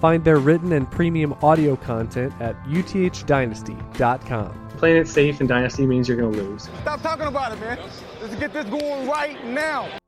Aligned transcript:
Find 0.00 0.24
their 0.24 0.38
written 0.38 0.72
and 0.72 0.90
premium 0.90 1.34
audio 1.42 1.76
content 1.76 2.32
at 2.40 2.56
uthdynasty.com. 2.64 4.68
Playing 4.78 4.96
it 4.96 5.08
safe 5.08 5.42
in 5.42 5.46
Dynasty 5.46 5.86
means 5.86 6.08
you're 6.08 6.16
going 6.16 6.32
to 6.32 6.42
lose. 6.42 6.70
Stop 6.80 7.02
talking 7.02 7.26
about 7.26 7.52
it, 7.52 7.60
man. 7.60 7.78
Let's 8.22 8.34
get 8.36 8.54
this 8.54 8.64
going 8.64 9.06
right 9.06 9.44
now. 9.44 9.99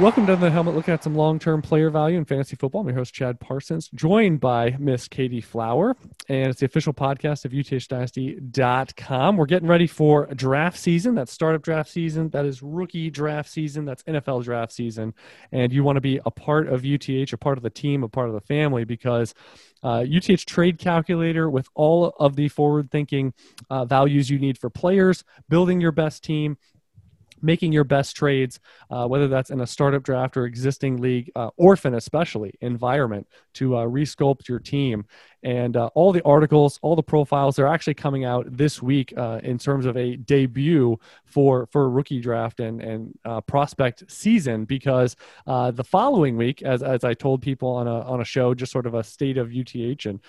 Welcome 0.00 0.26
to 0.28 0.36
the 0.36 0.50
helmet, 0.50 0.74
looking 0.74 0.94
at 0.94 1.04
some 1.04 1.14
long-term 1.14 1.60
player 1.60 1.90
value 1.90 2.16
in 2.16 2.24
fantasy 2.24 2.56
football. 2.56 2.80
I'm 2.80 2.88
your 2.88 2.96
host 2.96 3.12
Chad 3.12 3.38
Parsons, 3.38 3.90
joined 3.94 4.40
by 4.40 4.74
Miss 4.78 5.06
Katie 5.08 5.42
Flower, 5.42 5.94
and 6.26 6.48
it's 6.48 6.60
the 6.60 6.64
official 6.64 6.94
podcast 6.94 7.44
of 7.44 7.52
UTHDynasty.com. 7.52 9.36
We're 9.36 9.44
getting 9.44 9.68
ready 9.68 9.86
for 9.86 10.24
draft 10.34 10.78
season. 10.78 11.14
That's 11.14 11.30
startup 11.30 11.60
draft 11.60 11.90
season. 11.90 12.30
That 12.30 12.46
is 12.46 12.62
rookie 12.62 13.10
draft 13.10 13.50
season. 13.50 13.84
That's 13.84 14.02
NFL 14.04 14.44
draft 14.44 14.72
season. 14.72 15.12
And 15.52 15.70
you 15.70 15.84
want 15.84 15.96
to 15.96 16.00
be 16.00 16.18
a 16.24 16.30
part 16.30 16.68
of 16.68 16.82
UTH, 16.82 17.34
a 17.34 17.36
part 17.36 17.58
of 17.58 17.62
the 17.62 17.68
team, 17.68 18.02
a 18.02 18.08
part 18.08 18.28
of 18.28 18.34
the 18.34 18.40
family, 18.40 18.84
because 18.84 19.34
uh, 19.82 20.06
UTH 20.08 20.46
Trade 20.46 20.78
Calculator 20.78 21.50
with 21.50 21.68
all 21.74 22.14
of 22.18 22.36
the 22.36 22.48
forward-thinking 22.48 23.34
uh, 23.68 23.84
values 23.84 24.30
you 24.30 24.38
need 24.38 24.56
for 24.56 24.70
players, 24.70 25.24
building 25.50 25.78
your 25.78 25.92
best 25.92 26.24
team, 26.24 26.56
making 27.42 27.72
your 27.72 27.84
best 27.84 28.16
trades, 28.16 28.60
uh, 28.90 29.06
whether 29.06 29.28
that's 29.28 29.50
in 29.50 29.60
a 29.60 29.66
startup 29.66 30.02
draft 30.02 30.36
or 30.36 30.44
existing 30.44 31.00
league, 31.00 31.30
uh, 31.36 31.50
orphan 31.56 31.94
especially 31.94 32.54
environment 32.60 33.26
to 33.54 33.76
uh, 33.76 33.84
resculpt 33.84 34.48
your 34.48 34.58
team. 34.58 35.04
And 35.42 35.76
uh, 35.76 35.90
all 35.94 36.12
the 36.12 36.22
articles, 36.24 36.78
all 36.82 36.96
the 36.96 37.02
profiles, 37.02 37.56
they're 37.56 37.66
actually 37.66 37.94
coming 37.94 38.24
out 38.24 38.46
this 38.48 38.82
week 38.82 39.12
uh, 39.16 39.40
in 39.42 39.58
terms 39.58 39.86
of 39.86 39.96
a 39.96 40.16
debut 40.16 40.98
for 41.24 41.66
for 41.66 41.88
rookie 41.90 42.20
draft 42.20 42.60
and 42.60 42.80
and 42.80 43.18
uh, 43.24 43.40
prospect 43.40 44.04
season. 44.08 44.64
Because 44.64 45.16
the 45.46 45.84
following 45.84 46.36
week, 46.36 46.62
as 46.62 46.82
as 46.82 47.04
I 47.04 47.14
told 47.14 47.42
people 47.42 47.68
on 47.68 47.86
a 47.86 48.00
on 48.02 48.20
a 48.20 48.24
show, 48.24 48.54
just 48.54 48.72
sort 48.72 48.86
of 48.86 48.94
a 48.94 49.02
state 49.04 49.38
of 49.38 49.50
UTH 49.52 50.06
and 50.06 50.20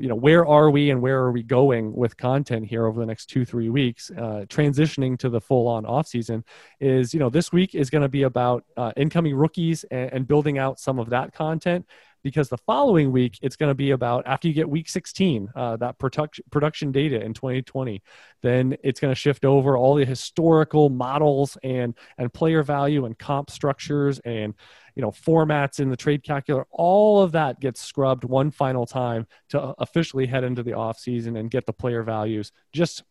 you 0.00 0.08
know 0.08 0.14
where 0.14 0.46
are 0.46 0.70
we 0.70 0.90
and 0.90 1.02
where 1.02 1.18
are 1.18 1.32
we 1.32 1.42
going 1.42 1.94
with 1.94 2.16
content 2.16 2.66
here 2.66 2.86
over 2.86 2.98
the 3.00 3.06
next 3.06 3.26
two 3.26 3.44
three 3.44 3.68
weeks, 3.68 4.10
transitioning 4.16 5.18
to 5.18 5.28
the 5.28 5.40
full 5.40 5.68
on 5.68 5.84
off 5.84 6.06
season 6.06 6.44
is 6.80 7.12
you 7.12 7.20
know 7.20 7.30
this 7.30 7.52
week 7.52 7.74
is 7.74 7.90
going 7.90 8.02
to 8.02 8.08
be 8.08 8.22
about 8.22 8.64
uh, 8.76 8.92
incoming 8.96 9.34
rookies 9.34 9.84
and, 9.84 10.12
and, 10.12 10.28
building 10.28 10.58
out 10.58 10.78
some 10.78 10.98
of 10.98 11.10
that 11.10 11.32
content 11.32 11.86
because 12.28 12.48
the 12.48 12.58
following 12.58 13.10
week 13.10 13.38
it's 13.42 13.56
going 13.56 13.70
to 13.70 13.74
be 13.74 13.92
about 13.92 14.26
after 14.26 14.46
you 14.48 14.54
get 14.54 14.68
week 14.68 14.88
16 14.88 15.48
uh, 15.54 15.76
that 15.76 15.98
production 15.98 16.44
production 16.50 16.92
data 16.92 17.20
in 17.22 17.32
2020 17.32 18.02
then 18.42 18.76
it's 18.82 19.00
going 19.00 19.10
to 19.10 19.18
shift 19.18 19.44
over 19.44 19.76
all 19.76 19.94
the 19.94 20.04
historical 20.04 20.90
models 20.90 21.56
and 21.62 21.94
and 22.18 22.32
player 22.32 22.62
value 22.62 23.04
and 23.04 23.18
comp 23.18 23.50
structures 23.50 24.18
and 24.20 24.54
you 24.98 25.02
know 25.02 25.12
formats 25.12 25.78
in 25.78 25.90
the 25.90 25.96
trade 25.96 26.24
calculator. 26.24 26.66
All 26.72 27.22
of 27.22 27.30
that 27.32 27.60
gets 27.60 27.80
scrubbed 27.80 28.24
one 28.24 28.50
final 28.50 28.84
time 28.84 29.28
to 29.50 29.72
officially 29.78 30.26
head 30.26 30.42
into 30.42 30.64
the 30.64 30.72
off 30.72 30.98
season 30.98 31.36
and 31.36 31.52
get 31.52 31.66
the 31.66 31.72
player 31.72 32.02
values 32.02 32.50
just 32.72 33.04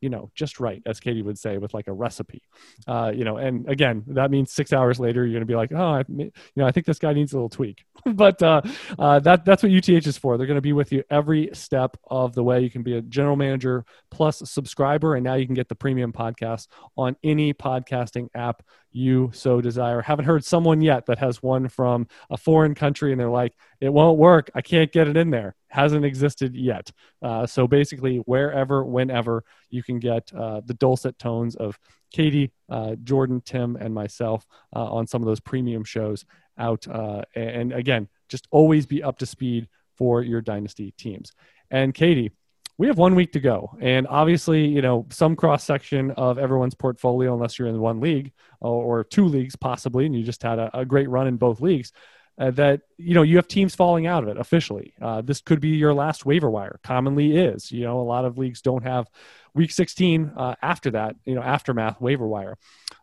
you 0.00 0.08
know, 0.08 0.30
just 0.34 0.60
right, 0.60 0.82
as 0.86 1.00
Katie 1.00 1.22
would 1.22 1.38
say, 1.38 1.58
with 1.58 1.74
like 1.74 1.88
a 1.88 1.92
recipe. 1.92 2.42
Uh, 2.86 3.12
you 3.14 3.24
know, 3.24 3.36
and 3.36 3.68
again, 3.68 4.02
that 4.08 4.30
means 4.30 4.52
six 4.52 4.72
hours 4.72 4.98
later, 4.98 5.24
you're 5.24 5.32
going 5.32 5.40
to 5.40 5.46
be 5.46 5.54
like, 5.54 5.72
oh, 5.72 5.94
I, 5.94 6.04
you 6.08 6.32
know, 6.56 6.66
I 6.66 6.72
think 6.72 6.86
this 6.86 6.98
guy 6.98 7.12
needs 7.12 7.32
a 7.32 7.36
little 7.36 7.48
tweak. 7.48 7.84
but 8.14 8.42
uh, 8.42 8.62
uh, 8.98 9.20
that 9.20 9.44
that's 9.44 9.62
what 9.62 9.72
UTH 9.72 9.88
is 9.88 10.16
for. 10.16 10.36
They're 10.36 10.46
going 10.46 10.56
to 10.56 10.62
be 10.62 10.72
with 10.72 10.92
you 10.92 11.04
every 11.10 11.50
step 11.52 11.96
of 12.10 12.34
the 12.34 12.42
way. 12.42 12.60
You 12.60 12.70
can 12.70 12.82
be 12.82 12.96
a 12.96 13.02
general 13.02 13.36
manager 13.36 13.84
plus 14.10 14.42
subscriber, 14.50 15.14
and 15.14 15.24
now 15.24 15.34
you 15.34 15.46
can 15.46 15.54
get 15.54 15.68
the 15.68 15.74
premium 15.74 16.12
podcast 16.12 16.68
on 16.96 17.16
any 17.22 17.52
podcasting 17.52 18.28
app 18.34 18.62
you 18.92 19.30
so 19.32 19.60
desire. 19.60 20.02
Haven't 20.02 20.24
heard 20.24 20.44
someone 20.44 20.80
yet 20.80 21.06
that 21.06 21.18
has 21.18 21.42
one 21.42 21.68
from 21.68 22.08
a 22.28 22.36
foreign 22.36 22.74
country 22.74 23.12
and 23.12 23.20
they're 23.20 23.28
like, 23.28 23.54
it 23.80 23.92
won't 23.92 24.18
work. 24.18 24.50
I 24.54 24.62
can't 24.62 24.92
get 24.92 25.08
it 25.08 25.16
in 25.16 25.30
there. 25.30 25.54
Hasn't 25.70 26.04
existed 26.04 26.56
yet. 26.56 26.90
Uh, 27.22 27.46
so 27.46 27.66
basically, 27.66 28.18
wherever, 28.18 28.84
whenever, 28.84 29.44
you 29.70 29.82
can 29.82 29.98
get 29.98 30.32
uh, 30.34 30.60
the 30.64 30.74
dulcet 30.74 31.18
tones 31.18 31.54
of 31.54 31.78
Katie, 32.12 32.50
uh, 32.68 32.96
Jordan, 33.04 33.40
Tim, 33.44 33.76
and 33.76 33.94
myself 33.94 34.44
uh, 34.74 34.92
on 34.92 35.06
some 35.06 35.22
of 35.22 35.26
those 35.26 35.40
premium 35.40 35.84
shows 35.84 36.24
out. 36.58 36.86
Uh, 36.88 37.22
and 37.34 37.72
again, 37.72 38.08
just 38.28 38.48
always 38.50 38.84
be 38.84 39.02
up 39.02 39.18
to 39.18 39.26
speed 39.26 39.68
for 39.96 40.22
your 40.22 40.40
dynasty 40.40 40.92
teams. 40.98 41.32
And 41.70 41.94
Katie, 41.94 42.32
we 42.78 42.86
have 42.86 42.96
one 42.96 43.14
week 43.14 43.32
to 43.32 43.40
go 43.40 43.76
and 43.82 44.06
obviously 44.08 44.64
you 44.64 44.80
know 44.80 45.06
some 45.10 45.36
cross 45.36 45.62
section 45.64 46.12
of 46.12 46.38
everyone's 46.38 46.74
portfolio 46.74 47.34
unless 47.34 47.58
you're 47.58 47.68
in 47.68 47.78
one 47.78 48.00
league 48.00 48.32
or, 48.62 49.04
two 49.04 49.26
leagues 49.26 49.54
possibly 49.54 50.06
and 50.06 50.16
you 50.16 50.22
just 50.24 50.42
had 50.42 50.58
a, 50.58 50.70
a 50.78 50.86
great 50.86 51.10
run 51.10 51.26
in 51.26 51.36
both 51.36 51.60
leagues 51.60 51.92
uh, 52.40 52.50
that 52.50 52.80
you 52.96 53.14
know 53.14 53.22
you 53.22 53.36
have 53.36 53.46
teams 53.46 53.74
falling 53.74 54.06
out 54.06 54.24
of 54.24 54.28
it 54.28 54.36
officially. 54.36 54.94
Uh, 55.00 55.20
this 55.20 55.40
could 55.40 55.60
be 55.60 55.68
your 55.68 55.94
last 55.94 56.26
waiver 56.26 56.50
wire. 56.50 56.80
Commonly 56.82 57.36
is 57.36 57.70
you 57.70 57.84
know 57.84 58.00
a 58.00 58.02
lot 58.02 58.24
of 58.24 58.38
leagues 58.38 58.62
don't 58.62 58.82
have 58.82 59.08
week 59.54 59.70
16 59.70 60.32
uh, 60.36 60.54
after 60.62 60.90
that 60.92 61.16
you 61.24 61.34
know 61.34 61.42
aftermath 61.42 62.00
waiver 62.00 62.26
wire. 62.26 62.56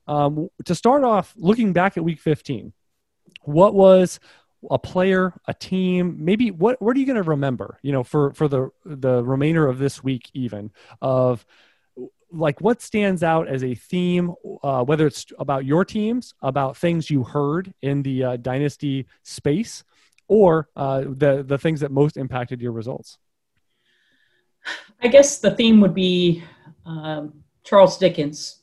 Um, 0.08 0.50
to 0.66 0.75
start 0.75 1.03
off 1.03 1.34
looking 1.38 1.72
back 1.72 1.96
at 1.98 2.03
week 2.03 2.20
15 2.20 2.74
what 3.44 3.74
was 3.74 4.20
a 4.70 4.80
player, 4.80 5.34
a 5.48 5.54
team, 5.54 6.18
maybe 6.19 6.52
what 6.52 6.81
what 6.81 6.96
are 6.96 7.00
you 7.00 7.06
going 7.06 7.22
to 7.22 7.30
remember, 7.30 7.78
you 7.81 7.92
know, 7.92 8.04
for 8.04 8.34
for 8.34 8.48
the 8.48 8.69
the 8.86 9.24
remainder 9.24 9.68
of 9.68 9.78
this 9.78 10.04
week 10.04 10.30
even 10.34 10.72
of 11.02 11.46
like 12.31 12.59
what 12.61 12.81
stands 12.81 13.23
out 13.23 13.47
as 13.47 13.63
a 13.63 13.73
theme 13.73 14.33
uh, 14.63 14.83
whether 14.83 15.07
it's 15.07 15.25
about 15.39 15.65
your 15.65 15.85
teams 15.85 16.33
about 16.41 16.75
things 16.75 17.09
you 17.09 17.23
heard 17.23 17.73
in 17.81 18.01
the 18.03 18.23
uh, 18.23 18.38
dynasty 18.38 19.05
space 19.23 19.83
or 20.27 20.67
uh, 20.75 21.01
the 21.07 21.43
the 21.47 21.57
things 21.57 21.79
that 21.79 21.91
most 21.91 22.17
impacted 22.17 22.61
your 22.61 22.71
results? 22.71 23.17
I 25.01 25.07
guess 25.07 25.39
the 25.39 25.51
theme 25.51 25.79
would 25.81 25.93
be 25.93 26.43
um, 26.85 27.43
charles 27.63 27.97
dickens. 27.97 28.61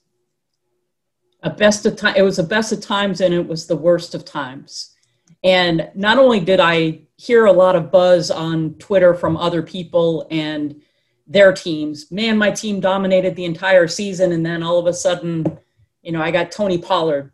A 1.43 1.51
best 1.51 1.87
of 1.87 1.97
time 1.97 2.15
it 2.17 2.23
was 2.23 2.37
the 2.37 2.43
best 2.43 2.73
of 2.73 2.81
times 2.81 3.21
and 3.21 3.33
it 3.33 3.47
was 3.47 3.67
the 3.67 3.77
worst 3.77 4.15
of 4.15 4.25
times. 4.25 4.95
And 5.43 5.91
not 5.95 6.19
only 6.19 6.41
did 6.41 6.59
I 6.59 7.01
hear 7.17 7.45
a 7.45 7.53
lot 7.53 7.77
of 7.77 7.91
buzz 7.91 8.31
on 8.31 8.75
Twitter 8.75 9.15
from 9.15 9.37
other 9.37 9.63
people 9.63 10.27
and 10.31 10.81
their 11.27 11.53
teams, 11.53 12.11
man, 12.11 12.37
my 12.37 12.51
team 12.51 12.81
dominated 12.81 13.35
the 13.35 13.45
entire 13.45 13.89
season. 13.89 14.33
And 14.33 14.45
then 14.45 14.63
all 14.63 14.79
of 14.79 14.87
a 14.87 14.93
sudden, 14.93 15.59
you 16.03 16.13
know, 16.13 16.21
I 16.21 16.31
got 16.31 16.53
Tony 16.53 16.79
Pollard. 16.79 17.33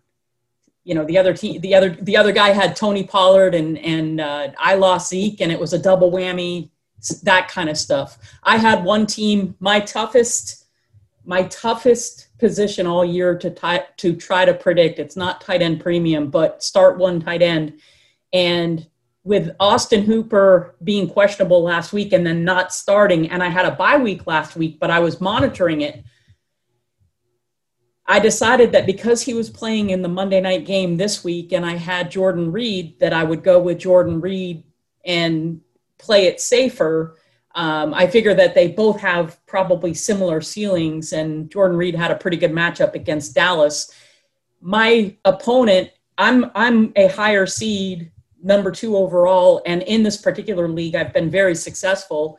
You 0.84 0.94
know, 0.94 1.04
the 1.04 1.18
other 1.18 1.34
team, 1.34 1.60
the 1.60 1.74
other, 1.74 1.90
the 1.90 2.16
other 2.16 2.32
guy 2.32 2.50
had 2.50 2.74
Tony 2.74 3.04
Pollard 3.04 3.54
and, 3.54 3.78
and 3.78 4.20
uh, 4.20 4.48
I 4.58 4.76
lost 4.76 5.10
Zeke 5.10 5.40
and 5.40 5.52
it 5.52 5.60
was 5.60 5.72
a 5.72 5.78
double 5.78 6.10
whammy, 6.10 6.70
that 7.22 7.48
kind 7.48 7.68
of 7.68 7.76
stuff. 7.76 8.18
I 8.42 8.56
had 8.56 8.84
one 8.84 9.06
team, 9.06 9.56
my 9.60 9.80
toughest, 9.80 10.66
my 11.24 11.44
toughest 11.44 12.28
position 12.38 12.86
all 12.86 13.04
year 13.04 13.36
to, 13.38 13.50
tie, 13.50 13.86
to 13.98 14.16
try 14.16 14.44
to 14.44 14.54
predict. 14.54 14.98
It's 14.98 15.16
not 15.16 15.40
tight 15.40 15.62
end 15.62 15.80
premium, 15.80 16.30
but 16.30 16.62
start 16.62 16.98
one 16.98 17.20
tight 17.20 17.42
end 17.42 17.80
and 18.32 18.86
with 19.22 19.54
Austin 19.60 20.02
Hooper 20.02 20.76
being 20.82 21.08
questionable 21.08 21.62
last 21.62 21.92
week 21.92 22.12
and 22.12 22.26
then 22.26 22.44
not 22.44 22.72
starting, 22.72 23.30
and 23.30 23.42
I 23.42 23.48
had 23.48 23.66
a 23.66 23.72
bye 23.72 23.98
week 23.98 24.26
last 24.26 24.56
week, 24.56 24.78
but 24.80 24.90
I 24.90 25.00
was 25.00 25.20
monitoring 25.20 25.82
it. 25.82 26.02
I 28.06 28.18
decided 28.18 28.72
that 28.72 28.86
because 28.86 29.22
he 29.22 29.34
was 29.34 29.50
playing 29.50 29.90
in 29.90 30.02
the 30.02 30.08
Monday 30.08 30.40
night 30.40 30.64
game 30.64 30.96
this 30.96 31.22
week 31.22 31.52
and 31.52 31.64
I 31.64 31.76
had 31.76 32.10
Jordan 32.10 32.50
Reed, 32.50 32.98
that 32.98 33.12
I 33.12 33.22
would 33.22 33.44
go 33.44 33.60
with 33.60 33.78
Jordan 33.78 34.20
Reed 34.20 34.64
and 35.04 35.60
play 35.98 36.26
it 36.26 36.40
safer. 36.40 37.16
Um, 37.54 37.94
I 37.94 38.06
figure 38.06 38.34
that 38.34 38.54
they 38.54 38.68
both 38.68 39.00
have 39.00 39.44
probably 39.46 39.92
similar 39.94 40.40
ceilings, 40.40 41.12
and 41.12 41.50
Jordan 41.50 41.76
Reed 41.76 41.94
had 41.94 42.10
a 42.10 42.16
pretty 42.16 42.36
good 42.36 42.52
matchup 42.52 42.94
against 42.94 43.34
Dallas. 43.34 43.92
My 44.60 45.16
opponent, 45.24 45.90
I'm 46.16 46.50
I'm 46.54 46.92
a 46.96 47.08
higher 47.08 47.46
seed 47.46 48.12
number 48.42 48.70
two 48.70 48.96
overall. 48.96 49.62
And 49.66 49.82
in 49.82 50.02
this 50.02 50.16
particular 50.16 50.68
league, 50.68 50.94
I've 50.94 51.12
been 51.12 51.30
very 51.30 51.54
successful. 51.54 52.38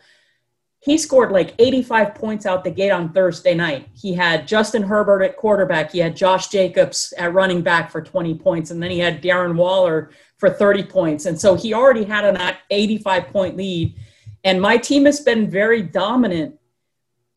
He 0.79 0.97
scored 0.97 1.31
like 1.31 1.53
85 1.59 2.15
points 2.15 2.45
out 2.45 2.63
the 2.63 2.71
gate 2.71 2.89
on 2.89 3.13
Thursday 3.13 3.53
night. 3.53 3.87
He 3.93 4.13
had 4.13 4.47
Justin 4.47 4.81
Herbert 4.81 5.21
at 5.21 5.37
quarterback. 5.37 5.91
He 5.91 5.99
had 5.99 6.15
Josh 6.15 6.47
Jacobs 6.47 7.13
at 7.17 7.33
running 7.33 7.61
back 7.61 7.91
for 7.91 8.01
20 8.01 8.35
points. 8.35 8.71
And 8.71 8.81
then 8.81 8.89
he 8.89 8.97
had 8.97 9.21
Darren 9.21 9.55
Waller 9.55 10.09
for 10.37 10.49
30 10.49 10.83
points. 10.83 11.27
And 11.27 11.39
so 11.39 11.55
he 11.55 11.73
already 11.73 12.03
had 12.03 12.25
an 12.25 12.55
85 12.71 13.27
point 13.27 13.57
lead. 13.57 13.95
And 14.43 14.59
my 14.59 14.77
team 14.77 15.05
has 15.05 15.19
been 15.19 15.51
very 15.51 15.83
dominant 15.83 16.59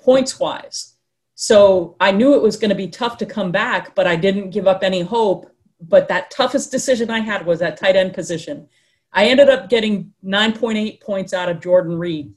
points 0.01 0.41
wise. 0.41 0.95
So 1.35 1.97
I 2.01 2.13
knew 2.13 2.35
it 2.35 2.43
was 2.43 2.57
going 2.57 2.71
to 2.71 2.75
be 2.75 2.89
tough 2.89 3.19
to 3.19 3.27
come 3.27 3.51
back, 3.51 3.95
but 3.95 4.07
I 4.07 4.17
didn't 4.17 4.51
give 4.51 4.67
up 4.67 4.83
any 4.83 5.03
hope. 5.03 5.54
But 5.81 6.09
that 6.09 6.31
toughest 6.31 6.71
decision 6.71 7.11
I 7.11 7.21
had 7.21 7.45
was 7.45 7.59
that 7.61 7.77
tight 7.77 7.97
end 7.97 8.15
position. 8.15 8.69
I 9.13 9.27
ended 9.27 9.49
up 9.49 9.69
getting 9.69 10.13
9.8 10.25 11.01
points 11.01 11.33
out 11.33 11.49
of 11.49 11.61
Jordan 11.61 11.99
Reed. 11.99 12.35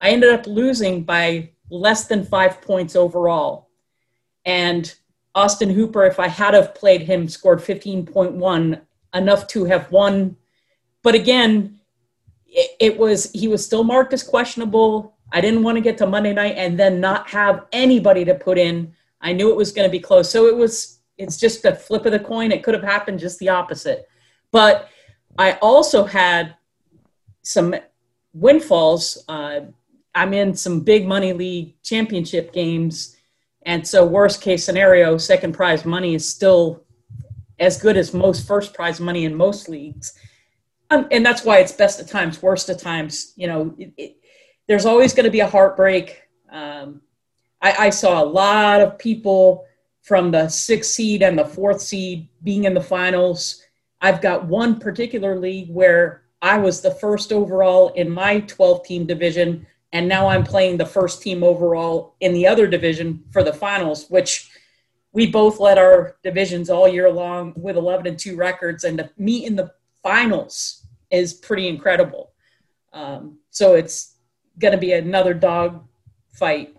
I 0.00 0.10
ended 0.10 0.30
up 0.30 0.46
losing 0.46 1.04
by 1.04 1.50
less 1.70 2.06
than 2.06 2.24
five 2.24 2.60
points 2.60 2.96
overall. 2.96 3.70
And 4.44 4.92
Austin 5.34 5.70
Hooper, 5.70 6.04
if 6.04 6.18
I 6.18 6.28
had 6.28 6.54
have 6.54 6.74
played 6.74 7.02
him, 7.02 7.28
scored 7.28 7.60
15.1, 7.60 8.80
enough 9.14 9.46
to 9.48 9.64
have 9.64 9.90
won. 9.90 10.36
But 11.02 11.14
again, 11.14 11.80
it, 12.46 12.70
it 12.80 12.98
was 12.98 13.30
he 13.32 13.48
was 13.48 13.64
still 13.64 13.84
marked 13.84 14.12
as 14.12 14.22
questionable. 14.22 15.16
I 15.32 15.40
didn't 15.40 15.62
want 15.62 15.76
to 15.76 15.80
get 15.80 15.96
to 15.98 16.06
Monday 16.06 16.34
night 16.34 16.56
and 16.56 16.78
then 16.78 17.00
not 17.00 17.28
have 17.30 17.66
anybody 17.72 18.24
to 18.26 18.34
put 18.34 18.58
in. 18.58 18.92
I 19.20 19.32
knew 19.32 19.50
it 19.50 19.56
was 19.56 19.72
going 19.72 19.88
to 19.88 19.92
be 19.92 20.00
close. 20.00 20.30
So 20.30 20.46
it 20.46 20.56
was 20.56 20.91
it's 21.18 21.36
just 21.36 21.64
a 21.64 21.74
flip 21.74 22.06
of 22.06 22.12
the 22.12 22.18
coin. 22.18 22.52
It 22.52 22.62
could 22.62 22.74
have 22.74 22.82
happened 22.82 23.20
just 23.20 23.38
the 23.38 23.48
opposite. 23.48 24.08
But 24.50 24.88
I 25.38 25.52
also 25.62 26.04
had 26.04 26.56
some 27.42 27.74
windfalls. 28.32 29.24
Uh, 29.28 29.60
I'm 30.14 30.34
in 30.34 30.54
some 30.54 30.80
big 30.80 31.06
money 31.06 31.32
league 31.32 31.74
championship 31.82 32.52
games. 32.52 33.16
And 33.64 33.86
so, 33.86 34.04
worst 34.04 34.40
case 34.40 34.64
scenario, 34.64 35.16
second 35.18 35.52
prize 35.52 35.84
money 35.84 36.14
is 36.14 36.28
still 36.28 36.84
as 37.58 37.80
good 37.80 37.96
as 37.96 38.12
most 38.12 38.46
first 38.46 38.74
prize 38.74 39.00
money 39.00 39.24
in 39.24 39.34
most 39.34 39.68
leagues. 39.68 40.14
Um, 40.90 41.06
and 41.10 41.24
that's 41.24 41.44
why 41.44 41.58
it's 41.58 41.72
best 41.72 42.00
of 42.00 42.08
times, 42.08 42.42
worst 42.42 42.68
of 42.68 42.76
times. 42.76 43.32
You 43.36 43.46
know, 43.46 43.74
it, 43.78 43.92
it, 43.96 44.16
there's 44.66 44.84
always 44.84 45.14
going 45.14 45.24
to 45.24 45.30
be 45.30 45.40
a 45.40 45.48
heartbreak. 45.48 46.22
Um, 46.50 47.00
I, 47.62 47.86
I 47.86 47.90
saw 47.90 48.22
a 48.22 48.26
lot 48.26 48.80
of 48.80 48.98
people 48.98 49.64
from 50.02 50.30
the 50.30 50.48
sixth 50.48 50.92
seed 50.92 51.22
and 51.22 51.38
the 51.38 51.44
fourth 51.44 51.80
seed 51.80 52.28
being 52.42 52.64
in 52.64 52.74
the 52.74 52.80
finals. 52.80 53.62
I've 54.00 54.20
got 54.20 54.46
one 54.46 54.78
particular 54.78 55.38
league 55.38 55.70
where 55.70 56.22
I 56.42 56.58
was 56.58 56.80
the 56.80 56.90
first 56.90 57.32
overall 57.32 57.88
in 57.90 58.10
my 58.10 58.40
12 58.40 58.84
team 58.84 59.06
division 59.06 59.66
and 59.92 60.08
now 60.08 60.26
I'm 60.26 60.42
playing 60.42 60.78
the 60.78 60.86
first 60.86 61.22
team 61.22 61.44
overall 61.44 62.16
in 62.20 62.32
the 62.32 62.46
other 62.46 62.66
division 62.66 63.22
for 63.30 63.44
the 63.44 63.52
finals, 63.52 64.06
which 64.08 64.50
we 65.12 65.30
both 65.30 65.60
led 65.60 65.76
our 65.76 66.16
divisions 66.22 66.70
all 66.70 66.88
year 66.88 67.10
long 67.10 67.52
with 67.56 67.76
11 67.76 68.06
and 68.06 68.18
2 68.18 68.34
records, 68.34 68.84
and 68.84 68.98
to 68.98 69.10
meet 69.18 69.46
in 69.46 69.54
the 69.54 69.70
finals 70.02 70.86
is 71.10 71.34
pretty 71.34 71.68
incredible. 71.68 72.32
Um, 72.94 73.38
so 73.50 73.74
it's 73.74 74.16
going 74.58 74.72
to 74.72 74.78
be 74.78 74.92
another 74.92 75.34
dog 75.34 75.86
fight. 76.32 76.74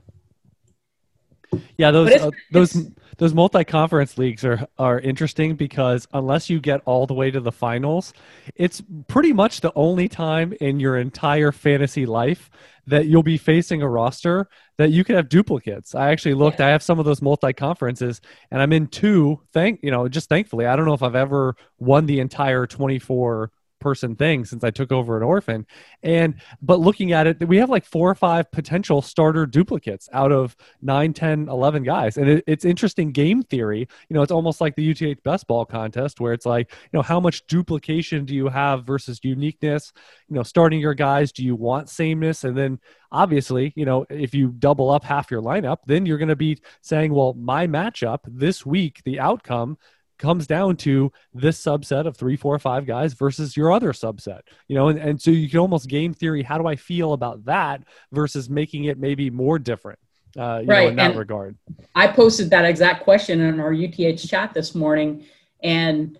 Yeah, 1.77 1.91
those 1.91 2.11
uh, 2.11 2.31
those 2.51 2.89
those 3.23 3.33
multi-conference 3.33 4.17
leagues 4.17 4.43
are 4.43 4.67
are 4.77 4.99
interesting 4.99 5.55
because 5.55 6.05
unless 6.11 6.49
you 6.49 6.59
get 6.59 6.81
all 6.83 7.07
the 7.07 7.13
way 7.13 7.31
to 7.31 7.39
the 7.39 7.53
finals, 7.53 8.11
it's 8.53 8.83
pretty 9.07 9.31
much 9.31 9.61
the 9.61 9.71
only 9.77 10.09
time 10.09 10.53
in 10.59 10.77
your 10.77 10.97
entire 10.97 11.53
fantasy 11.53 12.05
life 12.05 12.49
that 12.85 13.05
you'll 13.05 13.23
be 13.23 13.37
facing 13.37 13.81
a 13.81 13.87
roster 13.87 14.49
that 14.77 14.91
you 14.91 15.05
can 15.05 15.15
have 15.15 15.29
duplicates. 15.29 15.95
I 15.95 16.11
actually 16.11 16.33
looked, 16.33 16.59
yeah. 16.59 16.67
I 16.67 16.69
have 16.71 16.83
some 16.83 16.99
of 16.99 17.05
those 17.05 17.21
multi 17.21 17.53
conferences 17.53 18.19
and 18.51 18.61
I'm 18.61 18.73
in 18.73 18.87
two. 18.87 19.39
Thank, 19.53 19.79
you 19.83 19.91
know, 19.91 20.09
just 20.09 20.27
thankfully, 20.27 20.65
I 20.65 20.75
don't 20.75 20.85
know 20.85 20.93
if 20.93 21.01
I've 21.01 21.15
ever 21.15 21.55
won 21.79 22.07
the 22.07 22.19
entire 22.19 22.67
24 22.67 23.51
person 23.83 24.15
thing 24.15 24.45
since 24.45 24.63
I 24.63 24.71
took 24.71 24.91
over 24.91 25.17
an 25.17 25.23
orphan. 25.23 25.67
And 26.01 26.35
but 26.61 26.79
looking 26.79 27.11
at 27.11 27.27
it, 27.27 27.47
we 27.47 27.57
have 27.57 27.69
like 27.69 27.85
four 27.85 28.09
or 28.09 28.15
five 28.15 28.49
potential 28.51 29.01
starter 29.01 29.45
duplicates 29.45 30.07
out 30.13 30.31
of 30.31 30.55
9, 30.81 31.13
10, 31.13 31.49
11 31.49 31.83
guys. 31.83 32.17
And 32.17 32.29
it, 32.29 32.43
it's 32.47 32.63
interesting 32.63 33.11
game 33.11 33.43
theory. 33.43 33.87
You 34.09 34.13
know, 34.13 34.21
it's 34.21 34.31
almost 34.31 34.61
like 34.61 34.75
the 34.75 34.89
UTH 34.89 35.21
best 35.23 35.45
ball 35.47 35.65
contest 35.65 36.21
where 36.21 36.31
it's 36.33 36.45
like, 36.45 36.71
you 36.71 36.97
know, 36.97 37.01
how 37.01 37.19
much 37.19 37.45
duplication 37.47 38.23
do 38.25 38.33
you 38.33 38.47
have 38.47 38.85
versus 38.85 39.19
uniqueness? 39.21 39.91
You 40.29 40.37
know, 40.37 40.43
starting 40.43 40.79
your 40.79 40.93
guys, 40.93 41.33
do 41.33 41.43
you 41.43 41.55
want 41.55 41.89
sameness? 41.89 42.45
And 42.45 42.57
then 42.57 42.79
obviously, 43.11 43.73
you 43.75 43.85
know, 43.85 44.05
if 44.09 44.33
you 44.33 44.49
double 44.57 44.89
up 44.89 45.03
half 45.03 45.29
your 45.29 45.41
lineup, 45.41 45.79
then 45.85 46.05
you're 46.05 46.17
going 46.17 46.29
to 46.29 46.35
be 46.35 46.57
saying, 46.81 47.13
well, 47.13 47.33
my 47.33 47.67
matchup 47.67 48.19
this 48.25 48.65
week, 48.65 49.01
the 49.03 49.19
outcome 49.19 49.77
comes 50.23 50.47
down 50.47 50.77
to 50.77 51.11
this 51.33 51.61
subset 51.61 52.07
of 52.07 52.15
three, 52.15 52.37
four, 52.37 52.57
five 52.57 52.85
guys 52.85 53.13
versus 53.13 53.57
your 53.57 53.73
other 53.73 53.91
subset, 53.91 54.39
you 54.69 54.75
know, 54.75 54.87
and, 54.87 54.97
and 54.97 55.21
so 55.21 55.29
you 55.29 55.49
can 55.49 55.59
almost 55.59 55.89
game 55.89 56.13
theory. 56.13 56.41
How 56.41 56.57
do 56.57 56.65
I 56.65 56.77
feel 56.77 57.11
about 57.11 57.43
that 57.45 57.83
versus 58.13 58.49
making 58.49 58.85
it 58.85 58.97
maybe 58.97 59.29
more 59.29 59.59
different? 59.59 59.99
Uh, 60.35 60.61
you 60.61 60.67
right. 60.67 60.83
know, 60.83 60.89
in 60.89 60.95
that 60.95 61.11
and 61.11 61.19
regard. 61.19 61.57
I 61.93 62.07
posted 62.07 62.49
that 62.51 62.65
exact 62.65 63.03
question 63.03 63.41
in 63.41 63.59
our 63.59 63.73
UTH 63.73 64.17
chat 64.27 64.53
this 64.53 64.73
morning, 64.73 65.25
and 65.61 66.17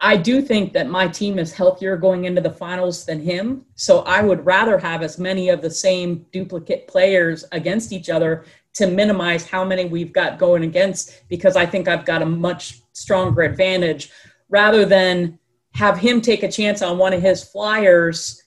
I 0.00 0.16
do 0.16 0.40
think 0.40 0.72
that 0.72 0.88
my 0.88 1.08
team 1.08 1.38
is 1.38 1.52
healthier 1.52 1.96
going 1.96 2.24
into 2.24 2.40
the 2.40 2.50
finals 2.50 3.04
than 3.04 3.20
him. 3.20 3.66
So 3.74 4.00
I 4.00 4.22
would 4.22 4.46
rather 4.46 4.78
have 4.78 5.02
as 5.02 5.18
many 5.18 5.48
of 5.48 5.60
the 5.60 5.70
same 5.70 6.24
duplicate 6.32 6.88
players 6.88 7.44
against 7.52 7.92
each 7.92 8.10
other 8.10 8.44
to 8.74 8.86
minimize 8.86 9.46
how 9.46 9.64
many 9.64 9.84
we've 9.84 10.12
got 10.12 10.38
going 10.38 10.64
against 10.64 11.28
because 11.28 11.56
I 11.56 11.66
think 11.66 11.88
I've 11.88 12.04
got 12.04 12.22
a 12.22 12.26
much 12.26 12.81
stronger 12.92 13.42
advantage 13.42 14.10
rather 14.48 14.84
than 14.84 15.38
have 15.74 15.98
him 15.98 16.20
take 16.20 16.42
a 16.42 16.50
chance 16.50 16.82
on 16.82 16.98
one 16.98 17.12
of 17.12 17.22
his 17.22 17.42
flyers 17.42 18.42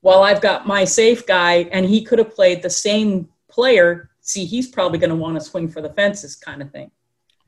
while 0.00 0.22
I've 0.22 0.40
got 0.40 0.66
my 0.66 0.84
safe 0.84 1.26
guy 1.26 1.68
and 1.72 1.86
he 1.86 2.02
could 2.02 2.18
have 2.18 2.34
played 2.34 2.62
the 2.62 2.70
same 2.70 3.28
player. 3.48 4.10
See, 4.20 4.44
he's 4.44 4.68
probably 4.68 4.98
going 4.98 5.10
to 5.10 5.16
want 5.16 5.36
to 5.36 5.40
swing 5.40 5.68
for 5.68 5.80
the 5.80 5.90
fences 5.90 6.36
kind 6.36 6.62
of 6.62 6.70
thing. 6.70 6.90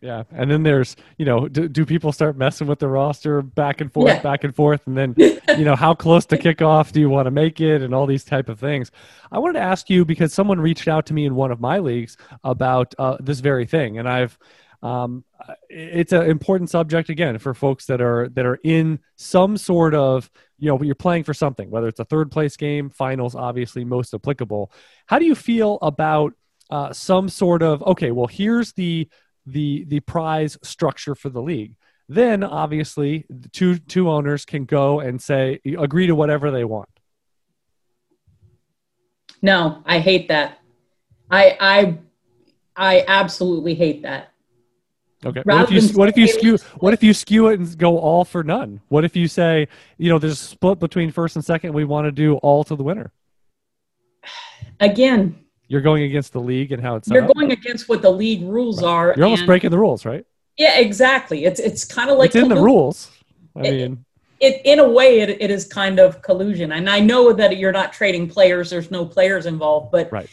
Yeah, 0.01 0.23
and 0.31 0.49
then 0.49 0.63
there's 0.63 0.95
you 1.17 1.25
know, 1.25 1.49
do, 1.49 1.69
do 1.69 1.85
people 1.85 2.13
start 2.13 2.37
messing 2.37 2.69
with 2.69 2.79
the 2.79 2.87
roster 2.87 3.43
back 3.43 3.81
and 3.81 3.93
forth, 3.93 4.07
yeah. 4.07 4.23
back 4.23 4.45
and 4.45 4.55
forth, 4.55 4.87
and 4.87 4.97
then 4.97 5.15
you 5.19 5.65
know, 5.65 5.75
how 5.75 5.93
close 5.93 6.25
to 6.27 6.39
kickoff 6.39 6.93
do 6.93 7.01
you 7.01 7.11
want 7.11 7.27
to 7.27 7.33
make 7.33 7.61
it, 7.61 7.83
and 7.83 7.93
all 7.93 8.07
these 8.07 8.23
type 8.23 8.49
of 8.49 8.61
things. 8.61 8.93
I 9.33 9.41
wanted 9.41 9.55
to 9.55 9.65
ask 9.65 9.91
you 9.91 10.05
because 10.05 10.33
someone 10.33 10.61
reached 10.61 10.87
out 10.87 11.07
to 11.07 11.15
me 11.15 11.27
in 11.27 11.35
one 11.35 11.51
of 11.51 11.61
my 11.61 11.81
leagues 11.81 12.17
about 12.45 12.95
uh, 12.97 13.17
this 13.19 13.41
very 13.41 13.67
thing, 13.67 13.99
and 13.99 14.09
I've 14.09 14.39
um, 14.83 15.25
it's 15.69 16.13
an 16.13 16.31
important 16.31 16.71
subject 16.71 17.09
again 17.09 17.39
for 17.39 17.55
folks 17.55 17.87
that 17.87 18.01
are 18.01 18.29
that 18.31 18.47
are 18.47 18.59
in 18.63 19.01
some 19.17 19.57
sort 19.57 19.95
of 19.95 20.31
you 20.59 20.69
know 20.69 20.81
you're 20.83 20.95
playing 20.95 21.25
for 21.25 21.35
something, 21.35 21.71
whether 21.71 21.89
it's 21.89 22.01
a 22.01 22.05
third 22.05 22.31
place 22.31 22.57
game, 22.57 22.91
finals, 22.91 23.35
obviously 23.35 23.85
most 23.85 24.15
applicable. 24.15 24.71
How 25.07 25.19
do 25.19 25.25
you 25.25 25.35
feel 25.35 25.79
about 25.83 26.35
uh, 26.71 26.93
some 26.93 27.29
sort 27.29 27.63
of 27.63 27.83
okay? 27.83 28.13
Well, 28.13 28.29
here's 28.29 28.73
the 28.73 29.09
the 29.47 29.85
the 29.89 30.01
prize 30.01 30.57
structure 30.63 31.15
for 31.15 31.29
the 31.29 31.43
league. 31.43 31.75
Then 32.09 32.45
obviously 32.45 33.27
the 33.29 33.49
two 33.49 33.79
two 33.79 34.09
owners 34.09 34.45
can 34.45 34.65
go 34.65 35.01
and 35.01 35.21
say 35.21 35.61
agree 35.65 36.07
to 36.07 36.15
whatever 36.15 36.51
they 36.51 36.65
want. 36.65 36.89
No, 39.43 39.83
I 39.85 39.99
hate 39.99 40.29
that. 40.29 40.59
I 41.31 41.57
I 41.61 41.99
I 42.77 43.05
absolutely 43.09 43.75
hate 43.75 44.03
that. 44.03 44.33
Okay. 45.25 45.43
what 45.45 45.63
if 45.63 45.71
you 45.71 45.99
what 45.99 46.09
if 46.09 46.17
you 46.17 46.29
skew 46.29 46.59
what 46.79 46.95
if 46.95 47.03
you 47.03 47.13
skew 47.13 47.49
it 47.49 47.59
and 47.59 47.77
go 47.77 47.99
all 47.99 48.25
for 48.25 48.45
none? 48.45 48.81
What 48.89 49.05
if 49.05 49.17
you 49.17 49.27
say, 49.27 49.67
you 49.97 50.11
know, 50.11 50.19
there's 50.19 50.35
a 50.35 50.37
split 50.37 50.79
between 50.79 51.11
first 51.11 51.35
and 51.35 51.45
second, 51.45 51.73
we 51.73 51.85
want 51.85 52.07
to 52.07 52.13
do 52.13 52.37
all 52.37 52.63
to 52.65 52.77
the 52.77 52.85
winner? 52.85 53.11
Again, 54.81 55.45
you're 55.67 55.81
going 55.81 56.05
against 56.05 56.33
the 56.33 56.41
league 56.41 56.71
and 56.71 56.81
how 56.81 56.97
it's 56.97 57.09
You're 57.09 57.27
going 57.27 57.51
against 57.51 57.89
what 57.89 58.01
the 58.01 58.11
league 58.11 58.43
rules 58.43 58.83
are. 58.83 59.13
You're 59.17 59.27
almost 59.27 59.45
breaking 59.45 59.71
the 59.71 59.79
rules, 59.79 60.05
right? 60.05 60.25
Yeah, 60.57 60.79
exactly. 60.79 61.45
It's 61.45 61.61
it's 61.61 61.85
kind 61.85 62.11
of 62.11 62.19
like 62.19 62.29
it's 62.29 62.37
in 62.37 62.49
the 62.49 62.57
rules. 62.57 63.11
I 63.57 63.61
it, 63.61 63.71
mean, 63.73 64.05
it 64.41 64.63
in 64.65 64.79
a 64.79 64.89
way 64.89 65.21
it, 65.21 65.31
it 65.43 65.51
is 65.51 65.67
kind 65.67 65.99
of 65.99 66.23
collusion. 66.23 66.73
And 66.73 66.89
I 66.89 67.01
know 67.01 67.33
that 67.33 67.57
you're 67.59 67.73
not 67.73 67.93
trading 67.93 68.29
players. 68.29 68.71
There's 68.71 68.91
no 68.91 69.05
players 69.05 69.47
involved, 69.47 69.91
but 69.91 70.13
right. 70.13 70.29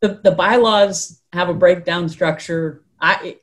the 0.00 0.20
the 0.24 0.32
bylaws 0.32 1.20
have 1.32 1.48
a 1.48 1.54
breakdown 1.54 2.08
structure. 2.08 2.82
I 3.00 3.36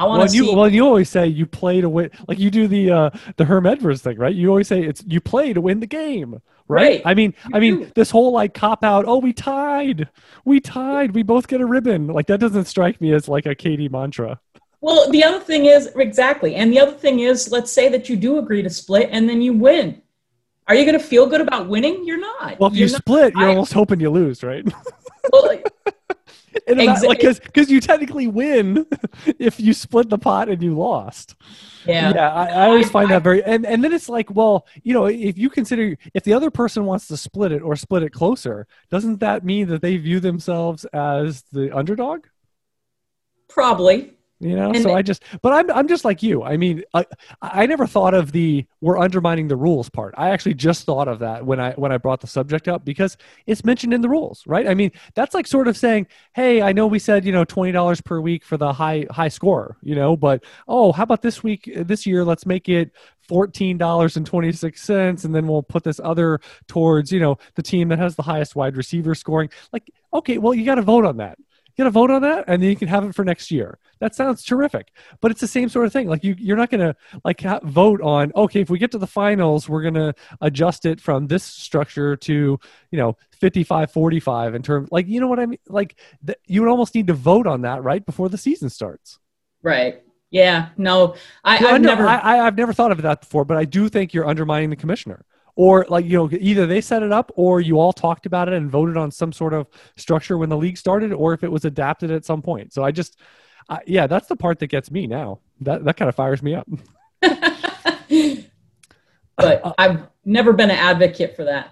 I 0.00 0.04
want 0.04 0.30
to 0.30 0.42
well, 0.42 0.48
see. 0.48 0.56
well, 0.56 0.68
you 0.68 0.86
always 0.86 1.10
say 1.10 1.26
you 1.26 1.44
play 1.44 1.82
to 1.82 1.88
win, 1.90 2.10
like 2.26 2.38
you 2.38 2.50
do 2.50 2.66
the 2.66 2.90
uh, 2.90 3.10
the 3.36 3.44
Herm 3.44 3.66
Edwards 3.66 4.00
thing, 4.00 4.16
right? 4.16 4.34
You 4.34 4.48
always 4.48 4.66
say 4.66 4.82
it's 4.82 5.04
you 5.06 5.20
play 5.20 5.52
to 5.52 5.60
win 5.60 5.80
the 5.80 5.86
game, 5.86 6.40
right? 6.68 6.82
right. 6.82 7.02
I 7.04 7.12
mean, 7.12 7.34
you 7.44 7.50
I 7.52 7.60
mean, 7.60 7.80
do. 7.80 7.92
this 7.94 8.10
whole 8.10 8.32
like 8.32 8.54
cop 8.54 8.82
out. 8.82 9.04
Oh, 9.06 9.18
we 9.18 9.34
tied, 9.34 10.08
we 10.46 10.58
tied, 10.58 11.14
we 11.14 11.22
both 11.22 11.48
get 11.48 11.60
a 11.60 11.66
ribbon. 11.66 12.06
Like 12.06 12.28
that 12.28 12.40
doesn't 12.40 12.64
strike 12.64 12.98
me 13.02 13.12
as 13.12 13.28
like 13.28 13.44
a 13.44 13.54
Katie 13.54 13.90
mantra. 13.90 14.40
Well, 14.80 15.10
the 15.10 15.22
other 15.22 15.40
thing 15.40 15.66
is 15.66 15.88
exactly, 15.94 16.54
and 16.54 16.72
the 16.72 16.80
other 16.80 16.92
thing 16.92 17.20
is, 17.20 17.52
let's 17.52 17.70
say 17.70 17.90
that 17.90 18.08
you 18.08 18.16
do 18.16 18.38
agree 18.38 18.62
to 18.62 18.70
split, 18.70 19.10
and 19.12 19.28
then 19.28 19.42
you 19.42 19.52
win. 19.52 20.00
Are 20.66 20.74
you 20.74 20.86
going 20.86 20.98
to 20.98 21.04
feel 21.04 21.26
good 21.26 21.42
about 21.42 21.68
winning? 21.68 22.06
You're 22.06 22.20
not. 22.20 22.58
Well, 22.58 22.70
if 22.70 22.76
you're 22.76 22.88
you 22.88 22.96
split, 22.96 23.34
you're 23.34 23.48
I, 23.48 23.50
almost 23.50 23.74
hoping 23.74 24.00
you 24.00 24.08
lose, 24.08 24.42
right? 24.42 24.66
well, 25.30 25.58
In 26.66 26.80
a 26.80 26.84
like 26.84 27.20
because 27.20 27.70
you 27.70 27.80
technically 27.80 28.26
win 28.26 28.86
if 29.38 29.60
you 29.60 29.72
split 29.72 30.08
the 30.08 30.18
pot 30.18 30.48
and 30.48 30.62
you 30.62 30.76
lost. 30.76 31.36
Yeah. 31.86 32.12
Yeah, 32.14 32.32
I, 32.32 32.46
I 32.46 32.66
always 32.66 32.90
find 32.90 33.10
that 33.10 33.22
very 33.22 33.42
and, 33.44 33.64
and 33.64 33.82
then 33.82 33.92
it's 33.92 34.08
like, 34.08 34.30
well, 34.30 34.66
you 34.82 34.92
know, 34.92 35.06
if 35.06 35.38
you 35.38 35.50
consider 35.50 35.96
if 36.14 36.24
the 36.24 36.32
other 36.32 36.50
person 36.50 36.84
wants 36.84 37.06
to 37.08 37.16
split 37.16 37.52
it 37.52 37.62
or 37.62 37.76
split 37.76 38.02
it 38.02 38.12
closer, 38.12 38.66
doesn't 38.90 39.20
that 39.20 39.44
mean 39.44 39.68
that 39.68 39.82
they 39.82 39.96
view 39.96 40.20
themselves 40.20 40.84
as 40.86 41.44
the 41.52 41.74
underdog? 41.76 42.26
Probably. 43.48 44.14
You 44.42 44.56
know, 44.56 44.72
And 44.72 44.82
so 44.82 44.94
I 44.94 45.02
just, 45.02 45.22
but 45.42 45.52
I'm, 45.52 45.70
I'm 45.70 45.86
just 45.86 46.02
like 46.02 46.22
you. 46.22 46.42
I 46.42 46.56
mean, 46.56 46.82
I, 46.94 47.04
I 47.42 47.66
never 47.66 47.86
thought 47.86 48.14
of 48.14 48.32
the 48.32 48.64
we're 48.80 48.96
undermining 48.96 49.48
the 49.48 49.56
rules 49.56 49.90
part. 49.90 50.14
I 50.16 50.30
actually 50.30 50.54
just 50.54 50.86
thought 50.86 51.08
of 51.08 51.18
that 51.18 51.44
when 51.44 51.60
I 51.60 51.72
when 51.72 51.92
I 51.92 51.98
brought 51.98 52.22
the 52.22 52.26
subject 52.26 52.66
up 52.66 52.82
because 52.82 53.18
it's 53.46 53.66
mentioned 53.66 53.92
in 53.92 54.00
the 54.00 54.08
rules, 54.08 54.42
right? 54.46 54.66
I 54.66 54.72
mean, 54.72 54.92
that's 55.14 55.34
like 55.34 55.46
sort 55.46 55.68
of 55.68 55.76
saying, 55.76 56.06
hey, 56.32 56.62
I 56.62 56.72
know 56.72 56.86
we 56.86 56.98
said 56.98 57.26
you 57.26 57.32
know 57.32 57.44
twenty 57.44 57.70
dollars 57.70 58.00
per 58.00 58.18
week 58.18 58.42
for 58.42 58.56
the 58.56 58.72
high 58.72 59.04
high 59.10 59.28
scorer, 59.28 59.76
you 59.82 59.94
know, 59.94 60.16
but 60.16 60.42
oh, 60.66 60.92
how 60.92 61.02
about 61.02 61.20
this 61.20 61.42
week 61.42 61.70
this 61.76 62.06
year? 62.06 62.24
Let's 62.24 62.46
make 62.46 62.66
it 62.70 62.92
fourteen 63.28 63.76
dollars 63.76 64.16
and 64.16 64.24
twenty 64.24 64.52
six 64.52 64.82
cents, 64.82 65.24
and 65.24 65.34
then 65.34 65.46
we'll 65.48 65.62
put 65.62 65.84
this 65.84 66.00
other 66.02 66.40
towards 66.66 67.12
you 67.12 67.20
know 67.20 67.36
the 67.56 67.62
team 67.62 67.88
that 67.88 67.98
has 67.98 68.16
the 68.16 68.22
highest 68.22 68.56
wide 68.56 68.78
receiver 68.78 69.14
scoring. 69.14 69.50
Like, 69.70 69.90
okay, 70.14 70.38
well, 70.38 70.54
you 70.54 70.64
got 70.64 70.76
to 70.76 70.82
vote 70.82 71.04
on 71.04 71.18
that. 71.18 71.38
You 71.80 71.84
got 71.84 71.92
to 71.92 71.92
vote 71.92 72.10
on 72.10 72.20
that, 72.20 72.44
and 72.46 72.62
then 72.62 72.68
you 72.68 72.76
can 72.76 72.88
have 72.88 73.04
it 73.04 73.14
for 73.14 73.24
next 73.24 73.50
year. 73.50 73.78
That 74.00 74.14
sounds 74.14 74.44
terrific, 74.44 74.92
but 75.22 75.30
it's 75.30 75.40
the 75.40 75.46
same 75.46 75.70
sort 75.70 75.86
of 75.86 75.94
thing. 75.94 76.08
Like 76.08 76.22
you, 76.22 76.34
you're 76.36 76.58
not 76.58 76.68
going 76.68 76.80
to 76.82 76.94
like 77.24 77.40
ha- 77.40 77.60
vote 77.62 78.02
on. 78.02 78.32
Okay, 78.36 78.60
if 78.60 78.68
we 78.68 78.78
get 78.78 78.90
to 78.90 78.98
the 78.98 79.06
finals, 79.06 79.66
we're 79.66 79.80
going 79.80 79.94
to 79.94 80.12
adjust 80.42 80.84
it 80.84 81.00
from 81.00 81.26
this 81.26 81.42
structure 81.42 82.16
to 82.16 82.60
you 82.90 82.98
know 82.98 83.16
55 83.32 83.92
45 83.92 84.54
in 84.56 84.62
terms 84.62 84.90
like 84.92 85.08
you 85.08 85.20
know 85.20 85.26
what 85.26 85.40
I 85.40 85.46
mean. 85.46 85.58
Like 85.68 85.98
th- 86.26 86.36
you 86.46 86.60
would 86.60 86.68
almost 86.68 86.94
need 86.94 87.06
to 87.06 87.14
vote 87.14 87.46
on 87.46 87.62
that 87.62 87.82
right 87.82 88.04
before 88.04 88.28
the 88.28 88.36
season 88.36 88.68
starts. 88.68 89.18
Right. 89.62 90.02
Yeah. 90.30 90.68
No, 90.76 91.14
I, 91.42 91.62
Well, 91.62 91.76
I've 91.76 91.80
never. 91.80 92.06
I, 92.06 92.18
I, 92.18 92.46
I've 92.46 92.58
never 92.58 92.74
thought 92.74 92.92
of 92.92 93.00
that 93.00 93.22
before, 93.22 93.46
but 93.46 93.56
I 93.56 93.64
do 93.64 93.88
think 93.88 94.12
you're 94.12 94.26
undermining 94.26 94.68
the 94.68 94.76
commissioner. 94.76 95.24
Or 95.56 95.86
like 95.88 96.04
you 96.04 96.16
know, 96.16 96.28
either 96.32 96.66
they 96.66 96.80
set 96.80 97.02
it 97.02 97.12
up, 97.12 97.32
or 97.34 97.60
you 97.60 97.78
all 97.78 97.92
talked 97.92 98.26
about 98.26 98.48
it 98.48 98.54
and 98.54 98.70
voted 98.70 98.96
on 98.96 99.10
some 99.10 99.32
sort 99.32 99.52
of 99.54 99.66
structure 99.96 100.38
when 100.38 100.48
the 100.48 100.56
league 100.56 100.78
started, 100.78 101.12
or 101.12 101.34
if 101.34 101.44
it 101.44 101.50
was 101.50 101.64
adapted 101.64 102.10
at 102.10 102.24
some 102.24 102.42
point. 102.42 102.72
So 102.72 102.84
I 102.84 102.90
just, 102.92 103.18
I, 103.68 103.80
yeah, 103.86 104.06
that's 104.06 104.28
the 104.28 104.36
part 104.36 104.58
that 104.60 104.68
gets 104.68 104.90
me 104.90 105.06
now. 105.06 105.40
That 105.60 105.84
that 105.84 105.96
kind 105.96 106.08
of 106.08 106.14
fires 106.14 106.42
me 106.42 106.54
up. 106.54 106.68
but 107.20 108.40
uh, 109.38 109.60
uh, 109.64 109.72
I've 109.78 110.06
never 110.24 110.52
been 110.52 110.70
an 110.70 110.78
advocate 110.78 111.36
for 111.36 111.44
that. 111.44 111.70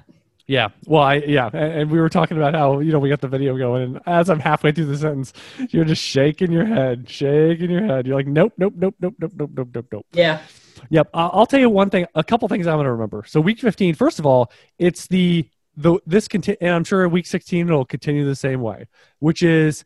Yeah. 0.49 0.69
Well, 0.87 1.03
I 1.03 1.17
yeah, 1.17 1.51
and, 1.53 1.91
we 1.91 2.01
were 2.01 2.09
talking 2.09 2.39
about 2.39 2.55
how 2.55 2.81
you 2.81 2.91
know 2.91 2.99
we 2.99 3.11
got 3.11 3.21
the 3.21 3.29
video 3.29 3.57
going, 3.57 3.83
and 3.83 4.01
as 4.07 4.31
I'm 4.31 4.41
halfway 4.41 4.73
through 4.73 4.87
the 4.87 4.97
sentence, 4.97 5.35
you're 5.69 5.85
just 5.85 6.03
shaking 6.03 6.51
your 6.51 6.65
head, 6.65 7.09
shaking 7.09 7.71
your 7.71 7.85
head. 7.85 8.07
You're 8.07 8.17
like, 8.17 8.27
nope, 8.27 8.55
nope, 8.57 8.73
nope, 8.77 8.95
nope, 8.99 9.15
nope, 9.21 9.33
nope, 9.37 9.51
nope, 9.55 9.69
nope, 9.75 9.87
nope. 9.93 10.07
Yeah. 10.13 10.41
Yep. 10.89 11.11
I'll 11.13 11.31
I'll 11.35 11.47
tell 11.47 11.61
you 11.61 11.69
one 11.69 11.91
thing, 11.91 12.07
a 12.15 12.25
couple 12.25 12.49
things 12.49 12.67
I'm 12.67 12.77
going 12.77 12.87
to 12.87 12.93
remember. 12.93 13.25
So 13.27 13.43
week 13.43 13.61
15, 13.61 13.95
first 13.95 14.19
of 14.19 14.25
all, 14.25 14.51
it's 14.79 15.07
the 15.07 15.47
the 15.77 15.99
this 16.07 16.27
conti- 16.27 16.57
and 16.63 16.71
I'm 16.71 16.85
sure 16.85 17.07
week 17.09 17.27
16 17.27 17.69
it'll 17.69 17.85
continue 17.85 18.25
the 18.25 18.35
same 18.35 18.63
way, 18.63 18.87
which 19.19 19.43
is 19.43 19.85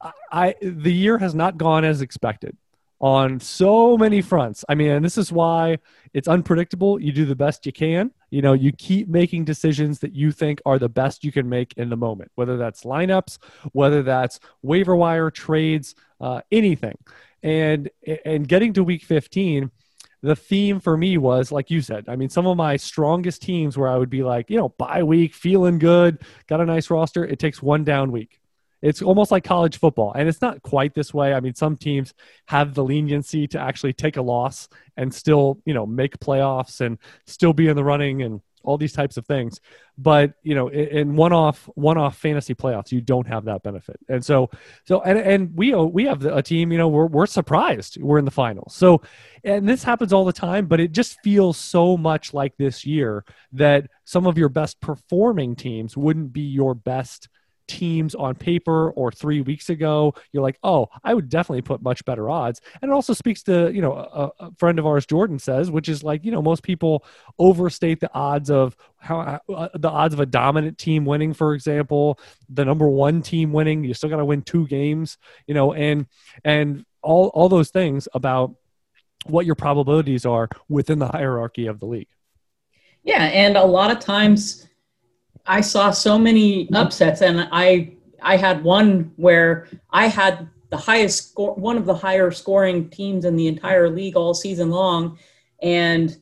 I, 0.00 0.12
I 0.32 0.54
the 0.60 0.92
year 0.92 1.18
has 1.18 1.36
not 1.36 1.56
gone 1.56 1.84
as 1.84 2.02
expected 2.02 2.56
on 3.00 3.38
so 3.38 3.96
many 3.98 4.22
fronts. 4.22 4.64
I 4.68 4.74
mean, 4.74 4.90
and 4.90 5.04
this 5.04 5.18
is 5.18 5.30
why 5.30 5.78
it's 6.14 6.26
unpredictable. 6.26 7.00
You 7.00 7.12
do 7.12 7.26
the 7.26 7.36
best 7.36 7.66
you 7.66 7.72
can. 7.72 8.10
You 8.34 8.42
know, 8.42 8.52
you 8.52 8.72
keep 8.72 9.06
making 9.06 9.44
decisions 9.44 10.00
that 10.00 10.16
you 10.16 10.32
think 10.32 10.60
are 10.66 10.76
the 10.76 10.88
best 10.88 11.22
you 11.22 11.30
can 11.30 11.48
make 11.48 11.72
in 11.76 11.88
the 11.88 11.96
moment, 11.96 12.32
whether 12.34 12.56
that's 12.56 12.82
lineups, 12.82 13.38
whether 13.70 14.02
that's 14.02 14.40
waiver 14.60 14.96
wire 14.96 15.30
trades, 15.30 15.94
uh, 16.20 16.40
anything. 16.50 16.98
And 17.44 17.90
and 18.24 18.48
getting 18.48 18.72
to 18.72 18.82
week 18.82 19.04
15, 19.04 19.70
the 20.20 20.34
theme 20.34 20.80
for 20.80 20.96
me 20.96 21.16
was 21.16 21.52
like 21.52 21.70
you 21.70 21.80
said. 21.80 22.06
I 22.08 22.16
mean, 22.16 22.28
some 22.28 22.48
of 22.48 22.56
my 22.56 22.76
strongest 22.76 23.40
teams 23.40 23.78
where 23.78 23.88
I 23.88 23.96
would 23.96 24.10
be 24.10 24.24
like, 24.24 24.50
you 24.50 24.56
know, 24.56 24.70
bye 24.70 25.04
week, 25.04 25.32
feeling 25.32 25.78
good, 25.78 26.18
got 26.48 26.60
a 26.60 26.66
nice 26.66 26.90
roster. 26.90 27.24
It 27.24 27.38
takes 27.38 27.62
one 27.62 27.84
down 27.84 28.10
week. 28.10 28.40
It's 28.84 29.00
almost 29.00 29.30
like 29.30 29.44
college 29.44 29.78
football, 29.78 30.12
and 30.12 30.28
it's 30.28 30.42
not 30.42 30.62
quite 30.62 30.94
this 30.94 31.14
way. 31.14 31.32
I 31.32 31.40
mean, 31.40 31.54
some 31.54 31.76
teams 31.76 32.12
have 32.46 32.74
the 32.74 32.84
leniency 32.84 33.46
to 33.48 33.58
actually 33.58 33.94
take 33.94 34.18
a 34.18 34.22
loss 34.22 34.68
and 34.96 35.12
still, 35.12 35.58
you 35.64 35.72
know, 35.72 35.86
make 35.86 36.18
playoffs 36.18 36.80
and 36.82 36.98
still 37.26 37.54
be 37.54 37.68
in 37.68 37.76
the 37.76 37.84
running 37.84 38.22
and 38.22 38.42
all 38.64 38.78
these 38.78 38.92
types 38.92 39.16
of 39.16 39.26
things. 39.26 39.60
But 39.96 40.34
you 40.42 40.54
know, 40.54 40.68
in, 40.68 41.14
one-off, 41.16 41.68
one-off 41.76 42.16
fantasy 42.16 42.54
playoffs, 42.54 42.90
you 42.90 43.00
don't 43.00 43.26
have 43.26 43.44
that 43.44 43.62
benefit. 43.62 43.96
And 44.08 44.24
so, 44.24 44.50
so, 44.84 45.00
and 45.02 45.18
and 45.18 45.56
we 45.56 45.74
we 45.74 46.04
have 46.04 46.24
a 46.24 46.42
team. 46.42 46.72
You 46.72 46.78
know, 46.78 46.88
we're 46.88 47.06
we're 47.06 47.26
surprised 47.26 48.00
we're 48.02 48.18
in 48.18 48.24
the 48.24 48.30
finals. 48.30 48.74
So, 48.74 49.02
and 49.44 49.68
this 49.68 49.84
happens 49.84 50.12
all 50.12 50.24
the 50.24 50.32
time, 50.32 50.66
but 50.66 50.80
it 50.80 50.92
just 50.92 51.18
feels 51.22 51.56
so 51.56 51.96
much 51.96 52.34
like 52.34 52.56
this 52.56 52.84
year 52.84 53.24
that 53.52 53.88
some 54.04 54.26
of 54.26 54.36
your 54.36 54.48
best 54.48 54.80
performing 54.80 55.54
teams 55.54 55.96
wouldn't 55.96 56.32
be 56.32 56.42
your 56.42 56.74
best 56.74 57.28
teams 57.66 58.14
on 58.14 58.34
paper 58.34 58.90
or 58.90 59.10
three 59.10 59.40
weeks 59.40 59.70
ago 59.70 60.14
you're 60.32 60.42
like 60.42 60.58
oh 60.62 60.88
i 61.02 61.14
would 61.14 61.28
definitely 61.28 61.62
put 61.62 61.82
much 61.82 62.04
better 62.04 62.28
odds. 62.28 62.60
And 62.80 62.90
it 62.90 62.94
also 62.94 63.12
speaks 63.12 63.42
to 63.44 63.70
you 63.72 63.80
know 63.80 63.94
a, 63.94 64.30
a 64.44 64.50
friend 64.56 64.78
of 64.78 64.86
ours 64.86 65.06
jordan 65.06 65.38
says 65.38 65.70
which 65.70 65.88
is 65.88 66.02
like 66.02 66.24
you 66.24 66.30
know 66.30 66.42
most 66.42 66.62
people 66.62 67.04
overstate 67.38 68.00
the 68.00 68.12
odds 68.14 68.50
of 68.50 68.76
how 68.98 69.40
uh, 69.54 69.68
the 69.74 69.90
odds 69.90 70.14
of 70.14 70.20
a 70.20 70.26
dominant 70.26 70.78
team 70.78 71.04
winning 71.04 71.32
for 71.32 71.54
example 71.54 72.18
the 72.48 72.64
number 72.64 72.88
one 72.88 73.22
team 73.22 73.52
winning 73.52 73.84
you 73.84 73.94
still 73.94 74.10
got 74.10 74.16
to 74.16 74.24
win 74.24 74.42
two 74.42 74.66
games 74.66 75.18
you 75.46 75.54
know 75.54 75.72
and 75.72 76.06
and 76.44 76.84
all 77.02 77.28
all 77.28 77.48
those 77.48 77.70
things 77.70 78.08
about 78.14 78.54
what 79.26 79.46
your 79.46 79.54
probabilities 79.54 80.26
are 80.26 80.48
within 80.68 80.98
the 80.98 81.08
hierarchy 81.08 81.66
of 81.66 81.80
the 81.80 81.86
league. 81.86 82.08
Yeah, 83.02 83.24
and 83.24 83.56
a 83.56 83.64
lot 83.64 83.90
of 83.90 83.98
times 83.98 84.66
I 85.46 85.60
saw 85.60 85.90
so 85.90 86.18
many 86.18 86.64
mm-hmm. 86.64 86.74
upsets, 86.74 87.22
and 87.22 87.48
I 87.52 87.92
I 88.22 88.36
had 88.36 88.64
one 88.64 89.12
where 89.16 89.68
I 89.90 90.06
had 90.08 90.48
the 90.70 90.76
highest 90.76 91.30
score, 91.30 91.54
one 91.54 91.76
of 91.76 91.84
the 91.84 91.94
higher 91.94 92.30
scoring 92.30 92.88
teams 92.88 93.24
in 93.24 93.36
the 93.36 93.46
entire 93.46 93.90
league 93.90 94.16
all 94.16 94.34
season 94.34 94.70
long, 94.70 95.18
and 95.62 96.20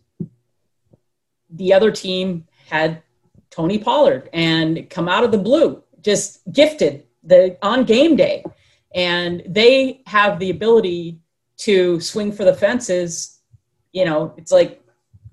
the 1.50 1.72
other 1.72 1.90
team 1.90 2.46
had 2.68 3.02
Tony 3.50 3.78
Pollard 3.78 4.28
and 4.32 4.88
come 4.90 5.08
out 5.08 5.24
of 5.24 5.30
the 5.30 5.38
blue, 5.38 5.82
just 6.00 6.40
gifted 6.52 7.04
the 7.22 7.56
on 7.62 7.84
game 7.84 8.16
day, 8.16 8.44
and 8.94 9.42
they 9.46 10.02
have 10.06 10.38
the 10.38 10.50
ability 10.50 11.18
to 11.58 12.00
swing 12.00 12.32
for 12.32 12.44
the 12.44 12.54
fences. 12.54 13.40
You 13.92 14.04
know, 14.06 14.34
it's 14.36 14.50
like 14.50 14.82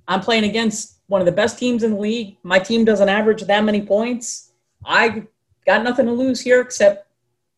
I'm 0.07 0.19
playing 0.19 0.43
against 0.43 0.98
one 1.09 1.21
of 1.21 1.25
the 1.25 1.31
best 1.31 1.59
teams 1.59 1.83
in 1.83 1.91
the 1.91 1.99
league. 1.99 2.37
My 2.43 2.59
team 2.59 2.85
doesn't 2.85 3.09
average 3.09 3.41
that 3.41 3.63
many 3.63 3.81
points. 3.81 4.51
I 4.85 5.23
got 5.65 5.83
nothing 5.83 6.05
to 6.05 6.13
lose 6.13 6.39
here 6.39 6.61
except 6.61 7.07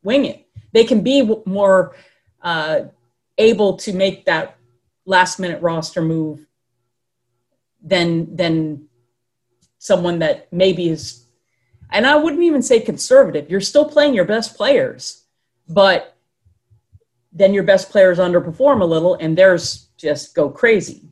wing 0.03 0.25
it. 0.25 0.47
They 0.71 0.85
can 0.85 1.01
be 1.01 1.21
more 1.45 1.95
uh, 2.41 2.85
able 3.37 3.75
to 3.77 3.93
make 3.93 4.25
that 4.25 4.57
last 5.05 5.37
minute 5.37 5.61
roster 5.61 6.01
move 6.01 6.47
than 7.83 8.35
than 8.35 8.87
someone 9.77 10.19
that 10.19 10.51
maybe 10.53 10.89
is. 10.89 11.25
And 11.91 12.07
I 12.07 12.15
wouldn't 12.15 12.43
even 12.43 12.61
say 12.61 12.79
conservative. 12.79 13.49
You're 13.49 13.59
still 13.59 13.85
playing 13.85 14.13
your 14.13 14.23
best 14.23 14.55
players, 14.55 15.25
but 15.67 16.15
then 17.33 17.53
your 17.53 17.63
best 17.63 17.89
players 17.89 18.17
underperform 18.17 18.81
a 18.81 18.85
little, 18.85 19.15
and 19.15 19.37
theirs 19.37 19.89
just 19.97 20.35
go 20.35 20.49
crazy. 20.49 21.10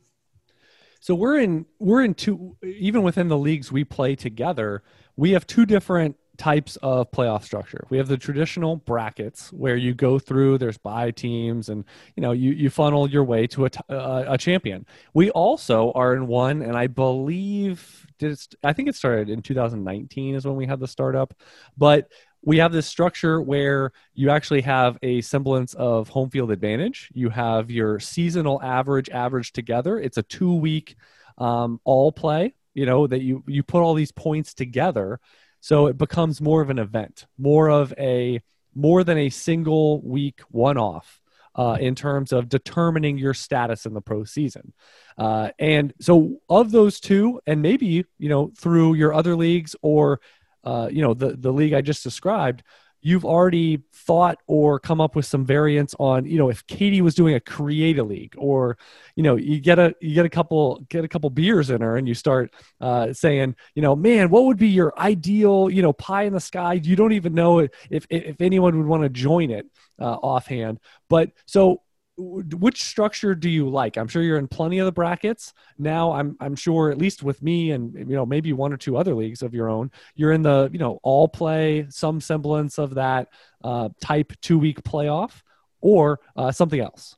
So 1.09 1.15
we're 1.15 1.39
in 1.39 1.65
we're 1.79 2.03
in 2.03 2.13
two 2.13 2.55
even 2.63 3.01
within 3.01 3.29
the 3.29 3.37
leagues 3.37 3.71
we 3.71 3.83
play 3.83 4.15
together, 4.15 4.83
we 5.15 5.31
have 5.31 5.47
two 5.47 5.65
different 5.65 6.17
types 6.37 6.75
of 6.83 7.09
playoff 7.09 7.43
structure. 7.43 7.87
We 7.89 7.97
have 7.97 8.07
the 8.07 8.15
traditional 8.15 8.75
brackets 8.75 9.51
where 9.51 9.75
you 9.75 9.95
go 9.95 10.19
through 10.19 10.59
there's 10.59 10.77
bye 10.77 11.09
teams 11.09 11.69
and 11.69 11.83
you 12.15 12.21
know 12.21 12.31
you 12.31 12.51
you 12.51 12.69
funnel 12.69 13.09
your 13.09 13.23
way 13.23 13.47
to 13.47 13.65
a 13.89 14.37
champion. 14.37 14.85
We 15.15 15.31
also 15.31 15.91
are 15.93 16.13
in 16.13 16.27
one 16.27 16.61
and 16.61 16.77
I 16.77 16.85
believe 16.85 18.05
did 18.19 18.33
it, 18.33 18.47
I 18.63 18.73
think 18.73 18.87
it 18.87 18.93
started 18.93 19.31
in 19.31 19.41
2019 19.41 20.35
is 20.35 20.45
when 20.45 20.57
we 20.57 20.67
had 20.67 20.79
the 20.79 20.87
startup, 20.87 21.33
but 21.75 22.07
we 22.41 22.57
have 22.57 22.71
this 22.71 22.87
structure 22.87 23.41
where 23.41 23.91
you 24.13 24.29
actually 24.29 24.61
have 24.61 24.97
a 25.03 25.21
semblance 25.21 25.73
of 25.73 26.07
home 26.09 26.29
field 26.29 26.51
advantage. 26.51 27.09
You 27.13 27.29
have 27.29 27.69
your 27.69 27.99
seasonal 27.99 28.61
average 28.61 29.09
average 29.09 29.51
together. 29.51 29.99
It's 29.99 30.17
a 30.17 30.23
two 30.23 30.55
week 30.55 30.95
um, 31.37 31.79
all 31.83 32.11
play. 32.11 32.55
You 32.73 32.85
know 32.85 33.07
that 33.07 33.21
you 33.21 33.43
you 33.47 33.63
put 33.63 33.81
all 33.81 33.93
these 33.93 34.11
points 34.11 34.53
together, 34.53 35.19
so 35.59 35.87
it 35.87 35.97
becomes 35.97 36.39
more 36.39 36.61
of 36.61 36.69
an 36.69 36.79
event, 36.79 37.25
more 37.37 37.69
of 37.69 37.93
a 37.97 38.41
more 38.73 39.03
than 39.03 39.17
a 39.17 39.29
single 39.29 40.01
week 40.01 40.41
one 40.49 40.77
off. 40.77 41.21
Uh, 41.55 41.77
in 41.81 41.93
terms 41.93 42.31
of 42.31 42.47
determining 42.47 43.17
your 43.17 43.33
status 43.33 43.85
in 43.85 43.93
the 43.93 43.99
pro 43.99 44.23
season. 44.23 44.71
Uh, 45.17 45.49
and 45.57 45.93
so, 45.99 46.37
of 46.47 46.71
those 46.71 47.01
two, 47.01 47.41
and 47.47 47.61
maybe 47.61 48.05
you 48.17 48.29
know 48.29 48.51
through 48.55 48.93
your 48.93 49.13
other 49.13 49.35
leagues 49.35 49.75
or 49.81 50.21
uh, 50.63 50.89
you 50.91 51.01
know 51.01 51.13
the 51.13 51.35
the 51.37 51.51
league 51.51 51.73
I 51.73 51.81
just 51.81 52.03
described, 52.03 52.63
you've 53.01 53.25
already 53.25 53.81
thought 53.93 54.37
or 54.47 54.79
come 54.79 54.99
up 54.99 55.15
with 55.15 55.25
some 55.25 55.45
variants 55.45 55.95
on 55.99 56.25
you 56.25 56.37
know 56.37 56.49
if 56.49 56.65
katie 56.67 57.01
was 57.01 57.15
doing 57.15 57.33
a 57.35 57.39
create 57.39 57.97
a 57.97 58.03
league 58.03 58.33
or 58.37 58.77
you 59.15 59.23
know 59.23 59.35
you 59.35 59.59
get 59.59 59.79
a 59.79 59.95
you 60.01 60.13
get 60.13 60.25
a 60.25 60.29
couple 60.29 60.85
get 60.89 61.05
a 61.05 61.07
couple 61.07 61.29
beers 61.29 61.69
in 61.69 61.81
her 61.81 61.95
and 61.95 62.07
you 62.07 62.13
start 62.13 62.53
uh, 62.81 63.13
saying 63.13 63.55
you 63.73 63.81
know 63.81 63.95
man 63.95 64.29
what 64.29 64.45
would 64.45 64.57
be 64.57 64.67
your 64.67 64.93
ideal 64.97 65.69
you 65.69 65.81
know 65.81 65.93
pie 65.93 66.23
in 66.23 66.33
the 66.33 66.39
sky? 66.39 66.73
You 66.73 66.95
don't 66.95 67.13
even 67.13 67.33
know 67.33 67.59
if 67.59 67.71
if, 68.09 68.41
anyone 68.41 68.77
would 68.77 68.87
want 68.87 69.03
to 69.03 69.09
join 69.09 69.51
it 69.51 69.65
uh, 69.99 70.15
offhand. 70.15 70.79
But 71.09 71.31
so 71.45 71.81
which 72.19 72.83
structure 72.83 73.33
do 73.33 73.49
you 73.49 73.69
like? 73.69 73.97
I'm 73.97 74.07
sure 74.07 74.21
you're 74.21 74.37
in 74.37 74.47
plenty 74.47 74.79
of 74.79 74.85
the 74.85 74.91
brackets 74.91 75.53
now. 75.77 76.11
I'm 76.11 76.35
I'm 76.39 76.55
sure 76.55 76.91
at 76.91 76.97
least 76.97 77.23
with 77.23 77.41
me 77.41 77.71
and 77.71 77.93
you 77.93 78.15
know 78.15 78.25
maybe 78.25 78.51
one 78.53 78.73
or 78.73 78.77
two 78.77 78.97
other 78.97 79.15
leagues 79.15 79.41
of 79.41 79.53
your 79.53 79.69
own, 79.69 79.91
you're 80.15 80.33
in 80.33 80.41
the 80.41 80.69
you 80.71 80.79
know 80.79 80.99
all 81.03 81.27
play, 81.27 81.87
some 81.89 82.19
semblance 82.19 82.77
of 82.77 82.95
that 82.95 83.29
uh, 83.63 83.89
type 84.01 84.33
two 84.41 84.59
week 84.59 84.83
playoff, 84.83 85.41
or 85.81 86.19
uh, 86.35 86.51
something 86.51 86.79
else. 86.79 87.15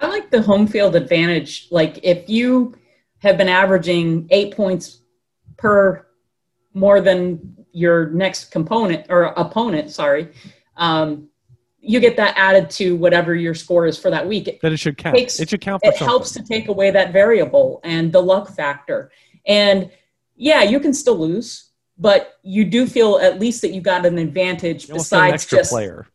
I 0.00 0.08
like 0.08 0.30
the 0.30 0.42
home 0.42 0.66
field 0.66 0.96
advantage. 0.96 1.68
Like 1.70 2.00
if 2.02 2.28
you 2.28 2.74
have 3.18 3.36
been 3.36 3.48
averaging 3.48 4.28
eight 4.30 4.56
points 4.56 5.02
per 5.56 6.06
more 6.72 7.00
than 7.00 7.56
your 7.72 8.10
next 8.10 8.50
component 8.50 9.06
or 9.08 9.24
opponent, 9.24 9.90
sorry. 9.90 10.32
Um, 10.76 11.28
you 11.86 12.00
get 12.00 12.16
that 12.16 12.34
added 12.36 12.70
to 12.70 12.96
whatever 12.96 13.34
your 13.34 13.54
score 13.54 13.86
is 13.86 13.98
for 13.98 14.10
that 14.10 14.26
week. 14.26 14.48
It, 14.48 14.60
that 14.62 14.72
it 14.72 14.78
should 14.78 14.96
count. 14.96 15.16
Takes, 15.16 15.38
it 15.38 15.50
should 15.50 15.60
count. 15.60 15.82
it 15.84 15.94
something. 15.94 16.06
helps 16.06 16.32
to 16.32 16.42
take 16.42 16.68
away 16.68 16.90
that 16.90 17.12
variable 17.12 17.80
and 17.84 18.12
the 18.12 18.22
luck 18.22 18.54
factor. 18.54 19.10
And 19.46 19.90
yeah, 20.36 20.62
you 20.62 20.80
can 20.80 20.94
still 20.94 21.18
lose, 21.18 21.70
but 21.98 22.34
you 22.42 22.64
do 22.64 22.86
feel 22.86 23.18
at 23.18 23.38
least 23.38 23.60
that 23.62 23.72
you 23.72 23.80
got 23.80 24.06
an 24.06 24.18
advantage 24.18 24.88
you 24.88 24.94
besides 24.94 25.46
just 25.46 25.70
player. 25.70 26.06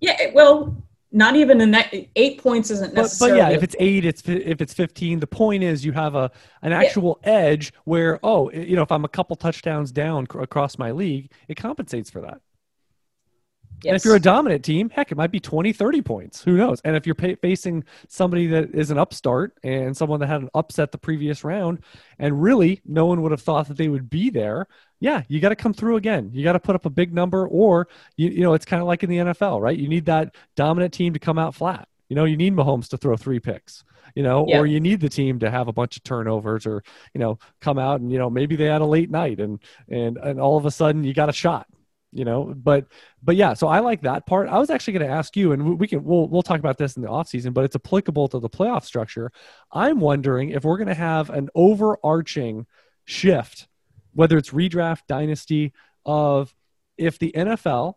Yeah, 0.00 0.30
well, 0.34 0.76
not 1.10 1.36
even 1.36 1.60
a 1.60 1.66
ne- 1.66 2.08
eight 2.16 2.42
points 2.42 2.70
isn't 2.70 2.94
necessarily. 2.94 3.38
But, 3.38 3.44
but, 3.44 3.50
yeah, 3.50 3.56
if 3.56 3.62
it's 3.62 3.76
eight, 3.78 4.04
it's 4.04 4.22
if 4.26 4.60
it's 4.60 4.72
fifteen. 4.72 5.20
The 5.20 5.26
point 5.26 5.62
is 5.62 5.84
you 5.84 5.92
have 5.92 6.14
a 6.14 6.30
an 6.62 6.72
actual 6.72 7.20
yeah. 7.24 7.32
edge 7.32 7.72
where 7.84 8.18
oh, 8.22 8.50
you 8.52 8.76
know, 8.76 8.82
if 8.82 8.90
I'm 8.90 9.04
a 9.04 9.08
couple 9.08 9.36
touchdowns 9.36 9.92
down 9.92 10.26
across 10.38 10.78
my 10.78 10.90
league, 10.90 11.30
it 11.48 11.56
compensates 11.56 12.08
for 12.08 12.20
that. 12.22 12.40
Yes. 13.82 13.90
And 13.90 13.96
if 13.96 14.04
you're 14.04 14.16
a 14.16 14.20
dominant 14.20 14.64
team, 14.64 14.90
heck, 14.90 15.10
it 15.10 15.16
might 15.16 15.30
be 15.30 15.40
20, 15.40 15.72
30 15.72 16.02
points. 16.02 16.42
Who 16.42 16.56
knows? 16.56 16.80
And 16.84 16.96
if 16.96 17.06
you're 17.06 17.14
pay- 17.14 17.34
facing 17.34 17.84
somebody 18.08 18.46
that 18.48 18.74
is 18.74 18.90
an 18.90 18.98
upstart 18.98 19.58
and 19.62 19.96
someone 19.96 20.20
that 20.20 20.28
had 20.28 20.42
an 20.42 20.50
upset 20.54 20.92
the 20.92 20.98
previous 20.98 21.44
round, 21.44 21.80
and 22.18 22.42
really 22.42 22.80
no 22.84 23.06
one 23.06 23.22
would 23.22 23.32
have 23.32 23.42
thought 23.42 23.68
that 23.68 23.76
they 23.76 23.88
would 23.88 24.08
be 24.08 24.30
there, 24.30 24.66
yeah, 25.00 25.22
you 25.28 25.40
got 25.40 25.48
to 25.48 25.56
come 25.56 25.74
through 25.74 25.96
again. 25.96 26.30
You 26.32 26.44
got 26.44 26.52
to 26.52 26.60
put 26.60 26.76
up 26.76 26.86
a 26.86 26.90
big 26.90 27.12
number, 27.12 27.46
or, 27.46 27.88
you, 28.16 28.28
you 28.30 28.40
know, 28.42 28.54
it's 28.54 28.64
kind 28.64 28.80
of 28.80 28.86
like 28.86 29.02
in 29.02 29.10
the 29.10 29.18
NFL, 29.18 29.60
right? 29.60 29.76
You 29.76 29.88
need 29.88 30.06
that 30.06 30.36
dominant 30.54 30.92
team 30.94 31.12
to 31.12 31.18
come 31.18 31.38
out 31.38 31.54
flat. 31.54 31.88
You 32.08 32.16
know, 32.16 32.24
you 32.24 32.36
need 32.36 32.54
Mahomes 32.54 32.88
to 32.90 32.96
throw 32.96 33.16
three 33.16 33.40
picks 33.40 33.84
you 34.14 34.22
know, 34.22 34.44
yeah. 34.48 34.58
or 34.58 34.66
you 34.66 34.80
need 34.80 35.00
the 35.00 35.08
team 35.08 35.38
to 35.40 35.50
have 35.50 35.68
a 35.68 35.72
bunch 35.72 35.96
of 35.96 36.02
turnovers 36.02 36.66
or, 36.66 36.82
you 37.14 37.18
know, 37.18 37.38
come 37.60 37.78
out 37.78 38.00
and, 38.00 38.12
you 38.12 38.18
know, 38.18 38.30
maybe 38.30 38.56
they 38.56 38.66
had 38.66 38.80
a 38.80 38.86
late 38.86 39.10
night 39.10 39.40
and, 39.40 39.60
and, 39.88 40.16
and 40.18 40.40
all 40.40 40.56
of 40.56 40.66
a 40.66 40.70
sudden 40.70 41.04
you 41.04 41.14
got 41.14 41.28
a 41.28 41.32
shot, 41.32 41.66
you 42.12 42.24
know 42.24 42.52
but 42.56 42.86
but 43.22 43.36
yeah 43.36 43.54
so 43.54 43.66
i 43.66 43.80
like 43.80 44.02
that 44.02 44.26
part. 44.26 44.48
I 44.48 44.58
was 44.58 44.70
actually 44.70 44.94
going 44.94 45.08
to 45.08 45.14
ask 45.14 45.36
you 45.36 45.52
and 45.52 45.78
we 45.78 45.88
can 45.88 46.04
we'll, 46.04 46.28
we'll 46.28 46.42
talk 46.42 46.60
about 46.60 46.78
this 46.78 46.96
in 46.96 47.02
the 47.02 47.08
off 47.08 47.28
season 47.28 47.52
but 47.52 47.64
it's 47.64 47.76
applicable 47.76 48.28
to 48.28 48.38
the 48.38 48.50
playoff 48.50 48.84
structure. 48.84 49.32
I'm 49.72 49.98
wondering 49.98 50.50
if 50.50 50.64
we're 50.64 50.76
going 50.76 50.88
to 50.88 50.94
have 50.94 51.30
an 51.30 51.48
overarching 51.54 52.66
shift 53.04 53.68
whether 54.12 54.36
it's 54.36 54.50
redraft 54.50 55.06
dynasty 55.08 55.72
of 56.04 56.54
if 56.98 57.18
the 57.18 57.32
nfl 57.34 57.94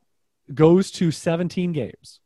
goes 0.54 0.92
to 0.92 1.12
17 1.12 1.74
games 1.74 2.22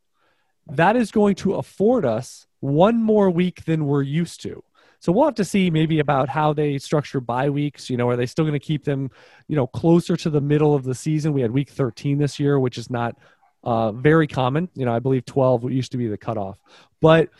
that 0.68 0.94
is 0.94 1.10
going 1.10 1.34
to 1.34 1.54
afford 1.54 2.04
us 2.04 2.46
one 2.60 3.02
more 3.02 3.30
week 3.30 3.64
than 3.64 3.86
we're 3.86 4.02
used 4.02 4.42
to 4.42 4.62
so 5.00 5.12
we'll 5.12 5.24
have 5.24 5.34
to 5.36 5.44
see 5.44 5.70
maybe 5.70 5.98
about 5.98 6.28
how 6.28 6.52
they 6.52 6.76
structure 6.78 7.20
bye 7.20 7.48
weeks. 7.48 7.88
You 7.88 7.96
know, 7.96 8.08
are 8.10 8.16
they 8.16 8.26
still 8.26 8.44
going 8.44 8.52
to 8.52 8.64
keep 8.64 8.84
them, 8.84 9.10
you 9.48 9.56
know, 9.56 9.66
closer 9.66 10.14
to 10.18 10.30
the 10.30 10.42
middle 10.42 10.74
of 10.74 10.84
the 10.84 10.94
season? 10.94 11.32
We 11.32 11.40
had 11.40 11.50
week 11.50 11.70
13 11.70 12.18
this 12.18 12.38
year, 12.38 12.60
which 12.60 12.76
is 12.76 12.90
not 12.90 13.16
uh, 13.64 13.92
very 13.92 14.26
common. 14.26 14.68
You 14.74 14.84
know, 14.84 14.94
I 14.94 14.98
believe 14.98 15.24
12 15.24 15.72
used 15.72 15.92
to 15.92 15.98
be 15.98 16.06
the 16.06 16.18
cutoff. 16.18 16.58
But 17.00 17.30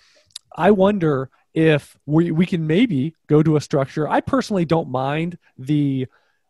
I 0.57 0.70
wonder 0.70 1.29
if 1.53 1.99
we, 2.07 2.31
we 2.31 2.46
can 2.46 2.66
maybe 2.66 3.14
go 3.27 3.42
to 3.42 3.57
a 3.57 3.61
structure. 3.61 4.09
I 4.09 4.23
personally 4.23 4.64
don't 4.64 4.88
mind 4.88 5.37
the 5.59 6.07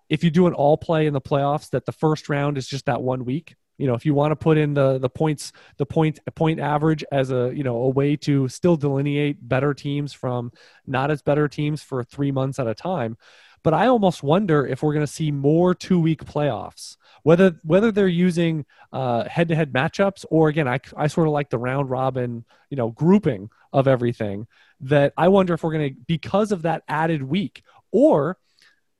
if 0.08 0.24
you 0.24 0.30
do 0.30 0.46
an 0.46 0.54
all 0.54 0.76
play 0.76 1.06
in 1.06 1.12
the 1.12 1.20
playoffs 1.20 1.70
that 1.70 1.86
the 1.86 1.92
first 1.92 2.28
round 2.28 2.58
is 2.58 2.66
just 2.66 2.86
that 2.86 3.02
one 3.02 3.24
week 3.24 3.54
you 3.80 3.86
know 3.86 3.94
if 3.94 4.04
you 4.04 4.14
want 4.14 4.30
to 4.30 4.36
put 4.36 4.58
in 4.58 4.74
the 4.74 4.98
the 4.98 5.08
points 5.08 5.52
the 5.78 5.86
point 5.86 6.18
point 6.34 6.60
average 6.60 7.02
as 7.10 7.30
a 7.30 7.50
you 7.54 7.64
know 7.64 7.76
a 7.82 7.88
way 7.88 8.14
to 8.14 8.46
still 8.48 8.76
delineate 8.76 9.48
better 9.48 9.72
teams 9.72 10.12
from 10.12 10.52
not 10.86 11.10
as 11.10 11.22
better 11.22 11.48
teams 11.48 11.82
for 11.82 12.04
three 12.04 12.30
months 12.30 12.58
at 12.58 12.66
a 12.66 12.74
time. 12.74 13.16
But 13.62 13.74
i 13.74 13.88
almost 13.88 14.22
wonder 14.22 14.66
if 14.66 14.82
we're 14.82 14.94
going 14.94 15.06
to 15.06 15.12
see 15.12 15.30
more 15.30 15.74
two 15.74 16.00
week 16.00 16.24
playoffs 16.24 16.96
whether 17.22 17.60
whether 17.62 17.92
they're 17.92 18.08
using 18.08 18.64
uh, 18.92 19.28
head-to-head 19.28 19.72
matchups 19.72 20.24
or 20.30 20.48
again 20.48 20.66
I, 20.66 20.80
I 20.96 21.08
sort 21.08 21.26
of 21.26 21.34
like 21.34 21.50
the 21.50 21.58
round 21.58 21.90
robin 21.90 22.46
you 22.70 22.78
know 22.78 22.90
grouping 22.90 23.50
of 23.70 23.86
everything 23.86 24.46
that 24.80 25.12
i 25.18 25.28
wonder 25.28 25.52
if 25.52 25.62
we're 25.62 25.72
going 25.72 25.94
to 25.94 26.00
because 26.06 26.52
of 26.52 26.62
that 26.62 26.84
added 26.88 27.22
week 27.22 27.62
or 27.92 28.38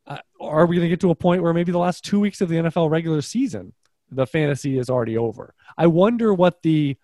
uh, 0.06 0.18
are 0.38 0.66
we 0.66 0.76
going 0.76 0.84
to 0.86 0.90
get 0.90 1.00
to 1.00 1.10
a 1.10 1.14
point 1.14 1.42
where 1.42 1.54
maybe 1.54 1.72
the 1.72 1.78
last 1.78 2.04
two 2.04 2.20
weeks 2.20 2.42
of 2.42 2.50
the 2.50 2.56
nfl 2.56 2.90
regular 2.90 3.22
season 3.22 3.72
the 4.10 4.26
fantasy 4.26 4.78
is 4.78 4.90
already 4.90 5.16
over. 5.16 5.54
I 5.76 5.86
wonder 5.86 6.34
what 6.34 6.62
the 6.62 6.96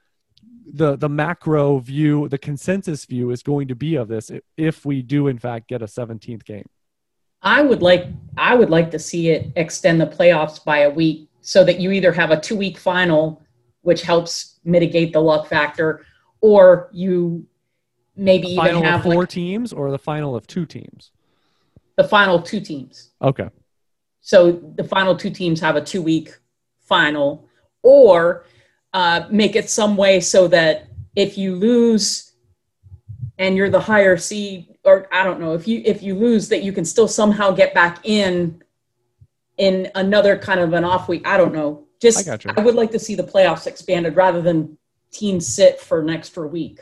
the 0.66 0.96
the 0.96 1.08
macro 1.08 1.78
view, 1.78 2.28
the 2.28 2.38
consensus 2.38 3.04
view 3.04 3.30
is 3.30 3.42
going 3.42 3.68
to 3.68 3.74
be 3.74 3.94
of 3.94 4.08
this 4.08 4.30
if 4.56 4.84
we 4.84 5.02
do 5.02 5.28
in 5.28 5.38
fact 5.38 5.68
get 5.68 5.82
a 5.82 5.86
17th 5.86 6.44
game. 6.44 6.66
I 7.42 7.62
would 7.62 7.82
like 7.82 8.06
I 8.36 8.54
would 8.54 8.70
like 8.70 8.90
to 8.90 8.98
see 8.98 9.30
it 9.30 9.52
extend 9.56 10.00
the 10.00 10.06
playoffs 10.06 10.64
by 10.64 10.78
a 10.78 10.90
week 10.90 11.28
so 11.40 11.62
that 11.64 11.78
you 11.78 11.92
either 11.92 12.12
have 12.12 12.30
a 12.30 12.40
two 12.40 12.56
week 12.56 12.78
final 12.78 13.42
which 13.82 14.02
helps 14.02 14.58
mitigate 14.64 15.12
the 15.12 15.20
luck 15.20 15.46
factor 15.46 16.04
or 16.40 16.90
you 16.92 17.46
maybe 18.16 18.48
even 18.48 18.82
have 18.82 19.02
four 19.02 19.14
like, 19.14 19.28
teams 19.28 19.72
or 19.72 19.90
the 19.90 19.98
final 19.98 20.34
of 20.34 20.46
two 20.46 20.66
teams. 20.66 21.12
The 21.96 22.04
final 22.04 22.42
two 22.42 22.60
teams. 22.60 23.12
Okay. 23.22 23.48
So 24.20 24.52
the 24.74 24.84
final 24.84 25.16
two 25.16 25.30
teams 25.30 25.60
have 25.60 25.76
a 25.76 25.80
two 25.80 26.02
week 26.02 26.36
final 26.86 27.48
or 27.82 28.44
uh, 28.92 29.26
make 29.30 29.56
it 29.56 29.68
some 29.68 29.96
way 29.96 30.20
so 30.20 30.48
that 30.48 30.88
if 31.14 31.36
you 31.36 31.54
lose 31.54 32.32
and 33.38 33.56
you're 33.56 33.70
the 33.70 33.80
higher 33.80 34.16
seed 34.16 34.76
or 34.84 35.06
i 35.12 35.22
don't 35.22 35.38
know 35.38 35.52
if 35.52 35.68
you 35.68 35.82
if 35.84 36.02
you 36.02 36.14
lose 36.14 36.48
that 36.48 36.62
you 36.62 36.72
can 36.72 36.84
still 36.84 37.08
somehow 37.08 37.50
get 37.50 37.74
back 37.74 37.98
in 38.04 38.62
in 39.58 39.90
another 39.94 40.36
kind 40.38 40.60
of 40.60 40.72
an 40.72 40.84
off 40.84 41.08
week. 41.08 41.26
I 41.26 41.36
don't 41.36 41.52
know. 41.52 41.84
Just 42.00 42.28
I, 42.28 42.38
I 42.56 42.60
would 42.60 42.74
like 42.74 42.90
to 42.92 42.98
see 42.98 43.14
the 43.14 43.22
playoffs 43.22 43.66
expanded 43.66 44.16
rather 44.16 44.42
than 44.42 44.76
teams 45.10 45.46
sit 45.46 45.80
for 45.80 46.00
an 46.00 46.10
extra 46.10 46.46
week. 46.46 46.80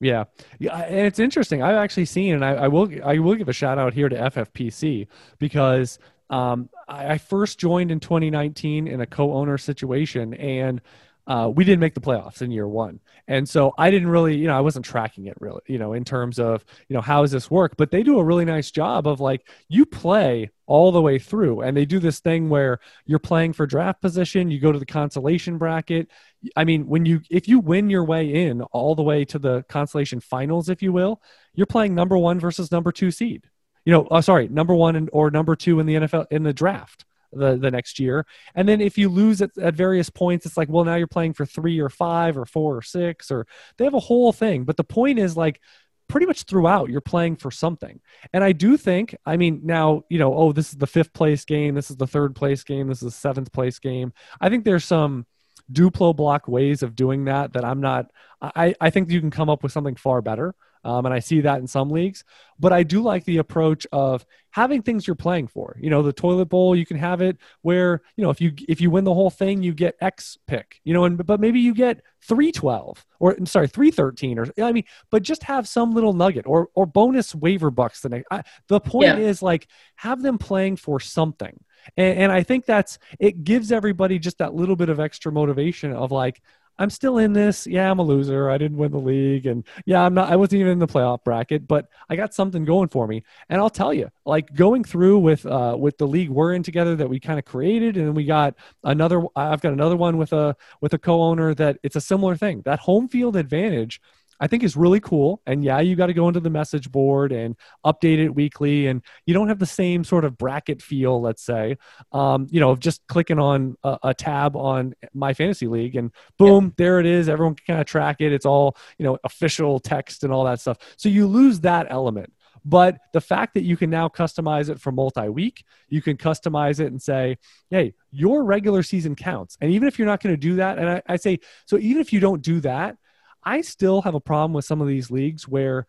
Yeah, 0.00 0.24
yeah, 0.58 0.76
and 0.76 1.06
it's 1.06 1.18
interesting. 1.18 1.62
I've 1.62 1.76
actually 1.76 2.04
seen, 2.04 2.34
and 2.34 2.44
I, 2.44 2.54
I, 2.54 2.68
will, 2.68 2.90
I 3.04 3.18
will 3.18 3.36
give 3.36 3.48
a 3.48 3.52
shout 3.52 3.78
out 3.78 3.94
here 3.94 4.08
to 4.08 4.16
FFPC 4.16 5.06
because 5.38 5.98
um, 6.30 6.68
I, 6.88 7.12
I, 7.12 7.18
first 7.18 7.58
joined 7.58 7.90
in 7.90 8.00
2019 8.00 8.88
in 8.88 9.00
a 9.00 9.06
co-owner 9.06 9.58
situation, 9.58 10.34
and 10.34 10.80
uh, 11.26 11.50
we 11.54 11.64
didn't 11.64 11.80
make 11.80 11.94
the 11.94 12.00
playoffs 12.00 12.42
in 12.42 12.50
year 12.50 12.68
one. 12.68 13.00
And 13.26 13.48
so 13.48 13.72
I 13.78 13.90
didn't 13.90 14.08
really, 14.08 14.36
you 14.36 14.46
know, 14.46 14.56
I 14.56 14.60
wasn't 14.60 14.84
tracking 14.84 15.26
it 15.26 15.36
really, 15.40 15.62
you 15.66 15.78
know, 15.78 15.94
in 15.94 16.04
terms 16.04 16.38
of, 16.38 16.64
you 16.88 16.94
know, 16.94 17.00
how 17.00 17.22
does 17.22 17.30
this 17.30 17.50
work? 17.50 17.76
But 17.78 17.90
they 17.90 18.02
do 18.02 18.18
a 18.18 18.24
really 18.24 18.44
nice 18.44 18.70
job 18.70 19.06
of 19.06 19.20
like, 19.20 19.48
you 19.68 19.86
play 19.86 20.50
all 20.66 20.92
the 20.92 21.00
way 21.00 21.18
through. 21.18 21.62
And 21.62 21.74
they 21.74 21.86
do 21.86 21.98
this 21.98 22.20
thing 22.20 22.50
where 22.50 22.78
you're 23.06 23.18
playing 23.18 23.54
for 23.54 23.66
draft 23.66 24.02
position, 24.02 24.50
you 24.50 24.60
go 24.60 24.72
to 24.72 24.78
the 24.78 24.84
consolation 24.84 25.56
bracket. 25.56 26.10
I 26.56 26.64
mean, 26.64 26.86
when 26.86 27.06
you, 27.06 27.22
if 27.30 27.48
you 27.48 27.58
win 27.58 27.88
your 27.88 28.04
way 28.04 28.46
in 28.46 28.60
all 28.60 28.94
the 28.94 29.02
way 29.02 29.24
to 29.26 29.38
the 29.38 29.62
consolation 29.68 30.20
finals, 30.20 30.68
if 30.68 30.82
you 30.82 30.92
will, 30.92 31.22
you're 31.54 31.66
playing 31.66 31.94
number 31.94 32.18
one 32.18 32.38
versus 32.38 32.70
number 32.70 32.92
two 32.92 33.10
seed 33.10 33.44
you 33.84 33.92
know, 33.92 34.06
uh, 34.06 34.20
sorry, 34.20 34.48
number 34.48 34.74
one 34.74 34.96
and, 34.96 35.10
or 35.12 35.30
number 35.30 35.56
two 35.56 35.80
in 35.80 35.86
the 35.86 35.94
NFL 35.94 36.26
in 36.30 36.42
the 36.42 36.52
draft 36.52 37.04
the, 37.32 37.56
the 37.56 37.70
next 37.70 37.98
year. 37.98 38.26
And 38.54 38.68
then 38.68 38.80
if 38.80 38.96
you 38.96 39.08
lose 39.08 39.42
at, 39.42 39.56
at 39.58 39.74
various 39.74 40.10
points, 40.10 40.46
it's 40.46 40.56
like, 40.56 40.68
well, 40.68 40.84
now 40.84 40.94
you're 40.94 41.06
playing 41.06 41.34
for 41.34 41.46
three 41.46 41.80
or 41.80 41.90
five 41.90 42.36
or 42.38 42.46
four 42.46 42.76
or 42.76 42.82
six, 42.82 43.30
or 43.30 43.46
they 43.76 43.84
have 43.84 43.94
a 43.94 44.00
whole 44.00 44.32
thing. 44.32 44.64
But 44.64 44.76
the 44.76 44.84
point 44.84 45.18
is 45.18 45.36
like, 45.36 45.60
pretty 46.08 46.26
much 46.26 46.42
throughout 46.42 46.90
you're 46.90 47.00
playing 47.00 47.34
for 47.34 47.50
something 47.50 47.98
and 48.34 48.44
i 48.44 48.52
do 48.52 48.76
think 48.76 49.16
i 49.24 49.38
mean 49.38 49.60
now 49.64 50.02
you 50.10 50.18
know 50.18 50.34
oh 50.34 50.52
this 50.52 50.68
is 50.68 50.76
the 50.76 50.86
fifth 50.86 51.12
place 51.14 51.46
game 51.46 51.74
this 51.74 51.90
is 51.90 51.96
the 51.96 52.06
third 52.06 52.34
place 52.34 52.62
game 52.62 52.88
this 52.88 52.98
is 52.98 53.06
the 53.06 53.10
seventh 53.10 53.50
place 53.52 53.78
game 53.78 54.12
i 54.38 54.50
think 54.50 54.64
there's 54.64 54.84
some 54.84 55.24
duplo 55.72 56.14
block 56.14 56.46
ways 56.46 56.82
of 56.82 56.94
doing 56.94 57.24
that 57.24 57.54
that 57.54 57.64
i'm 57.64 57.80
not 57.80 58.10
i 58.42 58.74
i 58.82 58.90
think 58.90 59.10
you 59.10 59.18
can 59.18 59.30
come 59.30 59.48
up 59.48 59.62
with 59.62 59.72
something 59.72 59.96
far 59.96 60.20
better 60.20 60.54
Um, 60.84 61.06
and 61.06 61.14
I 61.14 61.18
see 61.20 61.40
that 61.42 61.60
in 61.60 61.66
some 61.66 61.90
leagues. 61.90 62.24
But 62.58 62.72
I 62.72 62.82
do 62.84 63.02
like 63.02 63.24
the 63.24 63.38
approach 63.38 63.86
of 63.90 64.24
having 64.50 64.82
things 64.82 65.06
you're 65.06 65.16
playing 65.16 65.48
for. 65.48 65.76
You 65.80 65.90
know, 65.90 66.02
the 66.02 66.12
toilet 66.12 66.46
bowl, 66.46 66.76
you 66.76 66.86
can 66.86 66.96
have 66.98 67.20
it 67.20 67.36
where, 67.62 68.02
you 68.16 68.22
know, 68.22 68.30
if 68.30 68.40
you 68.40 68.52
if 68.68 68.80
you 68.80 68.90
win 68.90 69.04
the 69.04 69.14
whole 69.14 69.30
thing, 69.30 69.62
you 69.62 69.72
get 69.74 69.96
X 70.00 70.38
pick, 70.46 70.80
you 70.84 70.94
know, 70.94 71.04
and 71.04 71.24
but 71.26 71.40
maybe 71.40 71.58
you 71.60 71.74
get 71.74 72.00
312 72.22 73.04
or 73.18 73.32
I'm 73.32 73.46
sorry, 73.46 73.66
313 73.68 74.38
or 74.38 74.46
I 74.62 74.72
mean, 74.72 74.84
but 75.10 75.22
just 75.22 75.42
have 75.44 75.66
some 75.66 75.92
little 75.92 76.12
nugget 76.12 76.46
or 76.46 76.68
or 76.74 76.86
bonus 76.86 77.34
waiver 77.34 77.70
bucks 77.70 78.00
the 78.00 78.10
next. 78.10 78.26
I, 78.30 78.42
the 78.68 78.80
point 78.80 79.16
Yeah. 79.16 79.24
is 79.24 79.42
like 79.42 79.66
have 79.96 80.22
them 80.22 80.38
playing 80.38 80.76
for 80.76 81.00
something. 81.00 81.58
And, 81.96 82.18
and 82.18 82.32
I 82.32 82.42
think 82.44 82.66
that's 82.66 82.98
it 83.18 83.44
gives 83.44 83.72
everybody 83.72 84.18
just 84.18 84.38
that 84.38 84.54
little 84.54 84.76
bit 84.76 84.88
of 84.88 85.00
extra 85.00 85.32
motivation 85.32 85.92
of 85.92 86.12
like, 86.12 86.40
I'm 86.78 86.90
still 86.90 87.18
in 87.18 87.32
this. 87.32 87.66
Yeah, 87.66 87.90
I'm 87.90 87.98
a 88.00 88.02
loser. 88.02 88.50
I 88.50 88.58
didn't 88.58 88.78
win 88.78 88.90
the 88.90 88.98
league, 88.98 89.46
and 89.46 89.64
yeah, 89.86 90.02
I'm 90.02 90.14
not. 90.14 90.30
I 90.30 90.36
wasn't 90.36 90.60
even 90.60 90.72
in 90.72 90.78
the 90.80 90.86
playoff 90.86 91.22
bracket, 91.22 91.68
but 91.68 91.88
I 92.08 92.16
got 92.16 92.34
something 92.34 92.64
going 92.64 92.88
for 92.88 93.06
me. 93.06 93.22
And 93.48 93.60
I'll 93.60 93.70
tell 93.70 93.94
you, 93.94 94.10
like 94.26 94.52
going 94.54 94.82
through 94.82 95.18
with 95.20 95.46
uh, 95.46 95.76
with 95.78 95.98
the 95.98 96.06
league 96.08 96.30
we're 96.30 96.54
in 96.54 96.62
together 96.62 96.96
that 96.96 97.08
we 97.08 97.20
kind 97.20 97.38
of 97.38 97.44
created, 97.44 97.96
and 97.96 98.08
then 98.08 98.14
we 98.14 98.24
got 98.24 98.54
another. 98.82 99.22
I've 99.36 99.60
got 99.60 99.72
another 99.72 99.96
one 99.96 100.16
with 100.16 100.32
a 100.32 100.56
with 100.80 100.94
a 100.94 100.98
co-owner 100.98 101.54
that 101.54 101.78
it's 101.82 101.96
a 101.96 102.00
similar 102.00 102.36
thing. 102.36 102.62
That 102.64 102.80
home 102.80 103.08
field 103.08 103.36
advantage. 103.36 104.00
I 104.44 104.46
think 104.46 104.62
is 104.62 104.76
really 104.76 105.00
cool. 105.00 105.40
And 105.46 105.64
yeah, 105.64 105.80
you 105.80 105.96
got 105.96 106.08
to 106.08 106.12
go 106.12 106.28
into 106.28 106.38
the 106.38 106.50
message 106.50 106.92
board 106.92 107.32
and 107.32 107.56
update 107.82 108.18
it 108.18 108.28
weekly. 108.28 108.88
And 108.88 109.00
you 109.24 109.32
don't 109.32 109.48
have 109.48 109.58
the 109.58 109.64
same 109.64 110.04
sort 110.04 110.26
of 110.26 110.36
bracket 110.36 110.82
feel, 110.82 111.18
let's 111.18 111.42
say, 111.42 111.78
um, 112.12 112.46
you 112.50 112.60
know, 112.60 112.68
of 112.68 112.78
just 112.78 113.00
clicking 113.06 113.38
on 113.38 113.74
a, 113.82 113.98
a 114.02 114.14
tab 114.14 114.54
on 114.54 114.92
my 115.14 115.32
fantasy 115.32 115.66
league 115.66 115.96
and 115.96 116.10
boom, 116.36 116.74
there 116.76 117.00
it 117.00 117.06
is. 117.06 117.26
Everyone 117.26 117.54
can 117.54 117.64
kind 117.66 117.80
of 117.80 117.86
track 117.86 118.20
it. 118.20 118.34
It's 118.34 118.44
all, 118.44 118.76
you 118.98 119.06
know, 119.06 119.16
official 119.24 119.80
text 119.80 120.24
and 120.24 120.30
all 120.30 120.44
that 120.44 120.60
stuff. 120.60 120.76
So 120.98 121.08
you 121.08 121.26
lose 121.26 121.60
that 121.60 121.86
element. 121.88 122.30
But 122.66 122.98
the 123.14 123.22
fact 123.22 123.54
that 123.54 123.62
you 123.62 123.78
can 123.78 123.88
now 123.88 124.08
customize 124.08 124.68
it 124.68 124.78
for 124.78 124.92
multi 124.92 125.30
week, 125.30 125.64
you 125.88 126.02
can 126.02 126.18
customize 126.18 126.80
it 126.80 126.88
and 126.88 127.00
say, 127.00 127.38
hey, 127.70 127.94
your 128.10 128.44
regular 128.44 128.82
season 128.82 129.14
counts. 129.14 129.56
And 129.62 129.72
even 129.72 129.88
if 129.88 129.98
you're 129.98 130.06
not 130.06 130.22
going 130.22 130.34
to 130.34 130.40
do 130.40 130.56
that, 130.56 130.78
and 130.78 130.90
I, 130.90 131.02
I 131.06 131.16
say, 131.16 131.40
so 131.64 131.78
even 131.78 132.02
if 132.02 132.12
you 132.12 132.20
don't 132.20 132.42
do 132.42 132.60
that, 132.60 132.98
I 133.44 133.60
still 133.60 134.02
have 134.02 134.14
a 134.14 134.20
problem 134.20 134.52
with 134.52 134.64
some 134.64 134.80
of 134.80 134.88
these 134.88 135.10
leagues 135.10 135.46
where, 135.46 135.86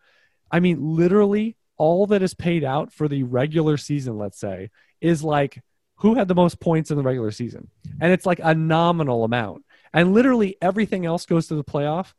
I 0.50 0.60
mean, 0.60 0.78
literally 0.80 1.56
all 1.76 2.06
that 2.06 2.22
is 2.22 2.34
paid 2.34 2.64
out 2.64 2.92
for 2.92 3.08
the 3.08 3.22
regular 3.22 3.76
season, 3.76 4.18
let's 4.18 4.38
say, 4.38 4.70
is 5.00 5.22
like 5.22 5.62
who 5.96 6.14
had 6.14 6.28
the 6.28 6.34
most 6.34 6.60
points 6.60 6.90
in 6.90 6.96
the 6.96 7.02
regular 7.02 7.30
season. 7.30 7.68
And 8.00 8.12
it's 8.12 8.26
like 8.26 8.40
a 8.42 8.54
nominal 8.54 9.24
amount. 9.24 9.64
And 9.92 10.12
literally 10.12 10.56
everything 10.60 11.06
else 11.06 11.26
goes 11.26 11.46
to 11.48 11.54
the 11.54 11.64
playoff. 11.64 12.12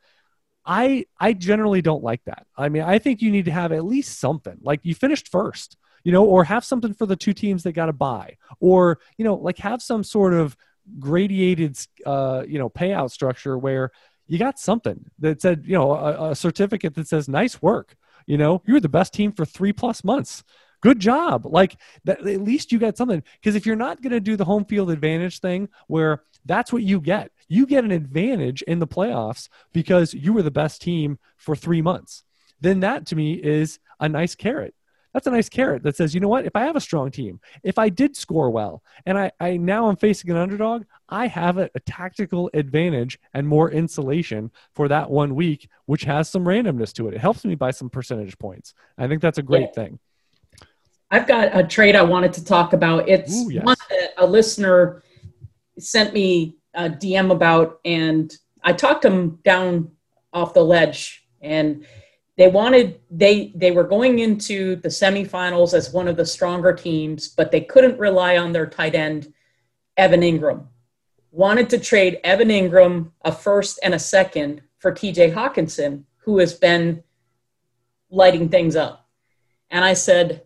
I 0.66 1.06
I 1.20 1.34
generally 1.34 1.82
don't 1.82 2.04
like 2.04 2.24
that. 2.26 2.46
I 2.58 2.70
mean, 2.70 2.84
I 2.84 3.00
think 3.00 3.22
you 3.22 3.32
need 3.32 3.46
to 3.46 3.52
have 3.52 3.72
at 3.72 3.86
least 3.86 4.20
something. 4.20 4.58
Like 4.62 4.82
you 4.84 4.94
finished 4.94 5.30
first, 5.30 5.78
you 6.04 6.12
know, 6.12 6.26
or 6.26 6.44
have 6.44 6.66
something 6.66 6.94
for 6.94 7.06
the 7.06 7.16
two 7.16 7.34
teams 7.34 7.64
that 7.64 7.72
got 7.72 7.86
to 7.86 7.94
buy, 7.94 8.36
or 8.60 9.00
you 9.18 9.24
know, 9.24 9.36
like 9.36 9.60
have 9.60 9.82
some 9.82 10.04
sort 10.04 10.34
of 10.34 10.58
gradiated, 11.00 11.78
uh, 12.06 12.44
you 12.48 12.60
know, 12.60 12.70
payout 12.70 13.12
structure 13.12 13.58
where 13.58 13.92
you 14.28 14.38
got 14.38 14.60
something 14.60 15.10
that 15.20 15.42
said, 15.42 15.64
you 15.66 15.74
know, 15.74 15.92
a, 15.94 16.32
a 16.32 16.36
certificate 16.36 16.96
that 16.96 17.08
says 17.08 17.28
nice 17.28 17.62
work. 17.62 17.96
You 18.26 18.38
know, 18.38 18.62
you 18.66 18.74
were 18.74 18.80
the 18.80 18.90
best 18.90 19.14
team 19.14 19.32
for 19.32 19.46
three 19.46 19.74
plus 19.74 20.04
months. 20.04 20.44
Good 20.82 21.00
job. 21.00 21.46
Like 21.46 21.78
that, 22.04 22.20
at 22.20 22.42
least 22.42 22.72
you 22.72 22.78
got 22.78 22.98
something. 22.98 23.24
Because 23.40 23.56
if 23.56 23.66
you're 23.66 23.76
not 23.76 24.02
going 24.02 24.12
to 24.12 24.20
do 24.20 24.36
the 24.36 24.46
home 24.46 24.66
field 24.66 24.92
advantage 24.92 25.40
thing, 25.40 25.70
where 25.88 26.24
that's 26.46 26.72
what 26.72 26.84
you 26.84 27.00
get, 27.00 27.32
you 27.48 27.66
get 27.66 27.84
an 27.84 27.92
advantage 27.92 28.62
in 28.64 28.80
the 28.80 28.88
playoffs 28.88 29.50
because 29.74 30.14
you 30.14 30.34
were 30.34 30.44
the 30.44 30.52
best 30.52 30.82
team 30.82 31.18
for 31.38 31.56
three 31.56 31.82
months. 31.82 32.24
Then 32.60 32.82
that 32.82 33.06
to 33.08 33.16
me 33.16 33.34
is 33.34 33.80
a 34.00 34.10
nice 34.10 34.36
carrot. 34.36 34.76
That's 35.18 35.26
a 35.26 35.32
nice 35.32 35.50
carrot 35.50 35.82
that 35.82 35.96
says, 35.96 36.14
you 36.14 36.20
know 36.20 36.28
what? 36.28 36.46
If 36.46 36.56
I 36.56 36.60
have 36.62 36.76
a 36.76 36.80
strong 36.80 37.10
team, 37.10 37.40
if 37.64 37.80
I 37.80 37.90
did 37.90 38.16
score 38.16 38.52
well, 38.52 38.84
and 39.08 39.18
I, 39.18 39.32
I 39.40 39.58
now 39.58 39.90
I'm 39.90 39.96
facing 39.96 40.30
an 40.30 40.38
underdog, 40.38 40.84
I 41.10 41.26
have 41.26 41.58
a, 41.58 41.72
a 41.74 41.80
tactical 41.80 42.52
advantage 42.54 43.18
and 43.34 43.48
more 43.48 43.72
insulation 43.72 44.52
for 44.76 44.88
that 44.90 45.10
one 45.10 45.34
week, 45.34 45.70
which 45.88 46.04
has 46.04 46.30
some 46.30 46.46
randomness 46.46 46.94
to 46.94 47.08
it. 47.08 47.16
It 47.16 47.20
helps 47.20 47.46
me 47.46 47.56
by 47.56 47.72
some 47.72 47.90
percentage 47.90 48.38
points. 48.38 48.76
I 49.00 49.08
think 49.08 49.24
that's 49.24 49.40
a 49.40 49.42
great 49.42 49.70
Yeah. 49.76 49.84
thing. 49.86 50.00
I've 51.10 51.26
got 51.26 51.58
a 51.58 51.64
trade 51.64 51.96
I 51.96 52.04
wanted 52.04 52.32
to 52.34 52.46
talk 52.46 52.74
about. 52.74 53.10
It's 53.10 53.34
Ooh, 53.34 53.50
yes. 53.50 53.66
one 53.66 53.76
that 53.90 54.14
a 54.20 54.28
listener 54.28 55.02
sent 55.80 56.14
me 56.14 56.58
a 56.76 56.92
DM 56.92 57.32
about, 57.32 57.80
and 57.84 58.32
I 58.64 58.72
talked 58.72 59.04
him 59.04 59.40
down 59.44 59.94
off 60.32 60.54
the 60.54 60.64
ledge. 60.64 61.26
And 61.42 61.88
they 62.38 62.48
wanted 62.48 63.00
they 63.10 63.52
they 63.56 63.72
were 63.72 63.84
going 63.84 64.20
into 64.20 64.76
the 64.78 64.90
semifinals 64.90 65.74
as 65.74 65.92
one 65.92 66.08
of 66.08 66.18
the 66.18 66.26
stronger 66.26 66.72
teams, 66.72 67.28
but 67.28 67.52
they 67.52 67.62
couldn't 67.62 68.00
rely 68.00 68.38
on 68.38 68.54
their 68.54 68.68
tight 68.68 68.94
end, 68.96 69.34
Evan 69.98 70.22
Engram. 70.22 70.68
Wanted 71.32 71.70
to 71.72 71.80
trade 71.80 72.20
Evan 72.24 72.50
Engram 72.50 73.12
a 73.26 73.32
first 73.32 73.80
and 73.84 73.94
a 73.94 74.00
second 74.00 74.62
for 74.78 74.92
TJ 74.92 75.34
Hockenson, 75.34 76.04
who 76.18 76.38
has 76.38 76.54
been 76.54 77.04
lighting 78.10 78.50
things 78.50 78.76
up. 78.76 79.08
And 79.72 79.84
I 79.84 79.94
said, 79.94 80.44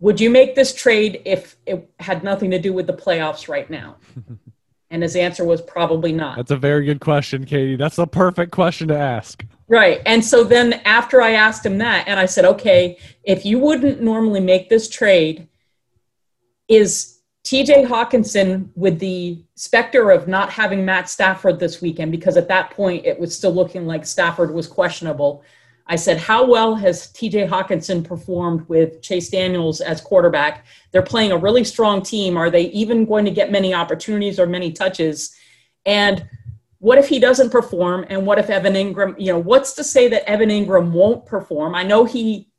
would 0.00 0.20
you 0.20 0.30
make 0.30 0.54
this 0.54 0.72
trade 0.72 1.22
if 1.24 1.56
it 1.66 1.90
had 1.98 2.22
nothing 2.22 2.52
to 2.52 2.58
do 2.58 2.72
with 2.72 2.86
the 2.86 2.94
playoffs 2.94 3.48
right 3.48 3.68
now? 3.68 3.96
and 4.90 5.02
his 5.02 5.16
answer 5.16 5.44
was 5.44 5.60
probably 5.60 6.12
not. 6.12 6.36
That's 6.36 6.52
a 6.52 6.56
very 6.56 6.84
good 6.84 7.00
question, 7.00 7.44
Katie. 7.44 7.76
That's 7.76 7.96
the 7.96 8.06
perfect 8.06 8.52
question 8.52 8.88
to 8.88 8.96
ask. 8.96 9.44
Right. 9.68 10.00
And 10.06 10.24
so 10.24 10.44
then 10.44 10.74
after 10.84 11.20
I 11.20 11.32
asked 11.32 11.64
him 11.64 11.78
that, 11.78 12.08
and 12.08 12.18
I 12.18 12.24
said, 12.24 12.46
okay, 12.46 12.96
if 13.22 13.44
you 13.44 13.58
wouldn't 13.58 14.00
normally 14.00 14.40
make 14.40 14.70
this 14.70 14.88
trade, 14.88 15.46
is 16.68 17.20
TJ 17.44 17.86
Hockenson 17.86 18.70
with 18.74 18.98
the 18.98 19.42
specter 19.54 20.10
of 20.10 20.26
not 20.26 20.50
having 20.50 20.84
Matt 20.84 21.08
Stafford 21.08 21.58
this 21.58 21.82
weekend, 21.82 22.12
because 22.12 22.36
at 22.36 22.48
that 22.48 22.70
point 22.70 23.04
it 23.04 23.18
was 23.18 23.36
still 23.36 23.52
looking 23.52 23.86
like 23.86 24.06
Stafford 24.06 24.52
was 24.52 24.66
questionable. 24.66 25.42
I 25.86 25.96
said, 25.96 26.18
How 26.18 26.46
well 26.46 26.74
has 26.74 27.10
TJ 27.12 27.48
Hockenson 27.48 28.04
performed 28.04 28.68
with 28.68 29.00
Chase 29.02 29.30
Daniels 29.30 29.80
as 29.80 30.00
quarterback? 30.00 30.66
They're 30.92 31.02
playing 31.02 31.32
a 31.32 31.38
really 31.38 31.64
strong 31.64 32.02
team. 32.02 32.36
Are 32.36 32.50
they 32.50 32.64
even 32.64 33.06
going 33.06 33.24
to 33.24 33.30
get 33.30 33.50
many 33.50 33.72
opportunities 33.72 34.38
or 34.38 34.46
many 34.46 34.72
touches? 34.72 35.34
And 35.86 36.28
what 36.80 36.98
if 36.98 37.08
he 37.08 37.18
doesn't 37.18 37.50
perform? 37.50 38.06
And 38.08 38.24
what 38.26 38.38
if 38.38 38.50
Evan 38.50 38.74
Engram, 38.74 39.14
you 39.18 39.32
know, 39.32 39.38
what's 39.38 39.72
to 39.74 39.84
say 39.84 40.08
that 40.08 40.28
Evan 40.28 40.48
Engram 40.48 40.92
won't 40.92 41.26
perform? 41.26 41.74
I 41.74 41.82
know 41.82 42.04
he 42.04 42.50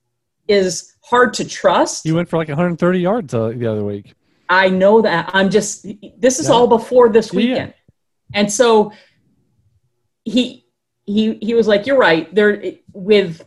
is 0.47 0.95
hard 1.03 1.33
to 1.35 1.45
trust. 1.47 2.03
He 2.03 2.11
went 2.11 2.27
for 2.27 2.37
like 2.37 2.47
130 2.49 2.99
yards 2.99 3.33
uh, 3.33 3.49
the 3.55 3.67
other 3.67 3.83
week. 3.83 4.13
I 4.49 4.67
know 4.69 5.01
that. 5.01 5.29
I'm 5.33 5.49
just, 5.49 5.85
this 6.17 6.39
is 6.39 6.47
Yeah. 6.49 6.53
all 6.55 6.67
before 6.67 7.09
this 7.09 7.31
Yeah. 7.33 7.37
weekend. 7.37 7.73
And 8.33 8.51
so 8.51 8.91
he, 10.25 10.65
he, 11.05 11.35
he 11.41 11.53
was 11.53 11.67
like, 11.67 11.85
you're 11.87 11.97
right. 11.97 12.33
There, 12.33 12.61
with 12.93 13.41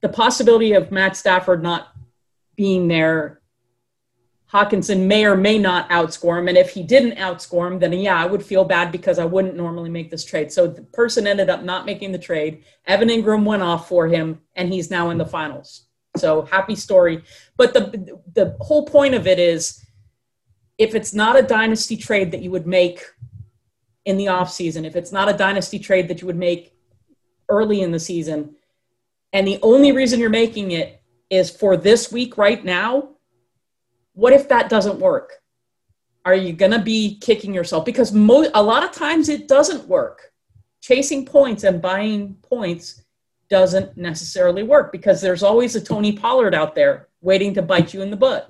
the 0.00 0.08
possibility 0.08 0.72
of 0.72 0.90
Matt 0.90 1.16
Stafford 1.16 1.62
not 1.62 1.88
being 2.56 2.88
there, 2.88 3.40
Hockenson 4.54 5.06
may 5.06 5.24
or 5.24 5.36
may 5.36 5.58
not 5.58 5.90
outscore 5.90 6.38
him. 6.38 6.46
And 6.46 6.56
if 6.56 6.70
he 6.70 6.84
didn't 6.84 7.18
outscore 7.18 7.66
him, 7.66 7.80
then 7.80 7.92
yeah, 7.92 8.16
I 8.16 8.24
would 8.24 8.44
feel 8.44 8.64
bad 8.64 8.92
because 8.92 9.18
I 9.18 9.24
wouldn't 9.24 9.56
normally 9.56 9.90
make 9.90 10.12
this 10.12 10.24
trade. 10.24 10.52
So 10.52 10.68
the 10.68 10.82
person 10.82 11.26
ended 11.26 11.50
up 11.50 11.64
not 11.64 11.86
making 11.86 12.12
the 12.12 12.18
trade. 12.18 12.62
Evan 12.86 13.08
Engram 13.08 13.44
went 13.44 13.62
off 13.62 13.88
for 13.88 14.06
him, 14.06 14.40
and 14.54 14.72
he's 14.72 14.92
now 14.92 15.10
in 15.10 15.18
the 15.18 15.26
finals. 15.26 15.86
So 16.16 16.42
happy 16.42 16.76
story. 16.76 17.24
But 17.56 17.74
the 17.74 18.20
the 18.32 18.56
whole 18.60 18.86
point 18.86 19.14
of 19.14 19.26
it 19.26 19.40
is 19.40 19.84
if 20.78 20.94
it's 20.94 21.12
not 21.12 21.36
a 21.36 21.42
dynasty 21.42 21.96
trade 21.96 22.30
that 22.30 22.40
you 22.40 22.52
would 22.52 22.66
make 22.66 23.02
in 24.04 24.16
the 24.16 24.26
offseason, 24.26 24.86
if 24.86 24.94
it's 24.94 25.10
not 25.10 25.28
a 25.28 25.36
dynasty 25.36 25.80
trade 25.80 26.06
that 26.08 26.20
you 26.20 26.28
would 26.28 26.36
make 26.36 26.76
early 27.48 27.80
in 27.80 27.90
the 27.90 27.98
season, 27.98 28.54
and 29.32 29.48
the 29.48 29.58
only 29.62 29.90
reason 29.90 30.20
you're 30.20 30.30
making 30.30 30.70
it 30.70 31.02
is 31.28 31.50
for 31.50 31.76
this 31.76 32.12
week 32.12 32.38
right 32.38 32.64
now, 32.64 33.13
what 34.14 34.32
if 34.32 34.48
that 34.48 34.68
doesn't 34.68 34.98
work? 34.98 35.34
Are 36.24 36.34
you 36.34 36.52
going 36.52 36.72
to 36.72 36.80
be 36.80 37.18
kicking 37.18 37.52
yourself? 37.52 37.84
Because 37.84 38.12
mo- 38.12 38.50
a 38.54 38.62
lot 38.62 38.82
of 38.82 38.92
times 38.92 39.28
it 39.28 39.46
doesn't 39.46 39.86
work. 39.86 40.32
Chasing 40.80 41.26
points 41.26 41.64
and 41.64 41.82
buying 41.82 42.34
points 42.42 43.04
doesn't 43.50 43.96
necessarily 43.96 44.62
work 44.62 44.90
because 44.90 45.20
there's 45.20 45.42
always 45.42 45.76
a 45.76 45.80
Tony 45.80 46.12
Pollard 46.12 46.54
out 46.54 46.74
there 46.74 47.08
waiting 47.20 47.54
to 47.54 47.62
bite 47.62 47.92
you 47.92 48.02
in 48.02 48.10
the 48.10 48.16
butt. 48.16 48.48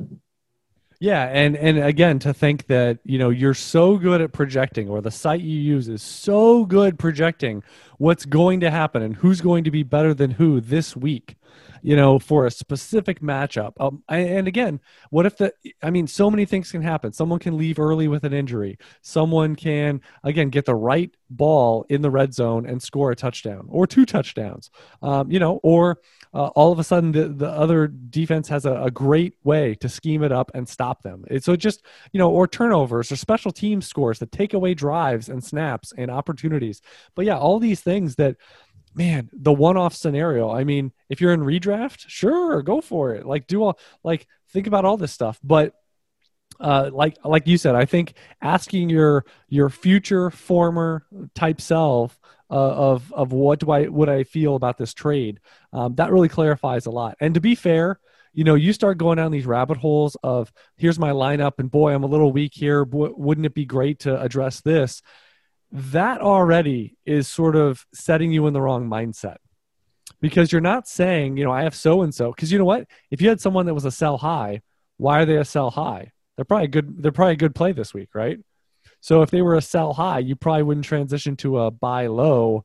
Yeah, 1.00 1.24
and 1.24 1.56
and 1.56 1.78
again 1.78 2.18
to 2.20 2.32
think 2.32 2.66
that 2.68 2.98
you 3.04 3.18
know 3.18 3.30
you're 3.30 3.52
so 3.52 3.98
good 3.98 4.20
at 4.20 4.32
projecting, 4.32 4.88
or 4.88 5.02
the 5.02 5.10
site 5.10 5.40
you 5.40 5.60
use 5.60 5.88
is 5.88 6.02
so 6.02 6.64
good 6.64 6.98
projecting 6.98 7.62
what's 7.98 8.24
going 8.24 8.60
to 8.60 8.70
happen 8.70 9.02
and 9.02 9.16
who's 9.16 9.40
going 9.40 9.64
to 9.64 9.70
be 9.70 9.82
better 9.82 10.14
than 10.14 10.30
who 10.32 10.60
this 10.60 10.96
week. 10.96 11.36
You 11.82 11.96
know, 11.96 12.18
for 12.18 12.46
a 12.46 12.50
specific 12.50 13.20
matchup. 13.20 13.72
Um, 13.78 14.02
and 14.08 14.48
again, 14.48 14.80
what 15.10 15.26
if 15.26 15.36
the, 15.36 15.52
I 15.82 15.90
mean, 15.90 16.06
so 16.06 16.30
many 16.30 16.46
things 16.46 16.70
can 16.70 16.82
happen. 16.82 17.12
Someone 17.12 17.38
can 17.38 17.58
leave 17.58 17.78
early 17.78 18.08
with 18.08 18.24
an 18.24 18.32
injury. 18.32 18.78
Someone 19.02 19.54
can, 19.54 20.00
again, 20.22 20.48
get 20.48 20.64
the 20.64 20.74
right 20.74 21.14
ball 21.30 21.84
in 21.88 22.02
the 22.02 22.10
red 22.10 22.32
zone 22.32 22.66
and 22.66 22.82
score 22.82 23.10
a 23.10 23.16
touchdown 23.16 23.66
or 23.68 23.86
two 23.86 24.06
touchdowns, 24.06 24.70
um, 25.02 25.30
you 25.30 25.38
know, 25.38 25.60
or 25.62 25.98
uh, 26.32 26.46
all 26.48 26.72
of 26.72 26.78
a 26.78 26.84
sudden 26.84 27.12
the, 27.12 27.28
the 27.28 27.48
other 27.48 27.86
defense 27.86 28.48
has 28.48 28.66
a, 28.66 28.74
a, 28.82 28.90
great 28.90 29.34
way 29.44 29.74
to 29.74 29.88
scheme 29.88 30.22
it 30.22 30.32
up 30.32 30.50
and 30.54 30.68
stop 30.68 31.02
them. 31.02 31.24
It, 31.28 31.44
so 31.44 31.56
just, 31.56 31.84
you 32.12 32.18
know, 32.18 32.30
or 32.30 32.46
turnovers 32.46 33.10
or 33.12 33.16
special 33.16 33.52
team 33.52 33.80
scores 33.80 34.18
that 34.18 34.32
take 34.32 34.54
away 34.54 34.74
drives 34.74 35.28
and 35.28 35.42
snaps 35.42 35.92
and 35.96 36.10
opportunities. 36.10 36.80
But 37.14 37.24
yeah, 37.24 37.38
all 37.38 37.58
these 37.58 37.80
things 37.80 38.16
that, 38.16 38.36
man, 38.94 39.30
the 39.32 39.52
one 39.52 39.76
off 39.76 39.94
scenario. 39.94 40.50
I 40.50 40.64
mean, 40.64 40.92
if 41.08 41.20
you're 41.20 41.32
in 41.32 41.40
redraft, 41.40 42.04
sure, 42.08 42.62
go 42.62 42.80
for 42.80 43.14
it. 43.14 43.26
Like, 43.26 43.46
do 43.46 43.62
all, 43.62 43.78
like, 44.02 44.26
think 44.50 44.66
about 44.66 44.84
all 44.84 44.96
this 44.96 45.12
stuff. 45.12 45.38
But, 45.42 45.74
uh, 46.60 46.90
like 46.92 47.16
like 47.24 47.48
you 47.48 47.58
said, 47.58 47.74
I 47.74 47.84
think 47.84 48.14
asking 48.40 48.88
your 48.88 49.24
your 49.48 49.68
future 49.68 50.30
former 50.30 51.04
type 51.34 51.60
self 51.60 52.18
uh, 52.48 52.54
of 52.54 53.12
of 53.12 53.32
what 53.32 53.58
do 53.58 53.72
I 53.72 53.86
what 53.86 54.08
I 54.08 54.22
feel 54.22 54.54
about 54.54 54.78
this 54.78 54.94
trade 54.94 55.40
um, 55.72 55.96
that 55.96 56.12
really 56.12 56.28
clarifies 56.28 56.86
a 56.86 56.90
lot. 56.90 57.16
And 57.20 57.34
to 57.34 57.40
be 57.40 57.56
fair, 57.56 57.98
you 58.32 58.44
know, 58.44 58.54
you 58.54 58.72
start 58.72 58.98
going 58.98 59.16
down 59.16 59.32
these 59.32 59.46
rabbit 59.46 59.78
holes 59.78 60.16
of 60.22 60.52
here's 60.76 60.98
my 60.98 61.10
lineup, 61.10 61.58
and 61.58 61.70
boy, 61.70 61.92
I'm 61.92 62.04
a 62.04 62.08
little 62.08 62.32
weak 62.32 62.52
here. 62.54 62.84
Boy, 62.84 63.10
wouldn't 63.16 63.46
it 63.46 63.54
be 63.54 63.64
great 63.64 64.00
to 64.00 64.20
address 64.20 64.60
this? 64.60 65.02
That 65.74 66.20
already 66.20 66.96
is 67.04 67.26
sort 67.26 67.56
of 67.56 67.84
setting 67.92 68.30
you 68.30 68.46
in 68.46 68.52
the 68.52 68.60
wrong 68.60 68.88
mindset 68.88 69.36
because 70.20 70.52
you're 70.52 70.60
not 70.60 70.86
saying, 70.86 71.36
you 71.36 71.42
know, 71.44 71.50
I 71.50 71.64
have 71.64 71.74
so 71.74 72.02
and 72.02 72.14
so. 72.14 72.30
Because 72.30 72.52
you 72.52 72.58
know 72.58 72.64
what? 72.64 72.86
If 73.10 73.20
you 73.20 73.28
had 73.28 73.40
someone 73.40 73.66
that 73.66 73.74
was 73.74 73.84
a 73.84 73.90
sell 73.90 74.16
high, 74.16 74.62
why 74.98 75.20
are 75.20 75.24
they 75.26 75.36
a 75.36 75.44
sell 75.44 75.70
high? 75.70 76.12
They're 76.36 76.44
probably 76.44 76.68
good. 76.68 77.02
They're 77.02 77.10
probably 77.10 77.34
a 77.34 77.38
good 77.38 77.56
play 77.56 77.72
this 77.72 77.92
week, 77.92 78.10
right? 78.14 78.38
So 79.00 79.22
if 79.22 79.30
they 79.32 79.42
were 79.42 79.56
a 79.56 79.62
sell 79.62 79.92
high, 79.92 80.20
you 80.20 80.36
probably 80.36 80.62
wouldn't 80.62 80.86
transition 80.86 81.36
to 81.38 81.58
a 81.58 81.70
buy 81.72 82.06
low, 82.06 82.64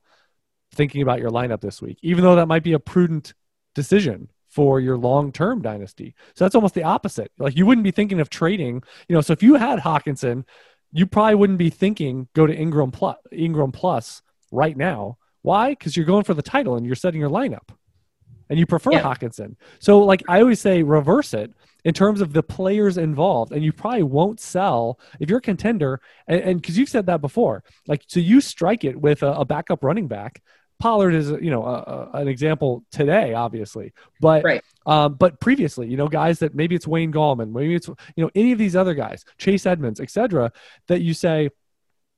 thinking 0.72 1.02
about 1.02 1.18
your 1.18 1.30
lineup 1.30 1.60
this 1.60 1.82
week, 1.82 1.98
even 2.02 2.22
though 2.22 2.36
that 2.36 2.46
might 2.46 2.62
be 2.62 2.74
a 2.74 2.78
prudent 2.78 3.34
decision 3.74 4.28
for 4.48 4.80
your 4.80 4.96
long 4.96 5.32
term 5.32 5.62
dynasty. 5.62 6.14
So 6.34 6.44
that's 6.44 6.54
almost 6.54 6.74
the 6.74 6.84
opposite. 6.84 7.32
Like 7.38 7.56
you 7.56 7.66
wouldn't 7.66 7.84
be 7.84 7.90
thinking 7.90 8.20
of 8.20 8.30
trading, 8.30 8.82
you 9.08 9.14
know. 9.14 9.20
So 9.20 9.32
if 9.32 9.42
you 9.42 9.54
had 9.54 9.80
Hockenson 9.80 10.44
you 10.92 11.06
probably 11.06 11.34
wouldn't 11.34 11.58
be 11.58 11.70
thinking 11.70 12.28
go 12.34 12.46
to 12.46 12.56
Engram 12.56 12.92
plus, 12.92 13.16
Engram 13.32 13.72
plus 13.72 14.22
right 14.50 14.76
now. 14.76 15.18
Why? 15.42 15.70
Because 15.70 15.96
you're 15.96 16.06
going 16.06 16.24
for 16.24 16.34
the 16.34 16.42
title 16.42 16.76
and 16.76 16.84
you're 16.84 16.94
setting 16.94 17.20
your 17.20 17.30
lineup, 17.30 17.70
and 18.48 18.58
you 18.58 18.66
prefer 18.66 18.92
yeah. 18.92 19.02
Hockenson. 19.02 19.56
So, 19.78 20.00
like 20.00 20.22
I 20.28 20.40
always 20.40 20.60
say, 20.60 20.82
reverse 20.82 21.32
it 21.32 21.52
in 21.84 21.94
terms 21.94 22.20
of 22.20 22.32
the 22.32 22.42
players 22.42 22.98
involved, 22.98 23.52
and 23.52 23.64
you 23.64 23.72
probably 23.72 24.02
won't 24.02 24.40
sell 24.40 24.98
if 25.18 25.30
you're 25.30 25.38
a 25.38 25.42
contender. 25.42 26.00
And 26.26 26.60
because 26.60 26.76
you've 26.76 26.88
said 26.88 27.06
that 27.06 27.20
before, 27.20 27.64
like 27.86 28.02
so 28.06 28.20
you 28.20 28.40
strike 28.40 28.84
it 28.84 29.00
with 29.00 29.22
a, 29.22 29.32
a 29.32 29.44
backup 29.44 29.82
running 29.82 30.08
back 30.08 30.42
Pollard 30.80 31.14
is, 31.14 31.30
you 31.30 31.50
know, 31.50 31.64
a, 31.64 32.08
a, 32.14 32.20
an 32.22 32.28
example 32.28 32.84
today, 32.90 33.34
obviously, 33.34 33.92
but 34.20 34.42
right. 34.42 34.64
um, 34.86 35.14
but 35.14 35.38
previously, 35.38 35.86
you 35.86 35.96
know, 35.96 36.08
guys 36.08 36.40
that 36.40 36.54
maybe 36.54 36.74
it's 36.74 36.86
Wayne 36.86 37.12
Gallman, 37.12 37.52
maybe 37.52 37.74
it's 37.74 37.86
you 37.86 38.24
know 38.24 38.30
any 38.34 38.50
of 38.50 38.58
these 38.58 38.74
other 38.74 38.94
guys, 38.94 39.24
Chase 39.38 39.66
Edmonds, 39.66 40.00
etc. 40.00 40.50
That 40.88 41.02
you 41.02 41.14
say, 41.14 41.50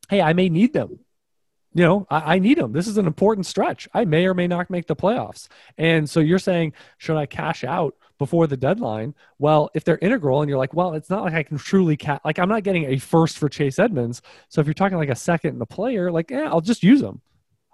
hey, 0.08 0.22
I 0.22 0.32
may 0.32 0.48
need 0.48 0.72
them. 0.72 1.00
You 1.74 1.84
know, 1.84 2.06
I, 2.10 2.34
I 2.34 2.38
need 2.38 2.58
them. 2.58 2.72
This 2.72 2.86
is 2.86 2.98
an 2.98 3.06
important 3.06 3.46
stretch. 3.46 3.88
I 3.92 4.04
may 4.04 4.26
or 4.26 4.34
may 4.34 4.46
not 4.46 4.70
make 4.70 4.86
the 4.86 4.96
playoffs. 4.96 5.48
And 5.76 6.08
so 6.08 6.20
you're 6.20 6.38
saying, 6.38 6.74
should 6.98 7.16
I 7.16 7.26
cash 7.26 7.64
out 7.64 7.96
before 8.18 8.46
the 8.46 8.56
deadline? 8.56 9.14
Well, 9.38 9.70
if 9.74 9.82
they're 9.82 9.98
integral 9.98 10.42
and 10.42 10.48
you're 10.48 10.58
like, 10.58 10.74
well, 10.74 10.94
it's 10.94 11.10
not 11.10 11.24
like 11.24 11.34
I 11.34 11.42
can 11.42 11.58
truly 11.58 11.96
cash, 11.96 12.20
like 12.24 12.38
I'm 12.38 12.48
not 12.48 12.62
getting 12.62 12.84
a 12.84 12.98
first 12.98 13.38
for 13.38 13.48
Chase 13.48 13.78
Edmonds. 13.78 14.22
So 14.48 14.60
if 14.60 14.66
you're 14.66 14.74
talking 14.74 14.98
like 14.98 15.08
a 15.08 15.16
second 15.16 15.54
and 15.54 15.62
a 15.62 15.66
player, 15.66 16.12
like, 16.12 16.30
yeah, 16.30 16.48
I'll 16.48 16.60
just 16.60 16.82
use 16.82 17.00
them. 17.00 17.22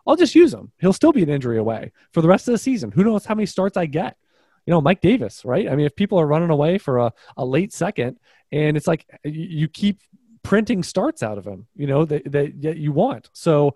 I'll 0.09 0.17
just 0.17 0.35
use 0.35 0.53
him. 0.55 0.73
He'll 0.79 0.95
still 0.95 1.13
be 1.13 1.23
an 1.23 1.29
injury 1.29 1.59
away 1.59 1.93
for 2.13 2.23
the 2.23 2.29
rest 2.29 2.49
of 2.49 2.53
the 2.53 2.59
season. 2.59 2.91
Who 2.91 3.05
knows 3.05 3.27
how 3.27 3.35
many 3.35 3.47
starts 3.47 3.77
I 3.77 3.87
get? 3.87 4.17
You 4.67 4.73
know, 4.73 4.81
Mike 4.81 5.03
Davis, 5.03 5.45
right? 5.45 5.69
I 5.69 5.77
mean, 5.77 5.87
if 5.87 5.95
people 5.95 6.19
are 6.19 6.27
running 6.27 6.51
away 6.51 6.79
for 6.79 6.99
a, 6.99 7.13
a 7.37 7.45
late 7.45 7.73
second 7.73 8.19
and 8.51 8.77
it's 8.77 8.87
like 8.87 9.07
you 9.23 9.69
keep 9.69 10.01
printing 10.43 10.83
starts 10.83 11.23
out 11.23 11.37
of 11.39 11.47
him, 11.47 11.67
you 11.77 11.87
know, 11.87 12.07
that, 12.07 12.33
that 12.33 12.77
you 12.79 12.91
want. 12.91 13.29
So 13.35 13.75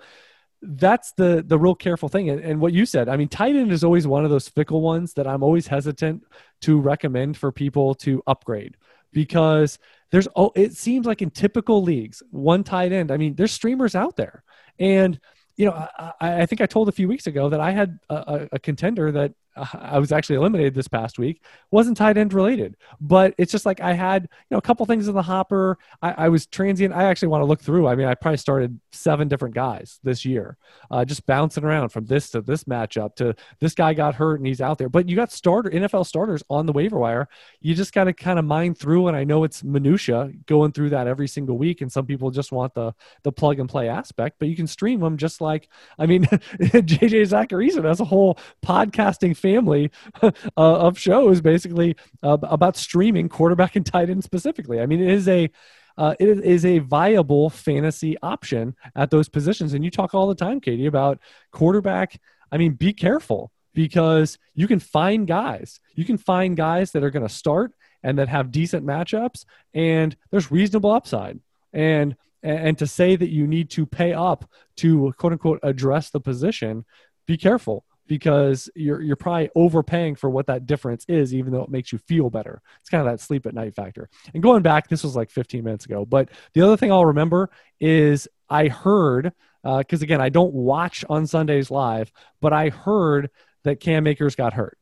that's 0.63 1.13
the 1.13 1.45
the 1.47 1.59
real 1.59 1.75
careful 1.75 2.09
thing. 2.09 2.31
And, 2.31 2.41
and 2.41 2.61
what 2.61 2.73
you 2.73 2.87
said, 2.87 3.09
I 3.09 3.17
mean, 3.17 3.29
tight 3.29 3.57
end 3.57 3.73
is 3.73 3.85
always 3.85 4.07
one 4.07 4.25
of 4.25 4.31
those 4.31 4.49
fickle 4.49 4.81
ones 4.81 5.13
that 5.15 5.27
I'm 5.27 5.43
always 5.43 5.67
hesitant 5.67 6.25
to 6.63 6.81
recommend 6.81 7.37
for 7.37 7.53
people 7.53 7.95
to 7.97 8.23
upgrade 8.27 8.77
because 9.13 9.79
there's 10.11 10.29
oh 10.37 10.53
it 10.55 10.75
seems 10.75 11.07
like 11.07 11.23
in 11.23 11.31
typical 11.31 11.83
leagues 11.83 12.23
one 12.31 12.65
tight 12.65 12.93
end 12.93 13.11
i 13.11 13.17
mean 13.17 13.35
there's 13.35 13.53
streamers 13.53 13.95
out 13.95 14.17
there 14.17 14.43
and 14.79 15.21
you 15.57 15.67
know, 15.67 15.87
I, 15.99 16.43
I, 16.43 16.47
think 16.47 16.61
I 16.61 16.67
told 16.67 16.89
a 16.89 16.93
few 16.93 17.09
weeks 17.09 17.27
ago 17.27 17.49
that 17.49 17.61
I 17.61 17.71
had 17.71 17.99
a, 18.09 18.49
a 18.53 18.59
contender 18.59 19.13
that 19.13 19.35
I 19.75 19.99
was 19.99 20.13
actually 20.13 20.37
eliminated 20.37 20.75
this 20.75 20.89
past 20.89 21.19
week 21.19 21.43
wasn't 21.71 21.97
tight 21.97 22.17
end 22.17 22.33
related, 22.33 22.77
but 23.01 23.35
it's 23.39 23.51
just 23.51 23.67
like 23.67 23.81
I 23.81 23.93
had 23.93 24.25
you 24.25 24.29
know 24.51 24.59
a 24.59 24.63
couple 24.63 24.85
things 24.87 25.09
in 25.09 25.15
the 25.15 25.23
hopper. 25.23 25.79
I, 26.03 26.13
I, 26.13 26.29
was 26.29 26.47
transient. 26.47 26.95
I 26.95 27.05
actually 27.05 27.29
want 27.29 27.43
to 27.43 27.47
look 27.47 27.61
through. 27.61 27.89
I 27.89 27.95
mean, 27.95 28.07
I 28.07 28.15
probably 28.15 28.37
started 28.37 28.79
seven 28.93 29.29
different 29.29 29.55
guys 29.55 29.99
this 30.03 30.25
year, 30.25 30.57
uh, 30.91 31.05
just 31.05 31.27
bouncing 31.27 31.65
around 31.65 31.91
from 31.91 32.07
this 32.07 32.31
to 32.31 32.41
this 32.41 32.65
matchup 32.65 33.17
to 33.17 33.35
this 33.61 33.75
guy 33.75 33.95
got 33.95 34.15
hurt 34.15 34.37
and 34.37 34.47
he's 34.47 34.61
out 34.61 34.79
there. 34.79 34.89
But 34.89 35.09
you 35.09 35.17
got 35.17 35.33
starter 35.33 35.71
NFL 35.71 36.07
starters 36.07 36.43
on 36.49 36.67
the 36.67 36.73
waiver 36.73 36.99
wire. 36.99 37.29
You 37.61 37.75
just 37.75 37.93
got 37.93 38.05
to 38.05 38.13
kind 38.13 38.39
of 38.39 38.45
mine 38.45 38.75
through, 38.75 39.09
and 39.09 39.17
I 39.17 39.25
know 39.25 39.45
it's 39.45 39.65
minutia 39.65 40.33
going 40.47 40.73
through 40.73 40.91
that 40.91 41.07
every 41.07 41.29
single 41.29 41.59
week, 41.59 41.81
and 41.81 41.91
some 41.91 42.07
people 42.07 42.31
just 42.31 42.53
want 42.53 42.75
the 42.75 42.95
the 43.23 43.33
plug 43.33 43.59
and 43.59 43.69
play 43.69 43.89
aspect, 43.89 44.37
but 44.39 44.49
you 44.49 44.57
can 44.57 44.67
stream 44.67 45.01
them 45.01 45.17
just 45.17 45.41
like 45.41 45.69
I 45.99 46.07
mean, 46.07 46.23
JJ 46.25 47.29
Zachariason 47.29 47.85
has 47.85 48.01
a 48.01 48.05
whole 48.05 48.39
podcasting 48.65 49.37
family 49.43 49.91
uh, 50.23 50.31
of 50.57 50.99
shows 50.99 51.41
basically 51.41 51.97
uh, 52.23 52.39
about 52.43 52.77
streaming 52.77 53.29
quarterback 53.29 53.77
and 53.77 53.85
tight 53.85 54.09
end 54.09 54.25
specifically. 54.25 54.81
I 54.81 54.87
mean, 54.87 55.03
it 55.03 55.11
is 55.11 55.29
a 55.29 55.51
uh, 55.99 56.15
it 56.19 56.29
is 56.29 56.65
a 56.65 56.79
viable 56.79 57.51
fantasy 57.51 58.17
option 58.23 58.75
at 58.97 59.11
those 59.11 59.29
positions. 59.29 59.75
And 59.75 59.85
you 59.85 59.91
talk 59.91 60.15
all 60.15 60.27
the 60.27 60.35
time, 60.35 60.61
Katie, 60.61 60.87
about 60.87 61.19
quarterback. 61.51 62.19
I 62.51 62.57
mean, 62.57 62.73
be 62.73 62.93
careful 62.93 63.53
because 63.75 64.39
you 64.55 64.67
can 64.67 64.79
find 64.79 65.27
guys. 65.27 65.81
You 65.95 66.05
can 66.05 66.19
find 66.19 66.57
guys 66.57 66.93
that 66.93 67.05
are 67.05 67.11
going 67.11 67.27
to 67.27 67.35
start 67.35 67.73
and 68.03 68.19
that 68.19 68.29
have 68.29 68.51
decent 68.51 68.85
matchups, 68.85 69.45
and 69.75 70.17
there's 70.31 70.51
reasonable 70.51 70.91
upside. 70.91 71.41
And 71.73 72.17
and 72.43 72.77
to 72.79 72.87
say 72.89 73.15
that 73.15 73.29
you 73.29 73.47
need 73.47 73.71
to 73.71 73.87
pay 73.87 74.13
up 74.13 74.51
to 74.77 75.15
quote 75.17 75.33
unquote 75.33 75.61
address 75.63 76.11
the 76.11 76.21
position, 76.21 76.85
be 77.27 77.37
careful 77.37 77.85
because 78.13 78.69
you're 78.75 79.01
you're 79.01 79.17
probably 79.17 79.49
overpaying 79.55 80.15
for 80.15 80.29
what 80.29 80.47
that 80.47 80.67
difference 80.67 81.07
is, 81.09 81.35
even 81.35 81.51
though 81.51 81.63
it 81.63 81.71
makes 81.71 81.93
you 81.93 81.99
feel 81.99 82.29
better. 82.29 82.61
It's 82.79 82.91
kind 82.91 83.01
of 83.01 83.11
that 83.11 83.25
sleep 83.25 83.47
at 83.47 83.55
night 83.55 83.75
factor. 83.75 84.11
And 84.35 84.43
going 84.43 84.61
back, 84.61 84.87
this 84.87 85.03
was 85.03 85.17
like 85.17 85.31
15 85.31 85.65
minutes 85.65 85.87
ago, 85.87 86.05
but 86.05 86.29
the 86.53 86.61
other 86.61 86.77
thing 86.77 86.93
I'll 86.93 87.07
remember 87.07 87.49
is 87.81 88.29
I 88.51 88.69
heard 88.69 89.33
because 89.63 90.03
uh, 90.03 90.05
again 90.05 90.21
I 90.21 90.29
don't 90.29 90.53
watch 90.53 91.07
on 91.09 91.27
Sundays 91.27 91.71
live, 91.71 92.13
but 92.43 92.53
I 92.53 92.69
heard 92.69 93.31
that 93.65 93.81
Cam 93.81 94.07
Akers 94.07 94.37
got 94.37 94.53
hurt, 94.53 94.77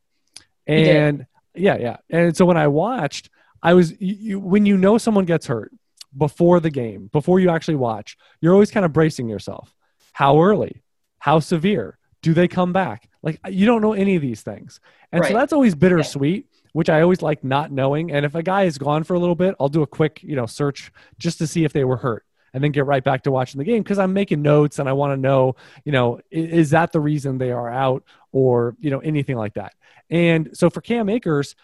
and 0.67 1.25
yeah, 1.55 1.77
yeah, 1.77 1.99
and 2.11 2.37
so 2.37 2.45
when 2.45 2.57
I 2.57 2.67
watched, 2.67 3.31
I 3.63 3.75
was 3.75 3.95
you, 4.01 4.41
when 4.41 4.67
you 4.67 4.77
know 4.77 4.99
someone 4.99 5.25
gets 5.25 5.47
hurt 5.47 5.71
before 6.17 6.59
the 6.59 6.71
game, 6.71 7.11
before 7.13 7.39
you 7.39 7.51
actually 7.51 7.77
watch, 7.77 8.17
you're 8.41 8.55
always 8.55 8.73
kind 8.73 8.85
of 8.85 8.93
bracing 8.93 9.29
yourself. 9.29 9.73
How 10.15 10.43
early? 10.43 10.83
How 11.21 11.39
severe? 11.39 12.00
Do 12.23 12.35
they 12.35 12.49
come 12.49 12.73
back? 12.73 13.09
Like 13.23 13.41
you 13.49 13.67
don't 13.67 13.83
know 13.83 13.93
any 13.93 14.17
of 14.17 14.23
these 14.23 14.43
things. 14.43 14.81
And 15.13 15.21
right. 15.21 15.29
so 15.29 15.35
that's 15.35 15.53
always 15.53 15.75
bittersweet, 15.75 16.47
yeah. 16.51 16.69
which 16.73 16.89
I 16.89 17.03
always 17.03 17.23
like 17.23 17.43
not 17.45 17.73
knowing. 17.73 18.13
And 18.13 18.25
if 18.25 18.35
a 18.35 18.43
guy 18.43 18.65
is 18.65 18.79
gone 18.79 19.05
for 19.05 19.15
a 19.15 19.19
little 19.19 19.35
bit, 19.35 19.55
I'll 19.61 19.69
do 19.69 19.83
a 19.83 19.87
quick, 19.87 20.23
you 20.23 20.37
know, 20.37 20.47
search 20.47 20.93
just 21.19 21.39
to 21.39 21.47
see 21.47 21.65
if 21.65 21.73
they 21.73 21.85
were 21.85 21.97
hurt 21.97 22.25
and 22.53 22.63
then 22.63 22.73
get 22.73 22.87
right 22.87 23.03
back 23.03 23.23
to 23.23 23.31
watching 23.31 23.59
the 23.59 23.65
game 23.65 23.83
because 23.83 23.99
I'm 23.99 24.13
making 24.13 24.43
notes 24.43 24.79
and 24.79 24.89
I 24.89 24.93
want 24.93 25.13
to 25.13 25.17
know, 25.17 25.57
you 25.85 25.93
know, 25.93 26.21
is, 26.31 26.53
is, 26.53 26.71
that 26.71 26.93
the 26.93 27.01
reason 27.01 27.39
they 27.39 27.53
are 27.53 27.71
out 27.71 28.05
or, 28.33 28.77
you 28.81 28.91
know, 28.91 28.99
anything 28.99 29.37
like 29.37 29.55
that. 29.55 29.75
And 30.09 30.51
so 30.55 30.71
for 30.71 30.81
Cam 30.81 31.09
Akers, 31.09 31.55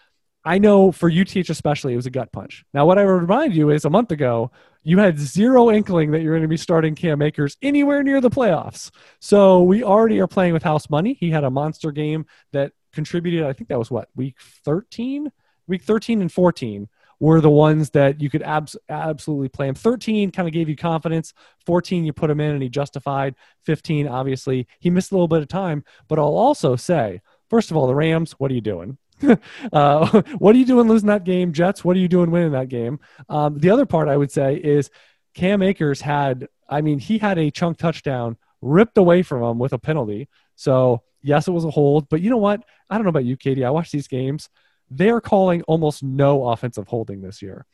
I 0.44 0.58
know 0.58 0.92
for 0.92 1.10
UTH 1.10 1.50
especially, 1.50 1.92
it 1.92 1.96
was 1.96 2.06
a 2.06 2.10
gut 2.10 2.30
punch. 2.30 2.64
Now, 2.72 2.86
what 2.86 2.98
I 2.98 3.04
would 3.04 3.10
remind 3.10 3.56
you 3.56 3.70
is 3.70 3.84
a 3.84 3.90
month 3.90 4.12
ago, 4.12 4.52
you 4.86 4.98
had 4.98 5.18
zero 5.18 5.68
inkling 5.68 6.12
that 6.12 6.22
you're 6.22 6.34
going 6.34 6.42
to 6.42 6.48
be 6.48 6.56
starting 6.56 6.94
Cam 6.94 7.20
Akers 7.20 7.56
anywhere 7.60 8.04
near 8.04 8.20
the 8.20 8.30
playoffs. 8.30 8.92
So 9.18 9.64
we 9.64 9.82
already 9.82 10.20
are 10.20 10.28
playing 10.28 10.52
with 10.52 10.62
house 10.62 10.88
money. 10.88 11.14
He 11.18 11.28
had 11.28 11.42
a 11.42 11.50
monster 11.50 11.90
game 11.90 12.24
that 12.52 12.70
contributed, 12.92 13.42
I 13.42 13.52
think 13.52 13.68
that 13.68 13.80
was 13.80 13.90
what, 13.90 14.08
week 14.14 14.36
13? 14.64 15.32
Week 15.66 15.82
13 15.82 16.20
and 16.20 16.30
14 16.30 16.88
were 17.18 17.40
the 17.40 17.50
ones 17.50 17.90
that 17.90 18.20
you 18.20 18.30
could 18.30 18.44
abs- 18.44 18.76
absolutely 18.88 19.48
play 19.48 19.66
him. 19.66 19.74
13 19.74 20.30
kind 20.30 20.46
of 20.46 20.54
gave 20.54 20.68
you 20.68 20.76
confidence. 20.76 21.34
14, 21.66 22.04
you 22.04 22.12
put 22.12 22.30
him 22.30 22.38
in 22.38 22.52
and 22.52 22.62
he 22.62 22.68
justified. 22.68 23.34
15, 23.64 24.06
obviously, 24.06 24.68
he 24.78 24.88
missed 24.88 25.10
a 25.10 25.14
little 25.16 25.26
bit 25.26 25.42
of 25.42 25.48
time. 25.48 25.82
But 26.06 26.20
I'll 26.20 26.26
also 26.36 26.76
say, 26.76 27.22
first 27.50 27.72
of 27.72 27.76
all, 27.76 27.88
the 27.88 27.94
Rams, 27.96 28.36
what 28.38 28.52
are 28.52 28.54
you 28.54 28.60
doing? 28.60 28.98
uh, 29.72 30.22
what 30.38 30.54
are 30.54 30.58
you 30.58 30.64
doing 30.64 30.88
losing 30.88 31.08
that 31.08 31.24
game? 31.24 31.52
Jets, 31.52 31.84
what 31.84 31.96
are 31.96 32.00
you 32.00 32.08
doing 32.08 32.30
winning 32.30 32.52
that 32.52 32.68
game? 32.68 33.00
Um, 33.28 33.58
the 33.58 33.70
other 33.70 33.86
part 33.86 34.08
I 34.08 34.16
would 34.16 34.30
say 34.30 34.56
is 34.56 34.90
Cam 35.34 35.62
Akers 35.62 36.00
had, 36.00 36.48
I 36.68 36.80
mean, 36.80 36.98
he 36.98 37.18
had 37.18 37.38
a 37.38 37.50
chunk 37.50 37.78
touchdown 37.78 38.36
ripped 38.60 38.98
away 38.98 39.22
from 39.22 39.42
him 39.42 39.58
with 39.58 39.72
a 39.72 39.78
penalty. 39.78 40.28
So, 40.54 41.02
yes, 41.22 41.48
it 41.48 41.52
was 41.52 41.64
a 41.64 41.70
hold. 41.70 42.08
But 42.08 42.20
you 42.20 42.30
know 42.30 42.36
what? 42.36 42.62
I 42.88 42.96
don't 42.96 43.04
know 43.04 43.10
about 43.10 43.24
you, 43.24 43.36
Katie. 43.36 43.64
I 43.64 43.70
watch 43.70 43.90
these 43.90 44.08
games. 44.08 44.48
They're 44.90 45.20
calling 45.20 45.62
almost 45.62 46.02
no 46.02 46.48
offensive 46.48 46.86
holding 46.88 47.20
this 47.20 47.42
year. 47.42 47.66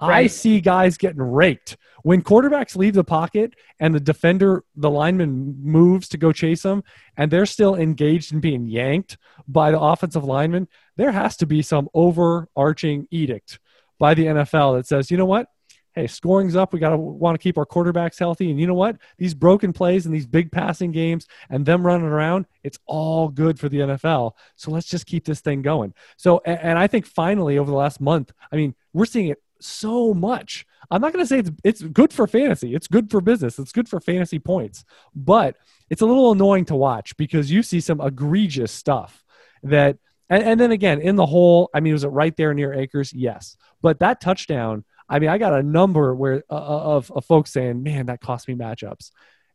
I 0.00 0.26
see 0.26 0.60
guys 0.60 0.96
getting 0.96 1.22
raked. 1.22 1.76
When 2.02 2.22
quarterbacks 2.22 2.76
leave 2.76 2.94
the 2.94 3.04
pocket 3.04 3.54
and 3.78 3.94
the 3.94 4.00
defender, 4.00 4.64
the 4.74 4.90
lineman 4.90 5.56
moves 5.62 6.08
to 6.08 6.18
go 6.18 6.32
chase 6.32 6.62
them, 6.62 6.82
and 7.16 7.30
they're 7.30 7.46
still 7.46 7.74
engaged 7.74 8.32
in 8.32 8.40
being 8.40 8.66
yanked 8.66 9.18
by 9.46 9.70
the 9.70 9.80
offensive 9.80 10.24
lineman, 10.24 10.68
there 10.96 11.12
has 11.12 11.36
to 11.38 11.46
be 11.46 11.62
some 11.62 11.88
overarching 11.92 13.06
edict 13.10 13.58
by 13.98 14.14
the 14.14 14.26
NFL 14.26 14.78
that 14.78 14.86
says, 14.86 15.10
you 15.10 15.16
know 15.16 15.26
what? 15.26 15.48
Hey, 15.92 16.06
scoring's 16.06 16.54
up. 16.54 16.72
We 16.72 16.78
got 16.78 16.90
to 16.90 16.96
want 16.96 17.34
to 17.34 17.42
keep 17.42 17.58
our 17.58 17.66
quarterbacks 17.66 18.18
healthy. 18.18 18.50
And 18.50 18.60
you 18.60 18.66
know 18.66 18.74
what? 18.74 18.96
These 19.18 19.34
broken 19.34 19.72
plays 19.72 20.06
and 20.06 20.14
these 20.14 20.26
big 20.26 20.52
passing 20.52 20.92
games 20.92 21.26
and 21.50 21.66
them 21.66 21.84
running 21.84 22.06
around, 22.06 22.46
it's 22.62 22.78
all 22.86 23.28
good 23.28 23.58
for 23.58 23.68
the 23.68 23.78
NFL. 23.78 24.32
So 24.54 24.70
let's 24.70 24.86
just 24.86 25.04
keep 25.04 25.24
this 25.24 25.40
thing 25.40 25.62
going. 25.62 25.92
So, 26.16 26.38
and 26.46 26.78
I 26.78 26.86
think 26.86 27.06
finally 27.06 27.58
over 27.58 27.70
the 27.70 27.76
last 27.76 28.00
month, 28.00 28.32
I 28.52 28.56
mean, 28.56 28.74
we're 28.92 29.04
seeing 29.04 29.28
it 29.28 29.42
so 29.60 30.12
much. 30.14 30.66
I'm 30.90 31.00
not 31.00 31.12
going 31.12 31.24
to 31.24 31.28
say 31.28 31.38
it's, 31.40 31.50
it's 31.62 31.82
good 31.82 32.12
for 32.12 32.26
fantasy. 32.26 32.74
It's 32.74 32.88
good 32.88 33.10
for 33.10 33.20
business. 33.20 33.58
It's 33.58 33.72
good 33.72 33.88
for 33.88 34.00
fantasy 34.00 34.38
points, 34.38 34.84
but 35.14 35.56
it's 35.88 36.02
a 36.02 36.06
little 36.06 36.32
annoying 36.32 36.64
to 36.66 36.76
watch 36.76 37.16
because 37.16 37.50
you 37.50 37.62
see 37.62 37.80
some 37.80 38.00
egregious 38.00 38.72
stuff 38.72 39.24
that, 39.62 39.98
and, 40.28 40.42
and 40.42 40.60
then 40.60 40.72
again, 40.72 41.00
in 41.00 41.16
the 41.16 41.26
hole, 41.26 41.70
I 41.74 41.80
mean, 41.80 41.92
was 41.92 42.04
it 42.04 42.08
right 42.08 42.36
there 42.36 42.54
near 42.54 42.72
Acres? 42.72 43.12
Yes. 43.12 43.56
But 43.82 44.00
that 44.00 44.20
touchdown, 44.20 44.84
I 45.08 45.18
mean, 45.18 45.28
I 45.28 45.38
got 45.38 45.54
a 45.54 45.62
number 45.62 46.14
where 46.14 46.42
uh, 46.50 46.54
of, 46.54 47.10
of 47.10 47.24
folks 47.24 47.52
saying, 47.52 47.82
man, 47.82 48.06
that 48.06 48.20
cost 48.20 48.48
me 48.48 48.54
matchups. 48.54 49.10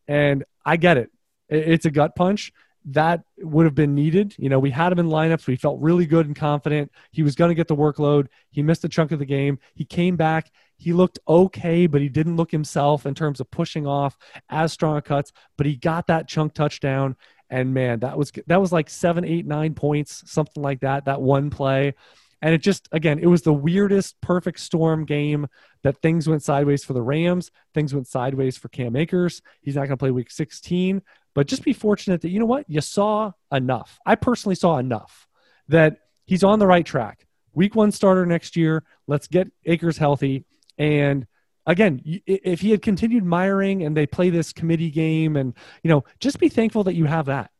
And 0.07 0.43
I 0.65 0.77
get. 0.77 0.97
It- 0.97 1.11
It's 1.47 1.85
a 1.85 1.91
gut 1.91 2.15
punch 2.15 2.51
that 2.85 3.23
would 3.39 3.65
have 3.65 3.75
been 3.75 3.95
needed. 3.95 4.35
You 4.37 4.49
know, 4.49 4.59
we 4.59 4.69
had 4.69 4.91
him 4.91 4.99
in 4.99 5.07
lineups. 5.07 5.47
We 5.47 5.55
felt 5.55 5.81
really 5.81 6.05
good 6.05 6.27
and 6.27 6.35
confident. 6.35 6.91
He 7.11 7.23
was 7.23 7.35
going 7.35 7.49
to 7.49 7.55
get 7.55 7.67
the 7.67 7.75
workload. 7.75 8.27
He 8.51 8.61
missed 8.61 8.83
a 8.83 8.89
chunk 8.89 9.11
of 9.11 9.19
the 9.19 9.25
game. 9.25 9.59
He 9.73 9.85
came 9.85 10.15
back. 10.15 10.51
He 10.77 10.93
looked 10.93 11.19
okay, 11.27 11.87
but 11.87 12.01
he 12.01 12.09
didn't 12.09 12.35
look 12.35 12.51
himself 12.51 13.05
in 13.05 13.15
terms 13.15 13.39
of 13.39 13.49
pushing 13.49 13.87
off 13.87 14.17
as 14.49 14.73
strong 14.73 15.01
cuts. 15.01 15.31
But 15.57 15.65
he 15.65 15.75
got 15.75 16.07
that 16.07 16.27
chunk 16.27 16.53
touchdown, 16.53 17.15
and 17.49 17.73
man, 17.73 17.99
that 18.01 18.17
was 18.17 18.31
that 18.47 18.61
was 18.61 18.71
like 18.71 18.89
seven, 18.89 19.25
eight, 19.25 19.45
nine 19.45 19.73
points, 19.73 20.23
something 20.25 20.61
like 20.61 20.81
that. 20.81 21.05
That 21.05 21.21
one 21.21 21.49
play. 21.49 21.95
And 22.41 22.53
it 22.53 22.59
just, 22.59 22.87
again, 22.91 23.17
it 23.17 23.25
was 23.25 23.41
the 23.41 23.53
weirdest 23.53 24.19
perfect 24.21 24.59
storm 24.59 25.05
game 25.05 25.47
that 25.83 25.99
things 26.01 26.27
went 26.27 26.43
sideways 26.43 26.83
for 26.83 26.93
the 26.93 27.01
Rams. 27.01 27.49
Things 27.73 27.93
went 27.93 28.07
sideways 28.07 28.55
for 28.57 28.67
Cam 28.67 28.95
Akers. 28.95 29.41
He's 29.61 29.75
not 29.75 29.81
going 29.81 29.91
to 29.91 29.97
play 29.97 30.11
week 30.11 30.29
16 30.29 31.01
but 31.35 31.47
just 31.47 31.63
be 31.63 31.73
fortunate 31.73 32.21
that 32.21 32.29
you 32.29 32.39
know 32.39 32.45
what? 32.45 32.67
You 32.67 32.81
saw 32.81 33.33
enough. 33.51 33.99
I 34.05 34.15
personally 34.15 34.55
saw 34.55 34.77
enough 34.79 35.27
that 35.67 35.97
he's 36.25 36.43
on 36.43 36.57
the 36.57 36.65
right 36.65 36.85
track. 36.85 37.27
Week 37.53 37.75
one 37.75 37.91
starter 37.91 38.25
next 38.25 38.55
year. 38.55 38.83
Let's 39.05 39.27
get 39.27 39.51
akers 39.65 39.97
healthy. 39.97 40.45
And 40.79 41.27
again 41.67 42.01
if 42.05 42.61
he 42.61 42.71
had 42.71 42.81
continued 42.81 43.25
miring 43.25 43.83
and 43.83 43.97
they 43.97 44.05
play 44.05 44.29
this 44.29 44.53
committee 44.53 44.91
game 44.91 45.35
and 45.35 45.55
you 45.83 45.89
know 45.89 46.03
just 46.19 46.39
be 46.39 46.47
thankful 46.47 46.85
that 46.85 46.95
you 46.95 47.05
have 47.05 47.25
that. 47.25 47.51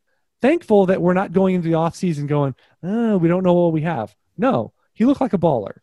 Thankful 0.41 0.87
that 0.87 1.01
we're 1.01 1.13
not 1.13 1.31
going 1.31 1.55
into 1.55 1.67
the 1.67 1.75
offseason 1.75 2.27
going 2.27 2.55
oh, 2.81 3.17
we 3.17 3.27
don't 3.27 3.43
know 3.43 3.53
what 3.53 3.73
we 3.73 3.81
have. 3.81 4.15
No 4.37 4.73
he 4.93 5.05
looked 5.05 5.21
like 5.21 5.33
a 5.33 5.37
baller. 5.37 5.79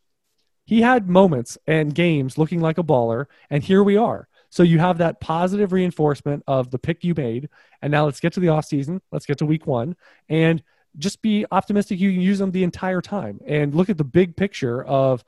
He 0.64 0.80
had 0.80 1.08
moments 1.08 1.58
and 1.66 1.94
games 1.94 2.38
looking 2.38 2.60
like 2.60 2.78
a 2.78 2.84
baller 2.84 3.26
and 3.50 3.62
here 3.62 3.82
we 3.82 3.96
are 3.96 4.28
so 4.52 4.62
you 4.62 4.78
have 4.78 4.98
that 4.98 5.18
positive 5.18 5.72
reinforcement 5.72 6.42
of 6.46 6.70
the 6.70 6.78
pick 6.78 7.04
you 7.04 7.14
made 7.16 7.48
and 7.80 7.90
now 7.90 8.04
let's 8.04 8.20
get 8.20 8.34
to 8.34 8.40
the 8.40 8.48
offseason. 8.48 9.00
Let's 9.10 9.24
get 9.24 9.38
to 9.38 9.46
week 9.46 9.66
one 9.66 9.96
and 10.28 10.62
just 10.98 11.22
be 11.22 11.46
optimistic 11.50 11.98
you 11.98 12.12
can 12.12 12.20
use 12.20 12.38
them 12.38 12.50
the 12.50 12.62
entire 12.62 13.00
time 13.00 13.40
and 13.46 13.74
look 13.74 13.88
at 13.88 13.96
the 13.96 14.04
big 14.04 14.36
picture 14.36 14.84
of 14.84 15.24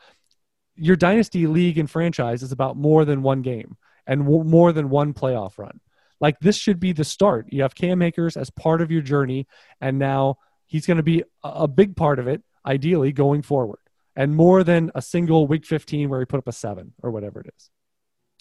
your 0.76 0.94
dynasty 0.94 1.46
league 1.46 1.78
and 1.78 1.90
franchise 1.90 2.42
is 2.42 2.52
about 2.52 2.76
more 2.76 3.06
than 3.06 3.22
one 3.22 3.40
game 3.40 3.78
and 4.06 4.26
more 4.26 4.72
than 4.74 4.90
one 4.90 5.14
playoff 5.14 5.56
run. 5.56 5.80
Like 6.20 6.38
this 6.40 6.58
should 6.58 6.78
be 6.78 6.92
the 6.92 7.02
start. 7.02 7.46
You 7.50 7.62
have 7.62 7.74
Cam 7.74 8.02
Akers 8.02 8.36
as 8.36 8.50
part 8.50 8.82
of 8.82 8.90
your 8.90 9.00
journey, 9.00 9.46
and 9.80 9.98
now 9.98 10.36
he's 10.66 10.84
going 10.84 10.98
to 10.98 11.02
be 11.02 11.24
a 11.42 11.66
big 11.66 11.96
part 11.96 12.18
of 12.18 12.28
it, 12.28 12.42
ideally 12.66 13.12
going 13.12 13.40
forward, 13.40 13.80
and 14.16 14.36
more 14.36 14.64
than 14.64 14.90
a 14.94 15.00
single 15.00 15.46
week 15.46 15.64
15 15.64 16.10
where 16.10 16.20
he 16.20 16.26
put 16.26 16.38
up 16.38 16.48
a 16.48 16.52
seven 16.52 16.92
or 17.02 17.10
whatever 17.10 17.40
it 17.40 17.46
is. 17.56 17.70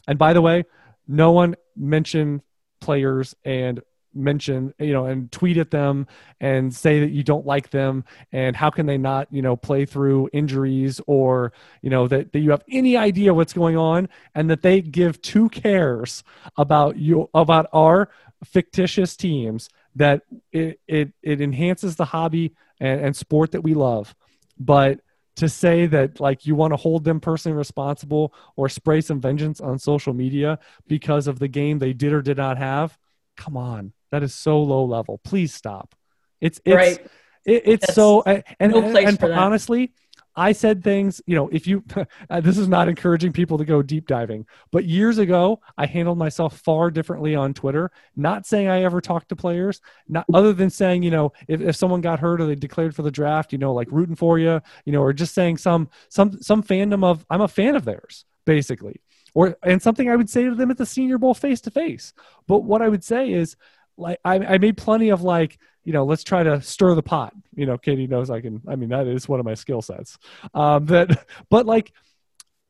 And 0.08 0.18
by 0.18 0.34
the 0.34 0.42
way, 0.42 0.66
no 1.08 1.32
one 1.32 1.56
mentioned 1.76 2.42
players 2.80 3.36
and 3.44 3.82
mention 4.16 4.74
you 4.80 4.94
know 4.94 5.06
and 5.06 5.32
tweet 5.32 5.58
at 5.58 5.72
them 5.72 6.06
and 6.40 6.74
say 6.74 7.00
that 7.00 7.12
you 7.12 7.24
don't 7.24 7.46
like 7.46 7.70
them. 7.72 8.04
And 8.32 8.56
how 8.56 8.70
can 8.70 8.86
they 8.86 8.98
not 8.98 9.28
you 9.32 9.42
know 9.42 9.56
play 9.56 9.86
through 9.86 10.30
injuries 10.34 11.02
or 11.08 11.54
you 11.82 11.90
know 11.90 12.08
that, 12.08 12.32
that 12.34 12.40
you 12.40 12.52
have 12.52 12.64
any 12.70 12.98
idea 12.98 13.34
what's 13.34 13.54
going 13.54 13.78
on 13.78 14.10
and 14.36 14.50
that 14.50 14.62
they 14.62 14.82
give 14.82 15.22
two 15.22 15.50
cares 15.50 16.24
about 16.58 16.98
you 16.98 17.30
about 17.34 17.68
our 17.74 18.10
fictitious 18.44 19.16
teams 19.16 19.70
that 19.96 20.22
it 20.52 20.80
it, 20.88 21.14
it 21.22 21.42
enhances 21.42 21.96
the 21.96 22.06
hobby 22.06 22.54
and, 22.80 23.02
and 23.02 23.16
sport 23.16 23.52
that 23.52 23.62
we 23.62 23.74
love. 23.74 24.16
But 24.60 25.00
to 25.36 25.50
say 25.50 25.86
that 25.88 26.20
like 26.20 26.46
you 26.46 26.56
want 26.56 26.72
to 26.72 26.78
hold 26.78 27.04
them 27.04 27.20
personally 27.20 27.58
responsible 27.58 28.34
or 28.56 28.70
spray 28.70 29.02
some 29.02 29.20
vengeance 29.20 29.60
on 29.60 29.80
social 29.80 30.14
media 30.14 30.60
because 30.88 31.28
of 31.28 31.40
the 31.40 31.48
game 31.48 31.80
they 31.80 31.94
did 31.94 32.14
or 32.14 32.22
did 32.22 32.38
not 32.38 32.58
have 32.58 32.98
come 33.36 33.58
on 33.58 33.94
that 34.12 34.24
is 34.24 34.34
so 34.34 34.62
low 34.62 34.86
level 34.86 35.20
please 35.24 35.54
stop 35.54 35.96
it's 36.40 36.62
it's 36.66 36.76
right. 36.76 37.00
it, 37.46 37.64
it's 37.66 37.88
That's 37.88 37.96
so 37.96 38.22
and 38.24 38.44
and, 38.60 38.72
no 38.74 38.82
place 38.92 39.08
and 39.08 39.20
for 39.20 39.30
that. 39.30 39.38
honestly 39.40 39.92
i 40.36 40.52
said 40.52 40.84
things 40.84 41.22
you 41.26 41.36
know 41.36 41.48
if 41.50 41.68
you 41.68 41.84
uh, 42.30 42.42
this 42.42 42.58
is 42.58 42.68
not 42.68 42.88
encouraging 42.88 43.32
people 43.32 43.58
to 43.58 43.66
go 43.66 43.82
deep 43.82 44.08
diving 44.08 44.46
but 44.72 44.86
years 44.86 45.18
ago 45.18 45.60
i 45.78 45.86
handled 45.86 46.18
myself 46.18 46.60
far 46.60 46.90
differently 46.92 47.36
on 47.36 47.54
twitter. 47.54 47.92
Not 48.16 48.46
saying 48.46 48.68
i 48.68 48.84
ever 48.84 49.02
talked 49.02 49.30
to 49.30 49.36
players 49.36 49.82
not 50.08 50.26
other 50.34 50.54
than 50.54 50.70
saying 50.70 51.04
you 51.04 51.12
know 51.12 51.34
if, 51.48 51.62
if 51.62 51.76
someone 51.76 52.02
got 52.02 52.20
hurt 52.20 52.42
or 52.42 52.46
they 52.46 52.56
declared 52.56 52.96
for 52.96 53.02
the 53.02 53.12
draft 53.12 53.52
you 53.52 53.58
know 53.58 53.74
like 53.74 53.92
rooting 53.92 54.16
for 54.16 54.40
you 54.40 54.62
you 54.86 54.92
know 54.92 55.02
or 55.02 55.14
just 55.14 55.34
saying 55.34 55.58
some 55.58 55.90
some 56.10 56.42
some 56.42 56.64
fandom 56.64 57.04
of 57.04 57.26
i'm 57.30 57.42
a 57.42 57.48
fan 57.48 57.76
of 57.76 57.86
theirs 57.86 58.26
basically. 58.46 59.02
Or 59.36 59.58
and 59.64 59.82
something 59.82 60.10
i 60.10 60.16
would 60.16 60.30
say 60.30 60.44
to 60.44 60.54
them 60.54 60.70
at 60.70 60.78
the 60.78 60.86
senior 60.86 61.18
bowl 61.18 61.34
face 61.34 61.62
to 61.62 61.72
face. 61.72 62.14
But 62.48 62.60
what 62.60 62.82
i 62.82 62.90
would 62.90 63.04
say 63.04 63.32
is 63.32 63.56
like 63.98 64.20
I, 64.24 64.36
I 64.40 64.58
made 64.58 64.78
plenty 64.78 65.10
of 65.10 65.22
like 65.22 65.58
you 65.84 65.94
know 65.94 66.06
let's 66.06 66.24
try 66.24 66.44
to 66.44 66.62
stir 66.62 66.96
the 66.96 67.04
pot. 67.04 67.34
You 67.56 67.66
know 67.66 67.78
katie 67.78 68.08
knows 68.08 68.30
i 68.30 68.42
can 68.42 68.62
i 68.68 68.76
mean 68.76 68.90
that 68.90 69.08
is 69.08 69.28
one 69.28 69.40
of 69.40 69.46
my 69.46 69.54
skill 69.54 69.82
sets. 69.82 70.18
Um 70.54 70.86
that 70.88 71.26
but 71.50 71.66
like 71.66 71.94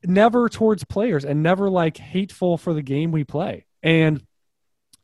never 0.04 0.50
towards 0.50 0.84
players 0.84 1.24
and 1.26 1.42
never 1.44 1.70
like 1.70 1.98
hateful 1.98 2.58
for 2.58 2.74
the 2.74 2.82
game 2.82 3.12
we 3.12 3.24
play. 3.24 3.66
And 3.82 4.26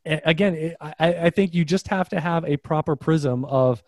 again 0.05 0.55
it, 0.55 0.77
I, 0.81 0.93
I 0.99 1.29
think 1.29 1.53
you 1.53 1.65
just 1.65 1.87
have 1.89 2.09
to 2.09 2.19
have 2.19 2.45
a 2.45 2.57
proper 2.57 2.95
prism 2.95 3.45
of 3.45 3.83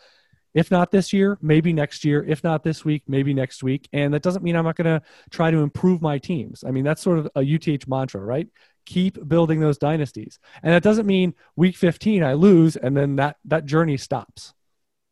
if 0.53 0.69
not 0.69 0.91
this 0.91 1.13
year 1.13 1.37
maybe 1.41 1.73
next 1.73 2.03
year. 2.05 2.23
If 2.23 2.43
not 2.43 2.63
this 2.63 2.85
week 2.85 3.03
maybe 3.07 3.33
next 3.33 3.63
week. 3.63 3.87
And 3.93 4.13
that 4.13 4.21
doesn't 4.21 4.43
mean 4.43 4.55
i'm 4.55 4.65
not 4.65 4.75
going 4.75 4.99
to 4.99 5.05
try 5.29 5.51
to 5.51 5.57
improve 5.57 6.01
my 6.01 6.17
teams. 6.17 6.63
I 6.65 6.71
mean 6.71 6.83
that's 6.83 7.01
sort 7.01 7.19
of 7.19 7.29
a 7.35 7.41
uth 7.41 7.87
mantra 7.87 8.21
right 8.21 8.47
keep 8.85 9.27
building 9.27 9.59
those 9.59 9.77
dynasties. 9.77 10.39
And 10.63 10.73
that 10.73 10.83
doesn't 10.83 11.05
mean 11.05 11.33
week 11.55 11.75
15 11.75 12.23
i 12.23 12.33
lose 12.33 12.75
and 12.75 12.95
then 12.95 13.15
that 13.17 13.37
that 13.45 13.65
journey 13.65 13.97
stops. 13.97 14.53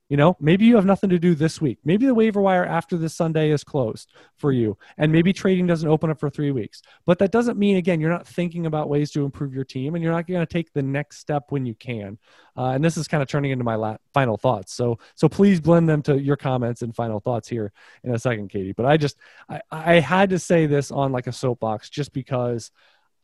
You 0.10 0.18
know 0.18 0.36
maybe 0.40 0.66
you 0.66 0.76
have 0.76 0.86
nothing 0.86 1.12
to 1.12 1.20
do 1.20 1.36
this 1.36 1.62
week. 1.62 1.78
Maybe 1.86 2.08
the 2.08 2.16
waiver 2.16 2.42
wire 2.42 2.66
after 2.66 2.98
this 2.98 3.14
sunday 3.14 3.52
is 3.52 3.64
closed 3.64 4.12
for 4.38 4.52
you 4.52 4.76
and 4.98 5.12
maybe 5.12 5.32
trading 5.32 5.68
doesn't 5.68 5.88
open 5.88 6.10
up 6.10 6.20
for 6.20 6.32
three 6.32 6.52
weeks. 6.52 6.82
But 7.06 7.20
that 7.20 7.32
doesn't 7.32 7.60
mean 7.60 7.78
again 7.78 8.02
you're 8.02 8.10
not 8.10 8.28
thinking 8.28 8.66
about 8.66 8.90
ways 8.90 9.12
to 9.12 9.24
improve 9.24 9.54
your 9.54 9.66
team 9.66 9.94
and 9.94 10.04
you're 10.04 10.14
not 10.14 10.26
going 10.26 10.40
to 10.40 10.52
take 10.52 10.74
the 10.74 10.82
next 10.82 11.20
step 11.20 11.44
when 11.50 11.66
you 11.66 11.76
can. 11.76 12.18
Uh, 12.58 12.72
and 12.72 12.84
this 12.84 12.98
is 12.98 13.08
kind 13.08 13.22
of 13.22 13.30
turning 13.30 13.52
into 13.52 13.64
my 13.64 13.76
la- 13.76 13.98
final 14.14 14.36
thoughts. 14.36 14.74
So 14.74 14.98
so 15.14 15.30
please 15.30 15.62
blend 15.62 15.88
them 15.88 16.02
to 16.04 16.20
your 16.20 16.38
comments 16.38 16.82
and 16.82 16.96
final 16.96 17.20
thoughts 17.20 17.48
here 17.48 17.72
in 18.04 18.16
a 18.16 18.20
second 18.20 18.50
katie. 18.50 18.74
But 18.74 18.88
i 18.88 18.98
just 18.98 19.18
i, 19.48 19.62
I 19.72 20.00
had 20.00 20.32
to 20.32 20.40
say 20.40 20.66
this 20.66 20.90
on 20.90 21.12
like 21.12 21.28
a 21.28 21.32
soapbox 21.32 21.90
just 21.90 22.14
because 22.14 22.72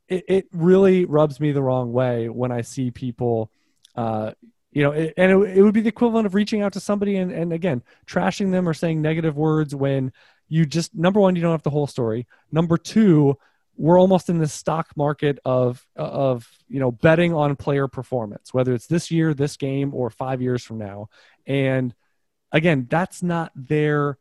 it, 0.07 0.23
it 0.27 0.47
really 0.51 1.05
rubs 1.05 1.39
me 1.39 1.51
the 1.51 1.63
wrong 1.63 1.91
way 1.91 2.29
when 2.29 2.51
I 2.51 2.61
see 2.61 2.91
people, 2.91 3.51
uh, 3.95 4.31
you 4.71 4.83
know, 4.83 4.91
it, 4.91 5.13
and 5.17 5.31
it, 5.31 5.57
it 5.57 5.61
would 5.61 5.73
be 5.73 5.81
the 5.81 5.89
equivalent 5.89 6.25
of 6.25 6.35
reaching 6.35 6.61
out 6.61 6.73
to 6.73 6.79
somebody 6.79 7.17
and, 7.17 7.31
and 7.31 7.53
again, 7.53 7.83
trashing 8.05 8.51
them 8.51 8.67
or 8.67 8.73
saying 8.73 9.01
negative 9.01 9.37
words 9.37 9.73
when 9.73 10.11
you 10.47 10.65
just, 10.65 10.93
number 10.93 11.19
one, 11.19 11.35
you 11.35 11.41
don't 11.41 11.51
have 11.51 11.63
the 11.63 11.69
whole 11.69 11.87
story. 11.87 12.27
Number 12.51 12.77
two, 12.77 13.37
we're 13.77 13.99
almost 13.99 14.29
in 14.29 14.37
the 14.37 14.47
stock 14.47 14.87
market 14.95 15.39
of, 15.43 15.85
of, 15.95 16.47
you 16.69 16.79
know, 16.79 16.91
betting 16.91 17.33
on 17.33 17.55
player 17.55 17.87
performance, 17.87 18.53
whether 18.53 18.73
it's 18.73 18.87
this 18.87 19.11
year, 19.11 19.33
this 19.33 19.57
game, 19.57 19.93
or 19.93 20.09
five 20.09 20.41
years 20.41 20.63
from 20.63 20.77
now. 20.77 21.09
And 21.45 21.93
again, 22.51 22.87
that's 22.89 23.21
not 23.21 23.51
their 23.55 24.17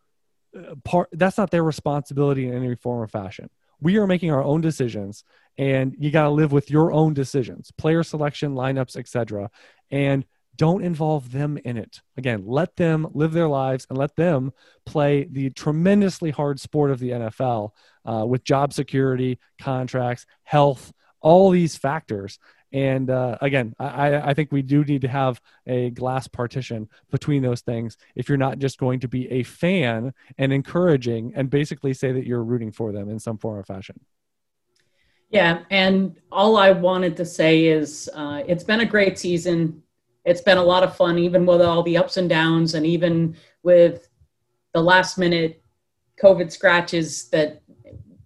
uh, 0.57 0.75
part. 0.83 1.09
That's 1.13 1.39
not 1.39 1.51
their 1.51 1.63
responsibility 1.63 2.49
in 2.49 2.55
any 2.55 2.75
form 2.75 3.03
or 3.03 3.07
fashion. 3.07 3.49
We 3.81 3.99
are 3.99 4.07
making 4.07 4.33
our 4.33 4.43
own 4.43 4.61
decisions, 4.61 5.25
and 5.57 5.95
you 5.99 6.11
got 6.11 6.25
to 6.25 6.31
live 6.31 6.53
with 6.53 6.71
your 6.71 6.93
own 6.93 7.15
decisions, 7.15 7.71
player 7.77 8.03
selection, 8.03 8.55
lineups, 8.55 8.97
etc. 8.97 9.51
And 9.91 10.25
don't 10.57 10.85
involve 10.85 11.33
them 11.33 11.59
in 11.65 11.77
it. 11.77 12.01
Again, 12.17 12.45
let 12.47 12.77
them 12.77 13.09
live 13.13 13.33
their 13.33 13.49
lives 13.49 13.87
and 13.89 13.99
let 13.99 14.17
them 14.17 14.53
play 14.87 15.25
the 15.25 15.51
tremendously 15.51 16.31
hard 16.31 16.61
sport 16.61 16.91
of 16.91 17.01
the 17.01 17.11
NFL 17.11 17.71
uh, 18.05 18.25
with 18.27 18.45
job 18.45 18.73
security, 18.73 19.39
contracts, 19.61 20.27
health, 20.45 20.93
all 21.21 21.51
these 21.51 21.77
factors. 21.77 22.39
And 22.73 23.09
uh, 23.09 23.39
again, 23.41 23.75
I, 23.79 24.17
I 24.17 24.35
think 24.35 24.51
we 24.51 24.63
do 24.63 24.85
need 24.85 25.03
to 25.03 25.09
have 25.09 25.41
a 25.67 25.91
glass 25.91 26.27
partition 26.27 26.89
between 27.11 27.43
those 27.43 27.61
things 27.61 27.97
if 28.17 28.29
you're 28.29 28.37
not 28.37 28.59
just 28.59 28.79
going 28.79 29.01
to 29.01 29.09
be 29.09 29.31
a 29.31 29.45
fan 29.45 30.13
and 30.39 30.53
encouraging 30.53 31.33
and 31.37 31.49
basically 31.49 31.95
say 31.95 32.11
that 32.13 32.27
you're 32.27 32.43
rooting 32.43 32.73
for 32.73 32.91
them 32.91 33.09
in 33.09 33.21
some 33.21 33.39
form 33.39 33.59
or 33.59 33.63
fashion. 33.63 34.01
Yeah, 35.35 35.65
and 35.71 36.15
all 36.31 36.57
I 36.57 36.71
wanted 36.71 37.17
to 37.17 37.25
say 37.25 37.67
is 37.67 38.09
uh, 38.15 38.45
it's 38.47 38.63
been 38.63 38.83
a 38.83 38.87
great 38.87 39.19
season. 39.19 39.83
It's 40.25 40.41
been 40.41 40.59
a 40.59 40.63
lot 40.63 40.85
of 40.85 40.97
fun, 40.97 41.19
even 41.19 41.45
with 41.45 41.61
all 41.61 41.83
the 41.83 41.97
ups 41.97 42.19
and 42.19 42.29
downs, 42.29 42.75
and 42.75 42.87
even 42.87 43.37
with 43.65 44.07
the 44.75 44.81
last 44.81 45.19
minute 45.19 45.61
COVID 46.23 46.53
scratches 46.53 47.29
that 47.31 47.63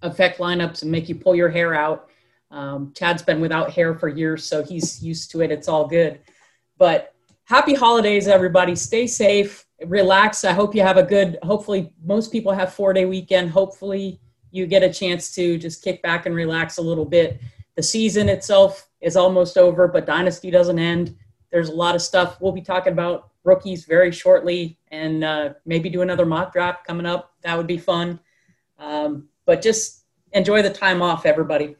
affect 0.03 0.39
lineups 0.39 0.83
and 0.83 0.91
make 0.91 1.09
you 1.09 1.15
pull 1.15 1.35
your 1.35 1.49
hair 1.49 1.73
out. 1.75 2.11
Um, 2.51 2.93
Chad's 2.95 3.23
been 3.23 3.41
without 3.41 3.71
hair 3.71 3.95
for 3.95 4.09
years, 4.09 4.45
so 4.45 4.63
he's 4.63 5.03
used 5.03 5.31
to 5.31 5.41
it. 5.41 5.51
It's 5.51 5.67
all 5.67 5.89
good. 5.89 6.21
But 6.77 7.15
happy 7.45 7.73
holidays, 7.73 8.29
everybody. 8.29 8.77
Stay 8.77 9.07
safe, 9.07 9.65
relax. 9.87 10.45
I 10.45 10.53
hope 10.53 10.75
you 10.75 10.83
have 10.83 10.99
a 10.99 11.03
good, 11.03 11.39
hopefully, 11.43 11.91
most 12.05 12.31
people 12.31 12.53
have 12.53 12.75
four 12.75 12.93
day 12.93 13.07
weekend. 13.07 13.49
Hopefully, 13.49 14.21
you 14.51 14.67
get 14.67 14.83
a 14.83 14.93
chance 14.93 15.35
to 15.35 15.59
just 15.59 15.83
kick 15.83 16.03
back 16.03 16.27
and 16.27 16.35
relax 16.35 16.79
a 16.79 16.83
little 16.83 17.05
bit. 17.05 17.41
The 17.77 17.83
season 17.83 18.29
itself 18.29 18.89
is 19.01 19.17
almost 19.17 19.57
over, 19.57 19.89
but 19.89 20.07
Dynasty 20.07 20.51
doesn't 20.51 20.79
end. 20.79 21.17
There's 21.51 21.69
a 21.69 21.75
lot 21.75 21.95
of 21.95 22.03
stuff. 22.03 22.41
We'll 22.41 22.53
be 22.53 22.61
talking 22.61 22.93
about 22.93 23.31
rookies 23.45 23.85
very 23.85 24.11
shortly 24.11 24.79
and 24.91 25.25
uh, 25.25 25.55
maybe 25.65 25.89
do 25.89 26.03
another 26.03 26.27
mock 26.27 26.53
draft 26.53 26.87
coming 26.87 27.07
up. 27.07 27.35
That 27.43 27.57
would 27.57 27.67
be 27.67 27.79
fun. 27.79 28.21
Um, 28.79 29.29
but 29.47 29.63
just 29.63 30.05
enjoy 30.33 30.63
the 30.63 30.71
time 30.71 31.03
off, 31.03 31.25
everybody. 31.25 31.77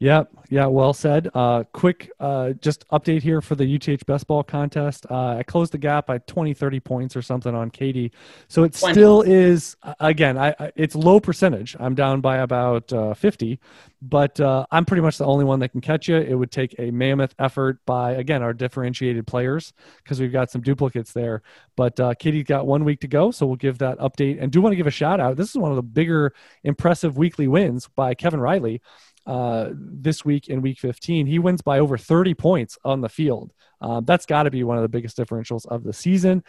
Yeah, 0.00 0.24
yeah, 0.48 0.64
well 0.64 0.94
said. 0.94 1.28
Uh, 1.34 1.64
quick, 1.74 2.10
uh, 2.18 2.52
just 2.54 2.88
update 2.88 3.22
here 3.22 3.42
for 3.42 3.54
the 3.54 3.74
UTH 3.76 4.06
best 4.06 4.26
ball 4.26 4.42
contest. 4.42 5.04
Uh, 5.10 5.36
I 5.36 5.42
closed 5.42 5.72
the 5.72 5.78
gap 5.78 6.06
by 6.06 6.16
20, 6.18 6.54
30 6.54 6.80
points 6.80 7.16
or 7.16 7.20
something 7.20 7.54
on 7.54 7.70
Katie. 7.70 8.10
So 8.48 8.64
it 8.64 8.72
20. 8.72 8.94
still 8.94 9.20
is, 9.20 9.76
again, 10.00 10.38
I, 10.38 10.54
I, 10.58 10.72
it's 10.74 10.94
low 10.94 11.20
percentage. 11.20 11.76
I'm 11.78 11.94
down 11.94 12.22
by 12.22 12.38
about 12.38 12.90
uh, 12.94 13.12
50, 13.12 13.60
but 14.00 14.40
uh, 14.40 14.64
I'm 14.70 14.86
pretty 14.86 15.02
much 15.02 15.18
the 15.18 15.26
only 15.26 15.44
one 15.44 15.58
that 15.60 15.68
can 15.68 15.82
catch 15.82 16.08
you. 16.08 16.16
It 16.16 16.34
would 16.34 16.50
take 16.50 16.74
a 16.78 16.90
mammoth 16.90 17.34
effort 17.38 17.78
by, 17.84 18.12
again, 18.12 18.42
our 18.42 18.54
differentiated 18.54 19.26
players 19.26 19.74
because 20.02 20.18
we've 20.18 20.32
got 20.32 20.50
some 20.50 20.62
duplicates 20.62 21.12
there. 21.12 21.42
But 21.76 22.00
uh, 22.00 22.14
Katie's 22.14 22.44
got 22.44 22.66
one 22.66 22.84
week 22.84 23.00
to 23.00 23.08
go, 23.08 23.32
so 23.32 23.44
we'll 23.44 23.56
give 23.56 23.76
that 23.78 23.98
update. 23.98 24.38
And 24.40 24.50
do 24.50 24.62
want 24.62 24.72
to 24.72 24.76
give 24.76 24.86
a 24.86 24.90
shout 24.90 25.20
out. 25.20 25.36
This 25.36 25.50
is 25.50 25.56
one 25.56 25.70
of 25.72 25.76
the 25.76 25.82
bigger, 25.82 26.32
impressive 26.64 27.18
weekly 27.18 27.48
wins 27.48 27.86
by 27.94 28.14
Kevin 28.14 28.40
Riley 28.40 28.80
uh, 29.26 29.70
this 29.72 30.24
week 30.24 30.48
in 30.48 30.62
week 30.62 30.78
15. 30.78 31.26
He 31.26 31.38
wins 31.38 31.62
by 31.62 31.78
over 31.78 31.98
30 31.98 32.34
points 32.34 32.78
on 32.84 33.00
the 33.00 33.08
field. 33.08 33.52
Um, 33.80 34.04
that's 34.04 34.26
got 34.26 34.44
to 34.44 34.50
be 34.50 34.64
one 34.64 34.76
of 34.76 34.82
the 34.82 34.88
biggest 34.88 35.16
differentials 35.16 35.66
of 35.66 35.84
the 35.84 35.92
season. 35.92 36.44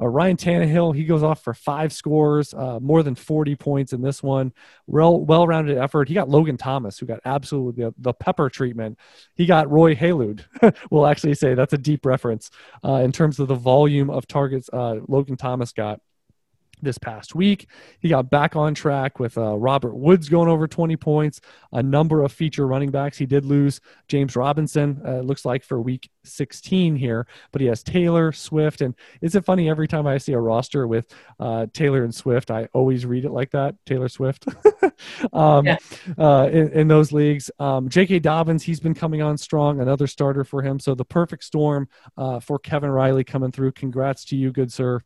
Uh, 0.00 0.08
Ryan 0.08 0.36
Tannehill, 0.36 0.94
he 0.94 1.04
goes 1.04 1.22
off 1.22 1.42
for 1.42 1.54
five 1.54 1.92
scores, 1.92 2.52
uh, 2.52 2.78
more 2.80 3.02
than 3.02 3.14
40 3.14 3.56
points 3.56 3.92
in 3.92 4.02
this 4.02 4.22
one. 4.22 4.52
Well, 4.86 5.18
well-rounded 5.18 5.78
effort. 5.78 6.08
He 6.08 6.14
got 6.14 6.28
Logan 6.28 6.58
Thomas, 6.58 6.98
who 6.98 7.06
got 7.06 7.20
absolutely 7.24 7.84
the, 7.84 7.94
the 7.98 8.12
pepper 8.12 8.50
treatment. 8.50 8.98
He 9.34 9.46
got 9.46 9.70
Roy 9.70 9.94
Helu. 9.94 10.42
we'll 10.90 11.06
actually 11.06 11.34
say 11.34 11.54
that's 11.54 11.72
a 11.72 11.78
deep 11.78 12.04
reference 12.04 12.50
uh, 12.84 12.96
in 12.96 13.12
terms 13.12 13.38
of 13.38 13.48
the 13.48 13.54
volume 13.54 14.10
of 14.10 14.26
targets 14.26 14.68
uh, 14.72 14.96
Logan 15.08 15.36
Thomas 15.36 15.72
got 15.72 16.00
this 16.82 16.98
past 16.98 17.34
week. 17.34 17.68
He 18.00 18.08
got 18.08 18.30
back 18.30 18.56
on 18.56 18.74
track 18.74 19.18
with 19.18 19.38
uh, 19.38 19.56
Robert 19.56 19.94
Woods 19.94 20.28
going 20.28 20.48
over 20.48 20.66
20 20.66 20.96
points, 20.96 21.40
a 21.72 21.82
number 21.82 22.22
of 22.22 22.32
feature 22.32 22.66
running 22.66 22.90
backs. 22.90 23.18
He 23.18 23.26
did 23.26 23.44
lose 23.44 23.80
James 24.08 24.36
Robinson, 24.36 25.00
uh, 25.04 25.20
looks 25.20 25.44
like 25.44 25.64
for 25.64 25.80
week 25.80 26.10
16 26.24 26.96
here, 26.96 27.26
but 27.52 27.60
he 27.60 27.66
has 27.68 27.82
Taylor, 27.82 28.32
Swift. 28.32 28.80
And 28.80 28.94
is 29.20 29.34
it 29.34 29.44
funny 29.44 29.70
every 29.70 29.88
time 29.88 30.06
I 30.06 30.18
see 30.18 30.32
a 30.32 30.38
roster 30.38 30.86
with 30.86 31.12
uh, 31.40 31.66
Taylor 31.72 32.04
and 32.04 32.14
Swift, 32.14 32.50
I 32.50 32.68
always 32.72 33.06
read 33.06 33.24
it 33.24 33.30
like 33.30 33.50
that 33.52 33.74
Taylor 33.86 34.08
Swift 34.08 34.46
um, 35.32 35.66
yeah. 35.66 35.76
Uh, 36.18 36.48
in, 36.52 36.70
in, 36.72 36.88
those 36.88 37.12
leagues. 37.12 37.50
Um, 37.58 37.88
J.K. 37.88 38.20
Dobbins, 38.20 38.62
he's 38.62 38.80
been 38.80 38.94
coming 38.94 39.22
on 39.22 39.36
strong, 39.36 39.80
another 39.80 40.06
starter 40.06 40.44
for 40.44 40.62
him. 40.62 40.78
So 40.78 40.94
the 40.94 41.04
perfect 41.04 41.44
storm 41.44 41.88
uh, 42.16 42.40
for 42.40 42.58
Kevin 42.58 42.90
Riley 42.90 43.24
coming 43.24 43.52
through. 43.52 43.72
Congrats 43.72 44.24
to 44.26 44.36
you, 44.36 44.52
good 44.52 44.72
sir 44.72 45.02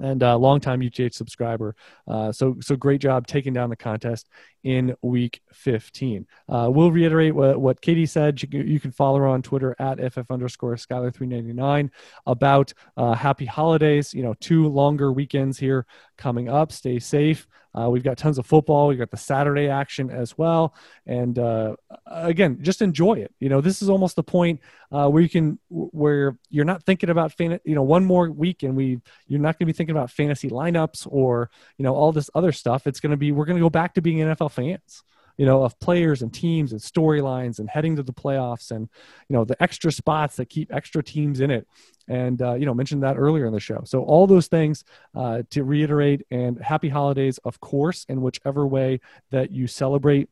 and 0.00 0.22
uh, 0.22 0.36
longtime 0.36 0.82
UTH 0.82 1.14
subscriber. 1.14 1.76
Uh, 2.08 2.32
so 2.32 2.56
so 2.60 2.76
great 2.76 3.00
job 3.00 3.26
taking 3.26 3.52
down 3.52 3.70
the 3.70 3.76
contest 3.76 4.28
in 4.64 4.94
week 5.02 5.42
15. 5.52 6.26
Uh, 6.48 6.68
we'll 6.72 6.90
reiterate 6.90 7.34
what, 7.34 7.60
what 7.60 7.80
Katie 7.80 8.06
said. 8.06 8.40
You 8.42 8.48
can, 8.48 8.66
you 8.66 8.80
can 8.80 8.92
follow 8.92 9.18
her 9.18 9.26
on 9.26 9.42
Twitter 9.42 9.74
at 9.78 9.98
ff 9.98 10.30
underscore 10.30 10.76
Skylar399 10.76 11.90
about 12.26 12.72
uh, 12.96 13.14
happy 13.14 13.46
holidays. 13.46 14.14
You 14.14 14.22
know, 14.22 14.34
two 14.40 14.68
longer 14.68 15.12
weekends 15.12 15.58
here 15.58 15.86
coming 16.16 16.48
up. 16.48 16.72
Stay 16.72 16.98
safe. 16.98 17.46
Uh, 17.74 17.88
we've 17.90 18.02
got 18.02 18.18
tons 18.18 18.38
of 18.38 18.46
football. 18.46 18.88
We've 18.88 18.98
got 18.98 19.10
the 19.10 19.16
Saturday 19.16 19.68
action 19.68 20.10
as 20.10 20.36
well. 20.36 20.74
And 21.06 21.38
uh, 21.38 21.76
again, 22.06 22.58
just 22.62 22.82
enjoy 22.82 23.14
it. 23.14 23.34
You 23.40 23.48
know, 23.48 23.60
this 23.60 23.82
is 23.82 23.88
almost 23.88 24.16
the 24.16 24.22
point 24.22 24.60
uh, 24.90 25.08
where 25.08 25.22
you 25.22 25.28
can, 25.28 25.58
where 25.68 26.38
you're 26.50 26.64
not 26.64 26.82
thinking 26.84 27.10
about, 27.10 27.32
fan- 27.32 27.60
you 27.64 27.74
know, 27.74 27.82
one 27.82 28.04
more 28.04 28.30
week 28.30 28.62
and 28.62 28.76
we, 28.76 29.00
you're 29.26 29.40
not 29.40 29.58
going 29.58 29.66
to 29.66 29.72
be 29.72 29.76
thinking 29.76 29.96
about 29.96 30.10
fantasy 30.10 30.50
lineups 30.50 31.06
or, 31.10 31.50
you 31.78 31.82
know, 31.82 31.94
all 31.94 32.12
this 32.12 32.30
other 32.34 32.52
stuff. 32.52 32.86
It's 32.86 33.00
going 33.00 33.12
to 33.12 33.16
be, 33.16 33.32
we're 33.32 33.46
going 33.46 33.58
to 33.58 33.64
go 33.64 33.70
back 33.70 33.94
to 33.94 34.02
being 34.02 34.18
NFL 34.18 34.50
fans 34.50 35.02
you 35.36 35.46
know, 35.46 35.62
of 35.62 35.78
players 35.80 36.22
and 36.22 36.32
teams 36.32 36.72
and 36.72 36.80
storylines 36.80 37.58
and 37.58 37.68
heading 37.68 37.96
to 37.96 38.02
the 38.02 38.12
playoffs 38.12 38.70
and, 38.70 38.88
you 39.28 39.36
know, 39.36 39.44
the 39.44 39.60
extra 39.62 39.90
spots 39.92 40.36
that 40.36 40.48
keep 40.48 40.72
extra 40.72 41.02
teams 41.02 41.40
in 41.40 41.50
it. 41.50 41.66
And, 42.08 42.42
uh, 42.42 42.54
you 42.54 42.66
know, 42.66 42.74
mentioned 42.74 43.02
that 43.02 43.16
earlier 43.16 43.46
in 43.46 43.52
the 43.52 43.60
show. 43.60 43.82
So, 43.84 44.02
all 44.02 44.26
those 44.26 44.48
things 44.48 44.84
uh, 45.14 45.42
to 45.50 45.64
reiterate 45.64 46.26
and 46.30 46.60
happy 46.60 46.88
holidays, 46.88 47.38
of 47.44 47.60
course, 47.60 48.04
in 48.08 48.20
whichever 48.22 48.66
way 48.66 49.00
that 49.30 49.50
you 49.52 49.66
celebrate 49.66 50.28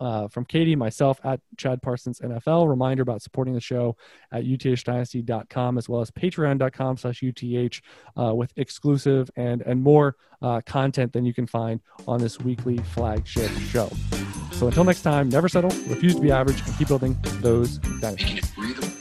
uh, 0.00 0.28
from 0.28 0.44
Katie, 0.44 0.76
myself 0.76 1.20
at 1.24 1.40
Chad 1.56 1.82
Parsons 1.82 2.20
NFL. 2.20 2.68
Reminder 2.68 3.02
about 3.02 3.22
supporting 3.22 3.54
the 3.54 3.60
show 3.60 3.96
at 4.32 4.44
uthdynasty.com 4.44 5.78
as 5.78 5.88
well 5.88 6.00
as 6.00 6.10
patreon.com 6.10 6.96
slash 6.96 7.22
UTH 7.22 7.80
uh, 8.16 8.34
with 8.34 8.52
exclusive 8.56 9.30
and, 9.36 9.62
and 9.62 9.82
more 9.82 10.16
uh, 10.40 10.60
content 10.66 11.12
than 11.12 11.24
you 11.24 11.32
can 11.32 11.46
find 11.46 11.80
on 12.08 12.20
this 12.20 12.40
weekly 12.40 12.78
flagship 12.78 13.50
show. 13.70 13.90
So 14.52 14.66
until 14.66 14.84
next 14.84 15.02
time, 15.02 15.28
never 15.28 15.48
settle, 15.48 15.70
refuse 15.88 16.14
to 16.14 16.20
be 16.20 16.30
average, 16.30 16.60
and 16.66 16.76
keep 16.76 16.88
building 16.88 17.16
those 17.40 17.78
dynasties. 18.00 18.91